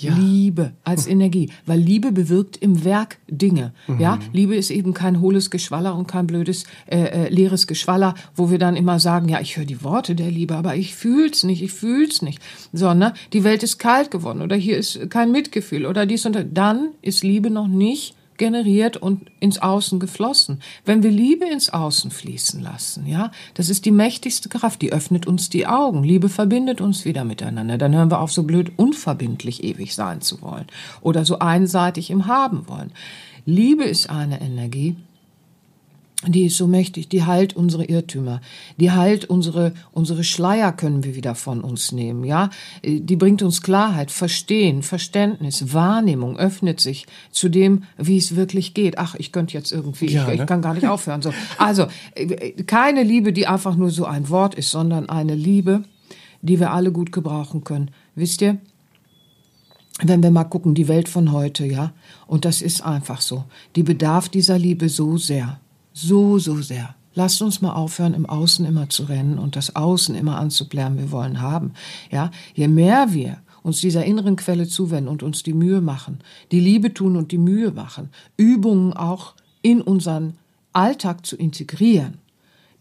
Liebe 0.01 0.73
als 0.83 1.07
Energie, 1.07 1.49
weil 1.65 1.79
Liebe 1.79 2.11
bewirkt 2.11 2.57
im 2.57 2.83
Werk 2.83 3.17
Dinge. 3.29 3.73
Ja, 3.97 4.19
Liebe 4.33 4.55
ist 4.55 4.69
eben 4.69 4.93
kein 4.93 5.21
hohles 5.21 5.49
Geschwaller 5.49 5.95
und 5.95 6.07
kein 6.07 6.27
blödes 6.27 6.65
äh, 6.87 6.97
äh, 6.97 7.29
leeres 7.29 7.65
Geschwaller, 7.65 8.13
wo 8.35 8.51
wir 8.51 8.57
dann 8.57 8.75
immer 8.75 8.99
sagen, 8.99 9.29
ja, 9.29 9.39
ich 9.39 9.55
höre 9.55 9.65
die 9.65 9.83
Worte 9.83 10.15
der 10.15 10.29
Liebe, 10.29 10.55
aber 10.55 10.75
ich 10.75 10.95
fühl's 10.95 11.45
nicht, 11.45 11.61
ich 11.61 11.71
fühl's 11.71 12.21
nicht. 12.21 12.41
Sondern 12.73 13.13
die 13.31 13.45
Welt 13.45 13.63
ist 13.63 13.79
kalt 13.79 14.11
geworden 14.11 14.41
oder 14.41 14.57
hier 14.57 14.77
ist 14.77 15.09
kein 15.09 15.31
Mitgefühl 15.31 15.85
oder 15.85 16.05
dies 16.05 16.25
und 16.25 16.35
das. 16.35 16.45
Dann 16.51 16.89
ist 17.01 17.23
Liebe 17.23 17.49
noch 17.49 17.67
nicht 17.67 18.15
generiert 18.37 18.97
und 18.97 19.29
ins 19.39 19.59
Außen 19.59 19.99
geflossen. 19.99 20.61
Wenn 20.85 21.03
wir 21.03 21.11
Liebe 21.11 21.45
ins 21.45 21.69
Außen 21.69 22.11
fließen 22.11 22.61
lassen, 22.61 23.05
ja, 23.07 23.31
das 23.53 23.69
ist 23.69 23.85
die 23.85 23.91
mächtigste 23.91 24.49
Kraft, 24.49 24.81
die 24.81 24.91
öffnet 24.91 25.27
uns 25.27 25.49
die 25.49 25.67
Augen. 25.67 26.03
Liebe 26.03 26.29
verbindet 26.29 26.81
uns 26.81 27.05
wieder 27.05 27.23
miteinander. 27.23 27.77
Dann 27.77 27.95
hören 27.95 28.11
wir 28.11 28.19
auf, 28.19 28.31
so 28.31 28.43
blöd 28.43 28.73
unverbindlich 28.77 29.63
ewig 29.63 29.95
sein 29.95 30.21
zu 30.21 30.41
wollen 30.41 30.67
oder 31.01 31.25
so 31.25 31.39
einseitig 31.39 32.09
im 32.09 32.27
Haben 32.27 32.67
wollen. 32.67 32.91
Liebe 33.45 33.83
ist 33.83 34.09
eine 34.09 34.41
Energie, 34.41 34.95
die 36.27 36.45
ist 36.45 36.57
so 36.57 36.67
mächtig, 36.67 37.09
die 37.09 37.23
heilt 37.23 37.55
unsere 37.55 37.85
Irrtümer, 37.85 38.41
die 38.77 38.91
heilt 38.91 39.25
unsere, 39.25 39.73
unsere 39.91 40.23
Schleier 40.23 40.71
können 40.71 41.03
wir 41.03 41.15
wieder 41.15 41.35
von 41.35 41.61
uns 41.61 41.91
nehmen, 41.91 42.23
ja. 42.23 42.49
Die 42.83 43.15
bringt 43.15 43.43
uns 43.43 43.61
Klarheit, 43.61 44.11
Verstehen, 44.11 44.81
Verständnis, 44.81 45.73
Wahrnehmung, 45.73 46.37
öffnet 46.37 46.79
sich 46.79 47.05
zu 47.31 47.49
dem, 47.49 47.83
wie 47.97 48.17
es 48.17 48.35
wirklich 48.35 48.73
geht. 48.73 48.97
Ach, 48.97 49.15
ich 49.15 49.31
könnte 49.31 49.53
jetzt 49.53 49.71
irgendwie, 49.71 50.07
Ja, 50.07 50.23
ich, 50.23 50.37
ne? 50.37 50.43
ich 50.43 50.47
kann 50.47 50.61
gar 50.61 50.73
nicht 50.73 50.87
aufhören, 50.87 51.21
so. 51.21 51.33
Also, 51.57 51.87
keine 52.65 53.03
Liebe, 53.03 53.33
die 53.33 53.47
einfach 53.47 53.75
nur 53.75 53.91
so 53.91 54.05
ein 54.05 54.29
Wort 54.29 54.55
ist, 54.55 54.71
sondern 54.71 55.09
eine 55.09 55.35
Liebe, 55.35 55.83
die 56.41 56.59
wir 56.59 56.71
alle 56.71 56.91
gut 56.91 57.11
gebrauchen 57.11 57.63
können. 57.63 57.91
Wisst 58.15 58.41
ihr? 58.41 58.57
wenn 60.03 60.21
wir 60.21 60.29
mal 60.29 60.43
gucken, 60.43 60.75
die 60.75 60.89
Welt 60.89 61.07
von 61.07 61.31
heute, 61.31 61.65
ja, 61.65 61.93
und 62.27 62.43
das 62.43 62.61
ist 62.61 62.81
einfach 62.81 63.21
so, 63.21 63.45
die 63.77 63.83
bedarf 63.83 64.27
dieser 64.27 64.59
Liebe 64.59 64.89
so 64.89 65.15
sehr, 65.15 65.61
so, 65.95 66.39
so 66.39 66.61
sehr. 66.61 66.93
Lasst 67.13 67.41
uns 67.41 67.61
mal 67.61 67.73
aufhören, 67.73 68.13
im 68.13 68.25
Außen 68.25 68.65
immer 68.65 68.89
zu 68.89 69.03
rennen 69.03 69.39
und 69.39 69.55
das 69.55 69.77
Außen 69.77 70.13
immer 70.13 70.37
anzublären, 70.37 70.97
wir 70.97 71.09
wollen 71.11 71.39
haben. 71.39 71.71
Ja, 72.11 72.31
je 72.53 72.67
mehr 72.67 73.13
wir 73.13 73.37
uns 73.63 73.79
dieser 73.79 74.03
inneren 74.03 74.35
Quelle 74.35 74.67
zuwenden 74.67 75.07
und 75.07 75.23
uns 75.23 75.41
die 75.41 75.53
Mühe 75.53 75.79
machen, 75.79 76.19
die 76.51 76.59
Liebe 76.59 76.93
tun 76.93 77.15
und 77.15 77.31
die 77.31 77.37
Mühe 77.37 77.71
machen, 77.71 78.09
Übungen 78.35 78.91
auch 78.93 79.35
in 79.61 79.81
unseren 79.81 80.33
Alltag 80.73 81.25
zu 81.25 81.37
integrieren, 81.37 82.19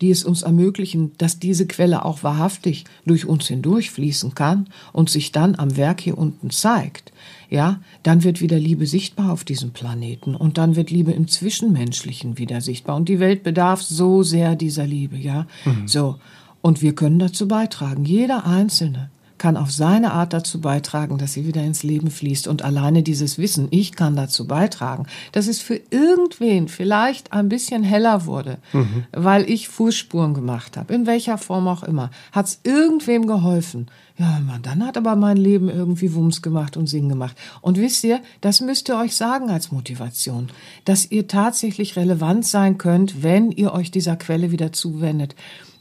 die 0.01 0.11
es 0.11 0.25
uns 0.25 0.43
ermöglichen, 0.43 1.13
dass 1.19 1.39
diese 1.39 1.67
Quelle 1.67 2.05
auch 2.05 2.23
wahrhaftig 2.23 2.85
durch 3.07 3.27
uns 3.27 3.47
hindurchfließen 3.47 4.35
kann 4.35 4.69
und 4.93 5.11
sich 5.11 5.33
dann 5.33 5.55
am 5.57 5.77
Werk 5.77 6.01
hier 6.01 6.19
unten 6.19 6.51
zeigt, 6.51 7.13
ja, 7.51 7.81
dann 8.03 8.25
wird 8.25 8.41
wieder 8.41 8.59
Liebe 8.59 8.87
sichtbar 8.87 9.33
auf 9.33 9.45
diesem 9.45 9.71
Planeten 9.71 10.35
und 10.35 10.59
dann 10.59 10.77
wird 10.77 10.91
Liebe 10.91 11.13
im 11.13 11.29
Zwischenmenschlichen 11.29 12.39
wieder 12.39 12.61
sichtbar. 12.61 12.97
Und 12.97 13.09
die 13.09 13.21
Welt 13.21 13.43
bedarf 13.43 13.83
so 13.83 14.23
sehr 14.23 14.57
dieser 14.57 14.87
Liebe, 14.87 15.17
ja, 15.17 15.47
so. 15.87 16.17
Und 16.63 16.81
wir 16.81 16.95
können 16.95 17.19
dazu 17.19 17.47
beitragen, 17.47 18.05
jeder 18.05 18.47
Einzelne 18.47 19.11
kann 19.45 19.59
auf 19.59 19.71
seine 19.71 20.15
Art 20.15 20.33
dazu 20.33 20.59
beitragen, 20.59 21.19
dass 21.19 21.35
sie 21.35 21.47
wieder 21.47 21.63
ins 21.63 21.83
Leben 21.83 22.11
fließt. 22.11 22.49
Und 22.49 22.63
alleine 22.63 23.03
dieses 23.03 23.37
Wissen, 23.37 23.69
ich 23.73 23.93
kann 23.93 24.17
dazu 24.17 24.47
beitragen, 24.47 25.05
dass 25.33 25.49
es 25.49 25.61
für 25.61 25.79
irgendwen 25.91 26.67
vielleicht 26.67 27.35
ein 27.35 27.51
bisschen 27.51 27.83
heller 27.83 28.25
wurde, 28.25 28.57
weil 29.13 29.51
ich 29.51 29.69
Fußspuren 29.69 30.33
gemacht 30.33 30.79
habe, 30.79 30.95
in 30.95 31.05
welcher 31.05 31.37
Form 31.37 31.69
auch 31.69 31.83
immer, 31.83 32.11
hat 32.33 32.47
es 32.47 32.61
irgendwem 32.63 33.27
geholfen. 33.27 33.91
Ja, 34.17 34.41
man, 34.41 34.63
dann 34.63 34.83
hat 34.83 34.97
aber 34.97 35.15
mein 35.15 35.37
Leben 35.37 35.69
irgendwie 35.69 36.15
Wumms 36.15 36.41
gemacht 36.41 36.79
und 36.79 36.87
Sinn 36.87 37.11
gemacht. 37.11 37.37
Und 37.61 37.77
wisst 37.77 38.03
ihr, 38.05 38.23
das 38.41 38.63
müsst 38.63 38.89
ihr 38.89 38.97
euch 38.97 39.15
sagen 39.15 39.51
als 39.51 39.73
Motivation, 39.73 40.49
dass 40.87 41.11
ihr 41.11 41.29
tatsächlich 41.29 41.97
relevant 41.97 42.47
sein 42.47 42.79
könnt, 42.79 43.23
wenn 43.23 43.51
ihr 43.51 43.75
euch 43.75 43.91
dieser 43.91 44.17
Quelle 44.17 44.53
wieder 44.53 44.73
zuwendet. 44.73 45.35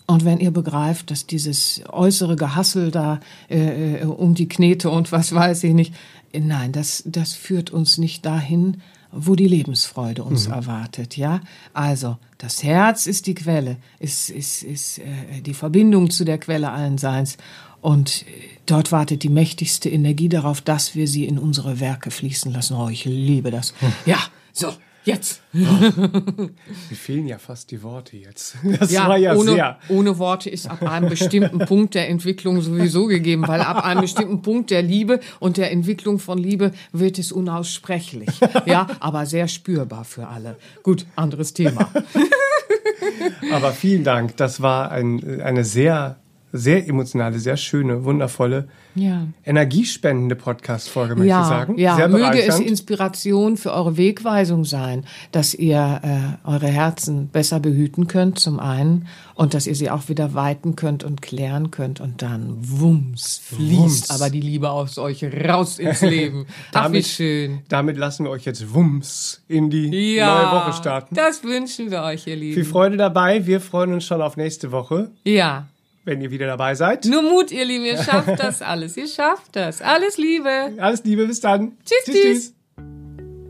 Und 0.05 0.25
wenn 0.25 0.39
ihr 0.39 0.51
begreift, 0.51 1.11
dass 1.11 1.27
dieses 1.27 1.81
äußere 1.89 2.35
Gehassel 2.35 2.91
da 2.91 3.19
äh, 3.49 4.01
äh, 4.01 4.05
um 4.05 4.35
die 4.35 4.49
Knete 4.49 4.89
und 4.89 5.11
was 5.11 5.33
weiß 5.33 5.63
ich 5.63 5.73
nicht, 5.73 5.93
äh, 6.33 6.39
nein, 6.39 6.71
das, 6.71 7.03
das 7.05 7.33
führt 7.33 7.71
uns 7.71 7.97
nicht 7.97 8.25
dahin, 8.25 8.81
wo 9.13 9.35
die 9.35 9.47
Lebensfreude 9.47 10.23
uns 10.23 10.47
erwartet, 10.47 11.17
ja? 11.17 11.41
Also, 11.73 12.17
das 12.39 12.63
Herz 12.63 13.05
ist 13.05 13.27
die 13.27 13.35
Quelle, 13.35 13.77
ist, 13.99 14.31
ist, 14.31 14.63
ist 14.63 14.97
äh, 14.97 15.41
die 15.41 15.53
Verbindung 15.53 16.09
zu 16.09 16.25
der 16.25 16.39
Quelle 16.39 16.71
allen 16.71 16.97
Seins. 16.97 17.37
Und 17.79 18.23
äh, 18.23 18.25
dort 18.65 18.91
wartet 18.91 19.23
die 19.23 19.29
mächtigste 19.29 19.89
Energie 19.89 20.29
darauf, 20.29 20.61
dass 20.61 20.95
wir 20.95 21.07
sie 21.07 21.25
in 21.25 21.37
unsere 21.37 21.79
Werke 21.79 22.09
fließen 22.09 22.51
lassen. 22.51 22.75
Oh, 22.75 22.89
ich 22.89 23.05
liebe 23.05 23.51
das. 23.51 23.73
Ja, 24.05 24.17
so. 24.51 24.73
Jetzt. 25.05 25.41
Mir 25.51 26.49
fehlen 26.91 27.27
ja 27.27 27.37
fast 27.37 27.71
die 27.71 27.83
Worte 27.83 28.15
jetzt. 28.17 28.55
Das 28.79 28.91
Ja, 28.91 29.07
war 29.07 29.17
ja 29.17 29.35
ohne, 29.35 29.51
sehr. 29.51 29.79
ohne 29.89 30.17
Worte 30.17 30.49
ist 30.49 30.67
ab 30.69 30.81
einem 30.83 31.09
bestimmten 31.09 31.59
Punkt 31.59 31.93
der 31.95 32.09
Entwicklung 32.09 32.61
sowieso 32.61 33.05
gegeben, 33.07 33.47
weil 33.47 33.61
ab 33.61 33.83
einem 33.83 34.01
bestimmten 34.01 34.41
Punkt 34.41 34.71
der 34.71 34.81
Liebe 34.81 35.19
und 35.39 35.57
der 35.57 35.71
Entwicklung 35.71 36.19
von 36.19 36.37
Liebe 36.37 36.71
wird 36.91 37.19
es 37.19 37.31
unaussprechlich. 37.31 38.29
Ja, 38.65 38.87
aber 38.99 39.25
sehr 39.25 39.47
spürbar 39.47 40.05
für 40.05 40.27
alle. 40.27 40.57
Gut, 40.83 41.05
anderes 41.15 41.53
Thema. 41.53 41.89
Aber 43.51 43.71
vielen 43.71 44.03
Dank. 44.03 44.37
Das 44.37 44.61
war 44.61 44.91
ein, 44.91 45.41
eine 45.41 45.63
sehr, 45.65 46.17
sehr 46.55 46.87
emotionale, 46.87 47.39
sehr 47.39 47.57
schöne, 47.57 48.05
wundervolle, 48.05 48.67
Ja. 48.95 49.25
energiespendende 49.43 50.35
Podcast-Folge, 50.35 51.15
möchte 51.15 51.25
ich 51.25 51.29
Ja, 51.31 51.43
sagen. 51.45 51.77
ja. 51.79 51.95
Sehr 51.95 52.07
möge 52.09 52.43
es. 52.43 52.59
Inspiration 52.59 53.57
für 53.57 53.73
eure 53.73 53.97
Wegweisung 53.97 54.63
sein, 54.63 55.03
dass 55.31 55.55
ihr 55.55 55.99
äh, 56.03 56.47
eure 56.47 56.67
Herzen 56.67 57.29
besser 57.29 57.59
behüten 57.59 58.05
könnt 58.07 58.37
zum 58.37 58.59
einen 58.59 59.07
und 59.33 59.55
dass 59.55 59.65
ihr 59.65 59.73
sie 59.73 59.89
auch 59.89 60.09
wieder 60.09 60.35
weiten 60.35 60.75
könnt 60.75 61.03
und 61.03 61.23
klären 61.23 61.71
könnt 61.71 61.99
und 62.01 62.21
dann 62.21 62.55
wumms 62.61 63.41
fließt 63.45 63.71
Wumms. 63.79 64.09
aber 64.11 64.29
die 64.29 64.41
Liebe 64.41 64.69
aus 64.69 64.99
euch 64.99 65.23
raus 65.23 65.79
ins 65.79 66.01
Leben. 66.01 66.45
Ach, 66.47 66.53
wie 66.53 66.73
Damit- 67.01 67.07
schön. 67.07 67.59
Damit 67.67 67.97
lassen 67.97 68.25
wir 68.25 68.29
euch 68.29 68.45
jetzt 68.45 68.73
Wumms 68.75 69.41
in 69.47 69.71
die 69.71 70.15
Ja, 70.15 70.35
neue 70.51 70.51
Woche 70.61 70.73
starten. 70.73 71.15
das 71.15 71.43
wünschen 71.43 71.89
wir 71.89 72.03
euch, 72.03 72.27
ihr 72.27 72.33
Viel 72.35 72.43
Lieben. 72.43 72.65
Freude 72.65 72.97
dabei. 72.97 73.47
Wir 73.47 73.59
freuen 73.59 73.91
uns 73.93 74.05
schon 74.05 74.21
auf 74.21 74.37
nächste 74.37 74.71
Woche, 74.71 75.09
Ja, 75.23 75.67
wenn 76.05 76.21
ihr 76.21 76.31
wieder 76.31 76.47
dabei 76.47 76.75
seid. 76.75 77.05
nur 77.05 77.21
Mut, 77.21 77.51
ihr 77.51 77.65
Lieben, 77.65 77.85
ihr 77.85 77.97
schafft 77.97 78.39
das 78.39 78.61
alles, 78.61 78.97
ihr 78.97 79.07
schafft 79.07 79.55
das. 79.55 79.81
Alles 79.81 80.17
Liebe. 80.17 80.49
Alles 80.77 81.03
Liebe, 81.03 81.27
bis 81.27 81.39
dann. 81.39 81.73
Tschüss, 81.85 82.05
tschüss. 82.05 82.53